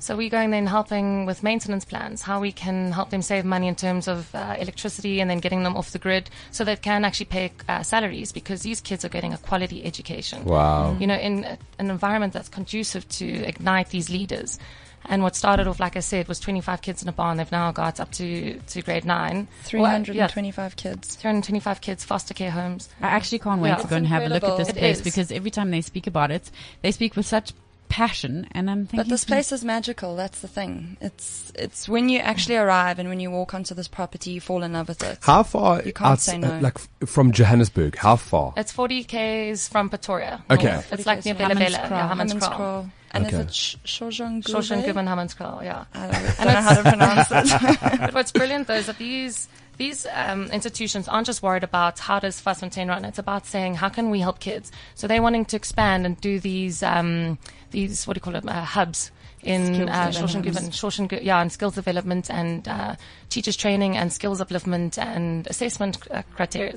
so 0.00 0.16
we're 0.16 0.30
going 0.30 0.50
then 0.52 0.66
helping 0.68 1.26
with 1.26 1.42
maintenance 1.42 1.84
plans, 1.84 2.22
how 2.22 2.38
we 2.40 2.52
can 2.52 2.92
help 2.92 3.10
them 3.10 3.20
save 3.20 3.44
money 3.44 3.66
in 3.66 3.74
terms 3.74 4.06
of 4.06 4.32
uh, 4.34 4.54
electricity, 4.58 5.20
and 5.20 5.28
then 5.28 5.38
getting 5.38 5.64
them 5.64 5.76
off 5.76 5.90
the 5.90 5.98
grid, 5.98 6.30
so 6.52 6.62
they 6.64 6.76
can 6.76 7.04
actually 7.04 7.26
pay 7.26 7.50
uh, 7.68 7.82
salaries 7.82 8.30
because 8.30 8.62
these 8.62 8.80
kids 8.80 9.04
are 9.04 9.08
getting 9.08 9.32
a 9.34 9.38
quality 9.38 9.84
education 9.84 10.44
Wow. 10.44 10.96
you 11.00 11.06
know, 11.08 11.16
in 11.16 11.44
a- 11.44 11.58
an 11.80 11.90
environment 11.90 12.32
that's 12.32 12.48
conducive 12.48 13.08
to 13.08 13.26
ignite 13.44 13.88
these 13.90 14.08
leaders. 14.08 14.58
And 15.06 15.22
what 15.22 15.34
started 15.36 15.66
off, 15.66 15.80
like 15.80 15.96
I 15.96 16.00
said, 16.00 16.28
was 16.28 16.38
25 16.40 16.82
kids 16.82 17.02
in 17.02 17.08
a 17.08 17.12
barn. 17.12 17.38
They've 17.38 17.50
now 17.50 17.72
got 17.72 17.98
up 18.00 18.10
to, 18.12 18.58
to 18.58 18.82
grade 18.82 19.04
nine. 19.06 19.48
Well, 19.72 19.82
yeah, 19.82 20.26
325 20.26 20.76
kids. 20.76 21.14
325 21.16 21.80
kids, 21.80 22.04
foster 22.04 22.34
care 22.34 22.50
homes. 22.50 22.88
I 23.00 23.06
actually 23.08 23.38
can't 23.38 23.60
wait 23.62 23.70
Yeah. 23.70 23.76
to 23.76 23.86
go 23.88 23.96
and 23.96 24.06
have 24.06 24.24
a 24.24 24.28
look 24.28 24.44
at 24.44 24.58
this 24.58 24.68
It 24.68 24.76
place 24.76 24.98
is. 24.98 25.02
because 25.04 25.32
every 25.32 25.50
time 25.50 25.70
they 25.70 25.80
speak 25.80 26.06
about 26.06 26.30
it, 26.30 26.50
they 26.82 26.92
speak 26.92 27.16
with 27.16 27.24
such 27.26 27.52
passion, 27.88 28.46
and 28.52 28.70
I'm 28.70 28.86
thinking. 28.86 28.98
But 28.98 29.08
this 29.08 29.24
place 29.24 29.52
is 29.52 29.64
magical. 29.64 30.16
That's 30.16 30.40
the 30.40 30.48
thing. 30.48 30.96
It's 31.00 31.52
it's 31.54 31.88
when 31.88 32.08
you 32.08 32.18
actually 32.20 32.56
arrive 32.56 32.98
and 32.98 33.08
when 33.08 33.20
you 33.20 33.30
walk 33.30 33.54
onto 33.54 33.74
this 33.74 33.88
property, 33.88 34.30
you 34.32 34.40
fall 34.40 34.62
in 34.62 34.72
love 34.74 34.88
with 34.88 35.02
it. 35.02 35.18
How 35.22 35.42
far? 35.42 35.82
You 35.82 35.92
can't 35.92 36.12
outs- 36.12 36.22
say 36.24 36.38
no. 36.38 36.48
uh, 36.52 36.60
like 36.60 36.76
f- 36.76 37.08
from 37.08 37.32
Johannesburg, 37.32 37.96
how 37.96 38.16
far? 38.16 38.52
It's 38.56 38.72
40 38.72 39.04
k's 39.04 39.68
from 39.68 39.88
Pretoria. 39.88 40.42
Okay. 40.50 40.80
It's 40.92 41.06
like 41.06 41.24
near 41.24 41.34
Hammanskraal. 41.34 41.48
Bela-Bela. 41.48 41.70
Yeah, 41.70 42.14
Hammanskraal. 42.14 42.40
Hammanskraal. 42.40 42.90
And 43.10 43.26
Okay. 43.26 43.36
is 43.36 43.42
it 43.46 43.54
Sh- 43.54 43.76
Shoshanguve? 43.86 44.44
Shoshanguve 44.44 44.96
and 44.96 45.08
Hammanskraal, 45.08 45.64
yeah. 45.64 45.84
I 45.94 46.00
don't, 46.10 46.36
don't 46.36 46.46
know 46.46 46.60
how 46.60 46.74
to 46.74 46.82
pronounce 46.82 47.28
it. 47.30 47.90
but 48.00 48.14
what's 48.14 48.32
brilliant 48.32 48.66
though 48.66 48.74
is 48.74 48.86
that 48.86 48.98
these 48.98 49.48
these 49.78 50.06
um, 50.12 50.46
institutions 50.50 51.06
aren't 51.08 51.26
just 51.26 51.40
worried 51.40 51.62
about 51.62 52.00
how 52.00 52.18
does 52.18 52.40
Fastfontein 52.42 52.88
run. 52.88 53.04
It's 53.04 53.18
about 53.20 53.46
saying 53.46 53.76
how 53.76 53.88
can 53.88 54.10
we 54.10 54.18
help 54.18 54.40
kids. 54.40 54.72
So 54.96 55.06
they're 55.06 55.22
wanting 55.22 55.44
to 55.46 55.56
expand 55.56 56.04
and 56.04 56.20
do 56.20 56.40
these 56.40 56.82
um, 56.82 57.38
these 57.70 58.06
what 58.06 58.14
do 58.14 58.18
you 58.18 58.22
call 58.22 58.36
it 58.36 58.48
uh, 58.48 58.64
hubs 58.64 59.10
in 59.42 59.88
uh, 59.88 60.10
and 60.12 61.12
yeah, 61.22 61.40
and 61.40 61.52
skills 61.52 61.74
development 61.74 62.30
and 62.30 62.66
uh, 62.66 62.96
teachers 63.28 63.56
training 63.56 63.96
and 63.96 64.12
skills 64.12 64.40
upliftment 64.40 64.98
and 64.98 65.46
assessment 65.46 65.98
uh, 66.10 66.22
criteria. 66.34 66.74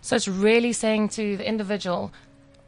So 0.00 0.16
it's 0.16 0.28
really 0.28 0.72
saying 0.72 1.10
to 1.10 1.36
the 1.36 1.46
individual. 1.46 2.12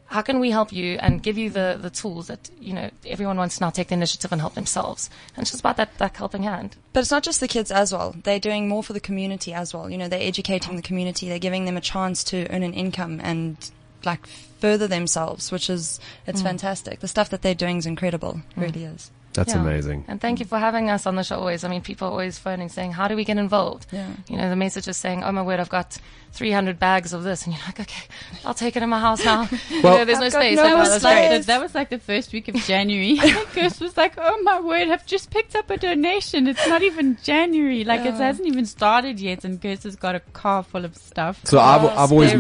How 0.08 0.22
can 0.22 0.38
we 0.38 0.52
help 0.52 0.72
you 0.72 0.98
and 1.00 1.20
give 1.20 1.36
you 1.36 1.50
the, 1.50 1.78
the 1.82 1.90
tools 1.90 2.28
that, 2.28 2.48
you 2.60 2.72
know, 2.72 2.90
everyone 3.04 3.38
wants 3.38 3.56
to 3.56 3.64
now 3.64 3.70
take 3.70 3.88
the 3.88 3.94
initiative 3.94 4.30
and 4.30 4.40
help 4.40 4.54
themselves? 4.54 5.10
And 5.34 5.42
it's 5.42 5.50
just 5.50 5.62
about 5.62 5.78
that, 5.78 5.98
that 5.98 6.16
helping 6.16 6.44
hand. 6.44 6.76
But 6.92 7.00
it's 7.00 7.10
not 7.10 7.24
just 7.24 7.40
the 7.40 7.48
kids 7.48 7.72
as 7.72 7.92
well. 7.92 8.14
They're 8.22 8.38
doing 8.38 8.68
more 8.68 8.84
for 8.84 8.92
the 8.92 9.00
community 9.00 9.52
as 9.52 9.74
well. 9.74 9.90
You 9.90 9.98
know, 9.98 10.06
they're 10.06 10.20
educating 10.20 10.76
the 10.76 10.82
community. 10.82 11.28
They're 11.28 11.40
giving 11.40 11.64
them 11.64 11.76
a 11.76 11.80
chance 11.80 12.22
to 12.24 12.46
earn 12.54 12.62
an 12.62 12.72
income 12.72 13.20
and 13.20 13.56
like 14.04 14.28
further 14.66 14.88
themselves, 14.88 15.52
which 15.52 15.70
is 15.70 16.00
it's 16.26 16.40
Mm. 16.42 16.50
fantastic. 16.50 16.98
The 17.00 17.08
stuff 17.14 17.28
that 17.30 17.42
they're 17.42 17.54
doing 17.64 17.76
is 17.78 17.86
incredible. 17.86 18.34
Really 18.56 18.84
is. 18.84 19.10
That's 19.36 19.54
Yeah. 19.54 19.60
amazing. 19.60 20.04
And 20.08 20.20
thank 20.20 20.40
you 20.40 20.46
for 20.46 20.58
having 20.58 20.90
us 20.90 21.06
on 21.06 21.14
the 21.16 21.22
show 21.22 21.36
always. 21.38 21.62
I 21.62 21.68
mean, 21.68 21.82
people 21.82 22.08
are 22.08 22.10
always 22.10 22.38
phoning 22.38 22.68
saying, 22.68 22.92
how 22.92 23.06
do 23.06 23.14
we 23.14 23.24
get 23.24 23.36
involved? 23.38 23.86
Yeah. 23.92 24.08
You 24.28 24.36
know, 24.38 24.48
the 24.50 24.56
message 24.56 24.88
is 24.88 24.96
saying, 24.96 25.22
oh 25.22 25.30
my 25.32 25.42
word, 25.42 25.60
I've 25.60 25.68
got 25.68 25.98
300 26.32 26.78
bags 26.78 27.12
of 27.12 27.22
this. 27.22 27.44
And 27.44 27.54
you're 27.54 27.62
like, 27.66 27.78
okay, 27.80 28.06
I'll 28.44 28.54
take 28.54 28.76
it 28.76 28.82
in 28.82 28.88
my 28.88 28.98
house 29.00 29.24
now. 29.24 29.42
you 29.70 29.82
Well- 29.82 29.98
know, 29.98 30.04
there's 30.04 30.18
no 30.18 30.26
I've 30.26 30.32
got 30.32 30.40
space. 30.40 30.56
no 30.56 30.62
oh, 30.62 30.66
That 30.68 30.76
that's 30.76 30.94
was, 30.94 31.04
like 31.04 31.30
the, 31.40 31.46
that 31.46 31.60
was 31.60 31.74
like 31.74 31.88
the 31.90 31.98
first 31.98 32.32
week 32.32 32.48
of 32.48 32.54
January. 32.56 33.16
Kirst 33.54 33.80
was 33.80 33.96
like, 33.96 34.14
"Oh 34.18 34.40
my 34.42 34.60
word! 34.60 34.88
I've 34.88 35.06
just 35.06 35.30
picked 35.30 35.54
up 35.54 35.70
a 35.70 35.76
donation. 35.76 36.46
It's 36.48 36.66
not 36.66 36.82
even 36.82 37.16
January. 37.22 37.84
Like 37.84 38.00
it 38.00 38.14
hasn't 38.14 38.46
even 38.48 38.66
started 38.66 39.20
yet." 39.20 39.44
And 39.44 39.60
Kirst 39.60 39.84
has 39.84 39.96
got 39.96 40.14
a 40.14 40.20
car 40.20 40.62
full 40.62 40.84
of 40.84 40.96
stuff. 40.96 41.40
So 41.44 41.58
I've, 41.60 41.84
I've 41.84 42.12
always, 42.12 42.32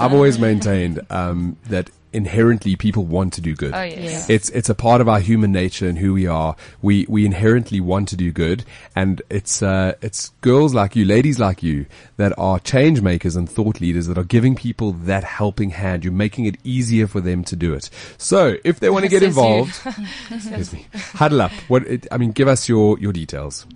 I've 0.00 0.12
always 0.12 0.38
maintained 0.38 1.00
um, 1.10 1.56
that 1.68 1.90
inherently 2.12 2.76
people 2.76 3.04
want 3.04 3.32
to 3.34 3.40
do 3.40 3.54
good. 3.54 3.74
Oh, 3.74 3.82
yes. 3.82 4.28
It's 4.30 4.48
it's 4.50 4.68
a 4.68 4.74
part 4.74 5.00
of 5.00 5.08
our 5.08 5.20
human 5.20 5.52
nature 5.52 5.88
and 5.88 5.98
who 5.98 6.14
we 6.14 6.26
are. 6.26 6.56
We 6.82 7.06
we 7.08 7.26
inherently 7.26 7.80
want 7.80 8.08
to 8.08 8.16
do 8.16 8.32
good, 8.32 8.64
and 8.94 9.22
it's 9.30 9.62
uh, 9.62 9.94
it's 10.00 10.30
girls 10.40 10.74
like 10.74 10.96
you, 10.96 11.04
ladies 11.04 11.38
like 11.38 11.62
you, 11.62 11.86
that 12.16 12.32
are 12.38 12.58
change 12.58 13.00
makers 13.00 13.36
and 13.36 13.48
thought 13.48 13.80
leaders 13.80 14.06
that 14.06 14.18
are 14.18 14.24
giving 14.24 14.54
people 14.56 14.92
that 14.92 15.24
helping 15.24 15.70
hand. 15.70 16.04
You're 16.04 16.12
making 16.12 16.46
it 16.46 16.56
easier 16.64 17.06
for 17.06 17.20
them 17.20 17.44
to 17.44 17.56
do 17.56 17.74
it. 17.74 17.90
So 18.18 18.56
if 18.64 18.80
they 18.80 18.90
want 18.90 19.04
to 19.04 19.10
get 19.10 19.22
involved, 19.22 19.78
excuse 20.30 20.72
me, 20.72 20.86
huddle 20.94 21.42
up. 21.42 21.52
What 21.68 21.86
it, 21.86 22.06
I 22.10 22.16
mean, 22.18 22.32
give 22.32 22.48
us 22.48 22.68
your 22.68 22.98
your 22.98 23.12
details. 23.12 23.66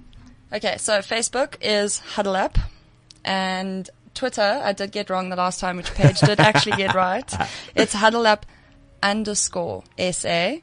Okay, 0.53 0.79
so 0.79 0.99
Facebook 0.99 1.55
is 1.61 1.99
Huddle 2.01 2.35
Up, 2.35 2.59
and 3.25 3.89
Twitter, 4.15 4.61
I 4.63 4.73
did 4.73 4.93
get 4.93 5.11
wrong 5.11 5.31
the 5.31 5.37
last 5.37 5.61
time, 5.61 5.77
which 5.77 5.93
Paige 5.95 6.21
did 6.21 6.41
actually 6.41 6.77
get 6.77 6.95
right. 6.95 7.33
It's 7.75 7.93
Huddle 7.93 8.27
Up 8.27 8.47
underscore 9.03 9.85
SA, 9.99 10.57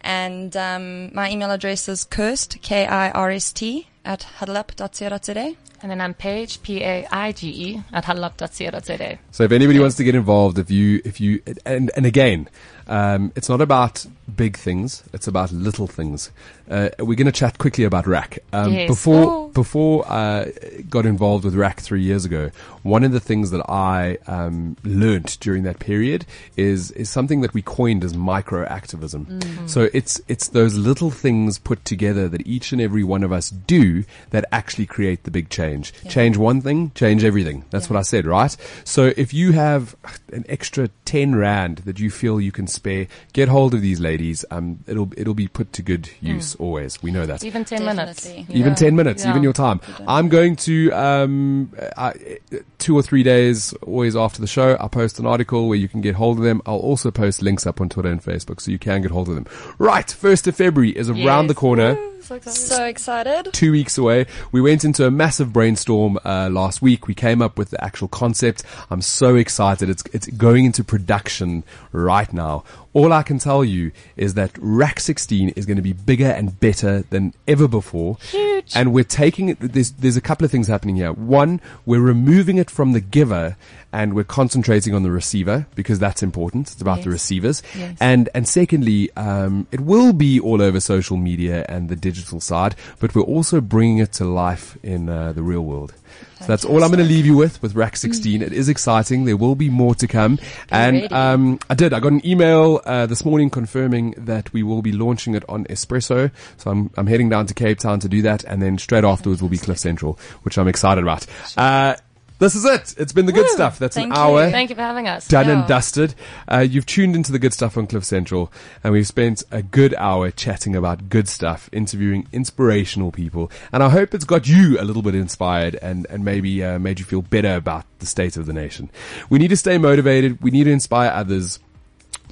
and 0.00 0.56
um, 0.56 1.14
my 1.14 1.30
email 1.30 1.50
address 1.50 1.88
is 1.88 2.04
Kirst, 2.04 2.60
K-I-R-S-T, 2.62 3.88
at 4.04 4.26
huddleup.co.za. 4.38 5.54
And 5.82 5.90
then 5.90 6.00
I'm 6.00 6.14
Paige, 6.14 6.62
P-A-I-G-E, 6.62 7.82
at 7.92 8.04
huddleup.co.za. 8.04 9.18
So 9.32 9.44
if 9.44 9.52
anybody 9.52 9.80
wants 9.80 9.96
to 9.96 10.04
get 10.04 10.14
involved, 10.14 10.58
if 10.58 10.70
you, 10.70 11.02
if 11.04 11.20
you, 11.20 11.42
and, 11.66 11.90
and 11.96 12.06
again, 12.06 12.48
um, 12.86 13.32
it's 13.36 13.48
not 13.48 13.60
about 13.60 14.06
big 14.34 14.56
things. 14.56 15.02
It's 15.12 15.26
about 15.26 15.52
little 15.52 15.86
things. 15.86 16.30
Uh, 16.70 16.88
we're 17.00 17.16
going 17.16 17.26
to 17.26 17.32
chat 17.32 17.58
quickly 17.58 17.84
about 17.84 18.06
Rack. 18.06 18.38
Um, 18.52 18.72
Yes. 18.72 18.88
Before, 18.88 19.24
Oh. 19.30 19.48
before 19.48 20.10
I 20.10 20.52
got 20.88 21.04
involved 21.04 21.44
with 21.44 21.54
Rack 21.54 21.80
three 21.80 22.02
years 22.02 22.24
ago, 22.24 22.50
one 22.82 23.04
of 23.04 23.12
the 23.12 23.20
things 23.20 23.50
that 23.50 23.68
I, 23.68 24.18
um, 24.26 24.76
learned 24.84 25.36
during 25.40 25.64
that 25.64 25.80
period 25.80 26.24
is, 26.56 26.90
is 26.92 27.10
something 27.10 27.40
that 27.42 27.52
we 27.52 27.60
coined 27.62 28.04
as 28.04 28.14
micro 28.14 28.64
activism. 28.64 29.40
So 29.66 29.90
it's, 29.92 30.20
it's 30.28 30.48
those 30.48 30.74
little 30.76 31.10
things 31.10 31.58
put 31.58 31.84
together 31.84 32.28
that 32.28 32.46
each 32.46 32.72
and 32.72 32.80
every 32.80 33.04
one 33.04 33.22
of 33.24 33.32
us 33.32 33.50
do 33.50 34.04
that 34.30 34.44
actually 34.52 34.86
create 34.86 35.24
the 35.24 35.30
big 35.30 35.50
change. 35.50 35.92
Change 36.08 36.36
one 36.38 36.60
thing, 36.62 36.92
change 36.94 37.22
everything. 37.24 37.64
That's 37.70 37.90
what 37.90 37.98
I 37.98 38.02
said, 38.02 38.24
right? 38.24 38.56
So 38.84 39.12
if 39.16 39.34
you 39.34 39.52
have 39.52 39.94
an 40.32 40.44
extra 40.48 40.88
10 41.04 41.34
rand 41.34 41.78
that 41.78 41.98
you 42.00 42.10
feel 42.10 42.40
you 42.40 42.52
can 42.52 42.66
spare, 42.72 43.06
get 43.32 43.48
hold 43.48 43.74
of 43.74 43.80
these 43.82 44.00
ladies. 44.00 44.44
Um, 44.50 44.80
it'll, 44.86 45.10
it'll 45.16 45.34
be 45.34 45.48
put 45.48 45.72
to 45.74 45.82
good 45.82 46.08
use 46.20 46.54
always. 46.56 47.02
We 47.02 47.10
know 47.10 47.26
that. 47.26 47.44
Even 47.44 47.64
10 47.64 47.84
minutes. 47.84 48.24
Definitely. 48.24 48.54
Even 48.58 48.70
Yeah. 48.70 48.74
10 48.76 48.96
minutes, 48.96 49.24
Yeah. 49.24 49.30
even 49.30 49.42
your 49.42 49.52
time. 49.52 49.80
I'm 50.08 50.28
going 50.28 50.56
to, 50.56 50.90
um, 50.92 51.72
I, 51.96 52.38
two 52.78 52.96
or 52.96 53.02
three 53.02 53.22
days, 53.22 53.72
always 53.82 54.16
after 54.16 54.40
the 54.40 54.46
show, 54.46 54.76
I'll 54.80 54.88
post 54.88 55.18
an 55.18 55.26
article 55.26 55.68
where 55.68 55.78
you 55.78 55.88
can 55.88 56.00
get 56.00 56.14
hold 56.14 56.38
of 56.38 56.44
them. 56.44 56.62
I'll 56.66 56.76
also 56.78 57.10
post 57.10 57.42
links 57.42 57.66
up 57.66 57.80
on 57.80 57.88
Twitter 57.88 58.08
and 58.10 58.22
Facebook 58.22 58.60
so 58.60 58.70
you 58.70 58.78
can 58.78 59.02
get 59.02 59.10
hold 59.10 59.28
of 59.28 59.34
them. 59.34 59.46
Right. 59.78 60.06
1st 60.06 60.46
of 60.48 60.56
February 60.56 60.90
is 60.90 61.08
around 61.10 61.44
Yes. 61.44 61.48
the 61.48 61.54
corner 61.54 61.94
Woo, 61.94 62.21
so 62.32 62.36
excited. 62.36 62.66
So 62.66 62.84
excited. 62.84 63.52
two 63.52 63.72
weeks 63.72 63.98
away. 63.98 64.26
We 64.50 64.60
went 64.60 64.84
into 64.84 65.06
a 65.06 65.10
massive 65.10 65.52
brainstorm 65.52 66.18
uh, 66.24 66.48
last 66.50 66.80
week. 66.80 67.06
We 67.06 67.14
came 67.14 67.42
up 67.42 67.58
with 67.58 67.70
the 67.70 67.82
actual 67.84 68.08
concept. 68.08 68.62
I'm 68.90 69.02
so 69.02 69.36
excited. 69.36 69.90
It's 69.90 70.02
it's 70.12 70.26
going 70.28 70.64
into 70.64 70.84
production 70.84 71.64
right 71.92 72.32
now. 72.32 72.64
All 72.94 73.12
I 73.12 73.22
can 73.22 73.38
tell 73.38 73.64
you 73.64 73.90
is 74.16 74.34
that 74.34 74.52
Rack 74.58 75.00
16 75.00 75.50
is 75.50 75.64
going 75.66 75.76
to 75.76 75.82
be 75.82 75.92
bigger 75.92 76.26
and 76.26 76.58
better 76.60 77.02
than 77.10 77.32
ever 77.48 77.66
before. 77.66 78.18
Huge. 78.20 78.72
And 78.74 78.92
we're 78.92 79.04
taking 79.04 79.48
it. 79.48 79.58
There's 79.60 79.92
there's 79.92 80.16
a 80.16 80.20
couple 80.20 80.44
of 80.44 80.50
things 80.50 80.68
happening 80.68 80.96
here. 80.96 81.12
One, 81.12 81.60
we're 81.86 82.00
removing 82.00 82.58
it 82.58 82.70
from 82.70 82.92
the 82.92 83.00
giver 83.00 83.56
and 83.92 84.14
we're 84.14 84.24
concentrating 84.24 84.94
on 84.94 85.02
the 85.02 85.10
receiver 85.10 85.66
because 85.74 85.98
that's 85.98 86.22
important. 86.22 86.72
It's 86.72 86.80
about 86.80 87.02
the 87.02 87.10
receivers. 87.10 87.62
Yes. 87.76 87.96
And 88.00 88.28
and 88.34 88.48
secondly, 88.48 89.10
um, 89.16 89.66
it 89.72 89.80
will 89.80 90.12
be 90.12 90.38
all 90.40 90.62
over 90.62 90.80
social 90.80 91.16
media 91.16 91.64
and 91.68 91.88
the 91.88 91.96
digital 91.96 92.40
side, 92.40 92.74
but 93.00 93.14
we're 93.14 93.22
also 93.22 93.60
bringing 93.60 93.98
it 93.98 94.12
to 94.14 94.24
life 94.24 94.76
in 94.82 95.08
uh, 95.08 95.32
the 95.32 95.42
real 95.42 95.62
world. 95.62 95.94
So 96.40 96.46
that's 96.46 96.64
all 96.64 96.82
I'm 96.82 96.90
going 96.90 96.98
to 96.98 97.10
leave 97.10 97.24
you 97.24 97.36
with 97.36 97.62
with 97.62 97.74
Rack 97.74 97.96
16. 97.96 98.42
It 98.42 98.52
is 98.52 98.68
exciting. 98.68 99.24
There 99.24 99.36
will 99.36 99.54
be 99.54 99.70
more 99.70 99.94
to 99.94 100.06
come. 100.08 100.38
and 100.70 101.10
um, 101.12 101.58
I 101.70 101.74
did. 101.74 101.92
I 101.92 102.00
got 102.00 102.12
an 102.12 102.26
email 102.26 102.80
uh, 102.84 103.06
this 103.06 103.24
morning 103.24 103.50
confirming 103.50 104.14
that 104.18 104.52
we 104.52 104.62
will 104.62 104.82
be 104.82 104.92
launching 104.92 105.34
it 105.34 105.44
on 105.48 105.64
Expresso. 105.66 106.30
So 106.56 106.70
I'm 106.70 106.90
I'm 106.96 107.06
heading 107.06 107.28
down 107.28 107.46
to 107.46 107.54
Cape 107.54 107.78
Town 107.78 108.00
to 108.00 108.08
do 108.08 108.22
that, 108.22 108.44
and 108.44 108.60
then 108.62 108.78
straight 108.78 109.04
afterwards 109.04 109.40
will 109.42 109.48
be 109.48 109.58
Cliff 109.58 109.78
Central, 109.78 110.18
which 110.42 110.58
I'm 110.58 110.68
excited 110.68 111.02
about. 111.02 111.26
Uh, 111.56 111.96
this 112.38 112.56
is 112.56 112.64
it. 112.64 112.96
It's 112.98 113.12
been 113.12 113.26
the 113.26 113.32
good 113.32 113.48
stuff. 113.50 113.78
That's 113.78 113.94
Thank 113.94 114.10
an 114.12 114.16
you. 114.16 114.20
hour 114.20 114.50
Thank 114.50 114.70
you 114.70 114.74
for 114.74 114.82
having 114.82 115.06
us. 115.06 115.28
done 115.28 115.46
Yeah. 115.46 115.60
and 115.60 115.68
dusted. 115.68 116.16
Uh, 116.50 116.58
you've 116.58 116.86
tuned 116.86 117.14
into 117.14 117.30
the 117.30 117.38
good 117.38 117.52
stuff 117.52 117.76
on 117.78 117.86
Cliff 117.86 118.02
Central, 118.02 118.52
and 118.82 118.92
we've 118.92 119.06
spent 119.06 119.44
a 119.52 119.62
good 119.62 119.94
hour 119.94 120.32
chatting 120.32 120.74
about 120.74 121.08
good 121.08 121.28
stuff, 121.28 121.70
interviewing 121.72 122.26
inspirational 122.32 123.12
people, 123.12 123.48
and 123.72 123.80
I 123.80 123.90
hope 123.90 124.12
it's 124.12 124.24
got 124.24 124.48
you 124.48 124.76
a 124.80 124.82
little 124.82 125.02
bit 125.02 125.14
inspired 125.14 125.76
and 125.80 126.04
and 126.10 126.24
maybe 126.24 126.64
uh, 126.64 126.80
made 126.80 126.98
you 126.98 127.04
feel 127.04 127.22
better 127.22 127.54
about 127.54 127.84
the 128.00 128.06
state 128.06 128.36
of 128.36 128.46
the 128.46 128.52
nation. 128.52 128.90
We 129.30 129.38
need 129.38 129.48
to 129.48 129.56
stay 129.56 129.78
motivated. 129.78 130.42
We 130.42 130.50
need 130.50 130.64
to 130.64 130.72
inspire 130.72 131.10
others. 131.10 131.60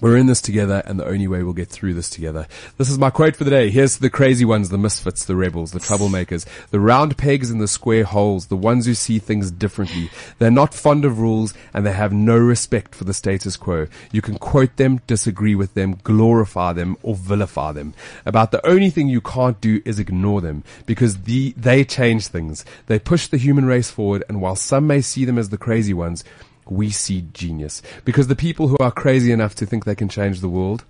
We're 0.01 0.17
in 0.17 0.27
this 0.27 0.41
together, 0.41 0.83
and 0.87 0.99
the 0.99 1.07
only 1.07 1.29
way 1.29 1.43
we'll 1.43 1.53
get 1.53 1.69
through 1.69 1.93
this 1.93 2.09
together. 2.09 2.47
This 2.79 2.89
is 2.89 2.99
my 2.99 3.11
quote 3.11 3.37
for 3.37 3.45
the 3.45 3.51
day. 3.51 3.69
Here's 3.69 3.99
the 3.99 4.09
crazy 4.09 4.47
ones, 4.47 4.71
the 4.71 4.79
misfits, 4.79 5.27
the 5.27 5.37
rebels, 5.37 5.73
the 5.73 5.79
troublemakers, 5.79 6.47
the 6.71 6.81
round 6.81 7.19
pegs 7.19 7.51
in 7.51 7.59
the 7.59 7.69
square 7.69 8.05
holes, 8.05 8.47
the 8.47 8.57
ones 8.57 8.87
who 8.87 8.95
see 8.95 9.19
things 9.19 9.51
differently. 9.51 10.11
They're 10.39 10.51
not 10.51 10.73
fond 10.73 11.05
of 11.05 11.19
rules, 11.19 11.53
and 11.75 11.85
they 11.85 11.93
have 11.93 12.15
no 12.15 12.39
respect 12.39 12.95
for 12.95 13.05
the 13.05 13.13
status 13.13 13.59
quo. 13.59 13.89
You 14.11 14.23
can 14.23 14.39
quote 14.39 14.77
them, 14.77 15.03
disagree 15.07 15.55
with 15.55 15.75
them, 15.75 15.99
glorify 16.03 16.73
them, 16.73 16.97
or 17.03 17.15
vilify 17.15 17.73
them. 17.73 17.93
About 18.25 18.53
the 18.53 18.67
only 18.67 18.89
thing 18.89 19.09
you 19.09 19.21
can't 19.21 19.61
do 19.61 19.83
is 19.85 19.99
ignore 19.99 20.41
them, 20.41 20.65
because 20.87 21.25
the, 21.25 21.53
they 21.59 21.85
change 21.85 22.29
things. 22.29 22.65
They 22.87 22.99
push 22.99 23.27
the 23.27 23.37
human 23.37 23.67
race 23.67 23.91
forward, 23.91 24.25
and 24.31 24.41
while 24.41 24.57
some 24.57 24.87
may 24.87 25.03
see 25.03 25.27
them 25.27 25.37
as 25.37 25.51
the 25.51 25.59
crazy 25.59 25.93
ones, 25.93 26.25
we 26.71 26.89
see 26.91 27.27
genius. 27.35 27.83
Because 28.05 28.29
the 28.29 28.37
people 28.37 28.69
who 28.69 28.77
are 28.79 28.91
crazy 28.93 29.33
enough 29.33 29.55
to 29.57 29.67
think 29.67 29.85
they 29.85 29.95
can 29.95 30.09
change 30.09 30.41
the 30.41 30.49
world 30.49 30.85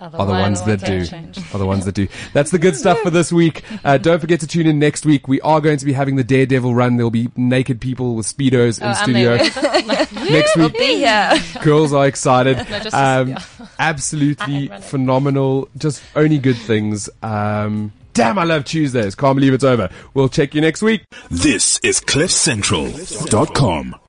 Are 0.00 0.10
the 0.10 0.18
are 0.18 0.26
the 0.26 0.32
ones 0.32 0.60
ones 0.60 0.62
that 0.64 0.80
that 0.80 0.86
do. 0.86 1.06
change. 1.06 1.38
Are 1.54 1.58
the 1.58 1.66
ones 1.66 1.84
that 1.84 1.94
do. 1.94 2.08
That's 2.32 2.50
the 2.50 2.58
good 2.58 2.74
stuff 2.76 2.98
for 3.00 3.10
this 3.10 3.32
week. 3.32 3.62
Uh, 3.84 3.96
don't 3.98 4.18
forget 4.18 4.40
to 4.40 4.46
tune 4.46 4.66
in 4.66 4.78
next 4.78 5.06
week. 5.06 5.28
We 5.28 5.40
are 5.42 5.60
going 5.60 5.76
to 5.78 5.84
be 5.84 5.92
having 5.92 6.16
the 6.16 6.24
Daredevil 6.24 6.74
run. 6.74 6.96
There'll 6.96 7.10
be 7.10 7.28
naked 7.36 7.80
people 7.80 8.14
with 8.16 8.26
speedos 8.26 8.78
in 8.80 8.86
Oh, 8.86 8.88
I'm 8.90 8.96
studio. 8.96 9.36
there. 9.36 9.82
next 10.30 10.56
We'll 10.56 10.68
week, 10.68 10.78
be 10.78 10.96
here. 10.96 11.32
girls 11.62 11.92
are 11.92 12.06
excited. 12.06 12.56
No, 12.70 12.78
just- 12.80 12.94
um, 12.96 13.28
yeah. 13.28 13.42
Absolutely 13.78 14.68
phenomenal. 14.80 15.68
Just 15.78 16.02
only 16.16 16.38
good 16.38 16.56
things. 16.56 17.08
Um, 17.22 17.92
damn, 18.14 18.38
I 18.38 18.44
love 18.44 18.64
Tuesdays. 18.64 19.14
Can't 19.14 19.36
believe 19.36 19.52
it's 19.54 19.64
over. 19.64 19.88
We'll 20.14 20.28
check 20.28 20.54
you 20.54 20.60
next 20.60 20.82
week. 20.82 21.04
This 21.30 21.78
is 21.82 22.00
CliffCentral.com. 22.00 23.94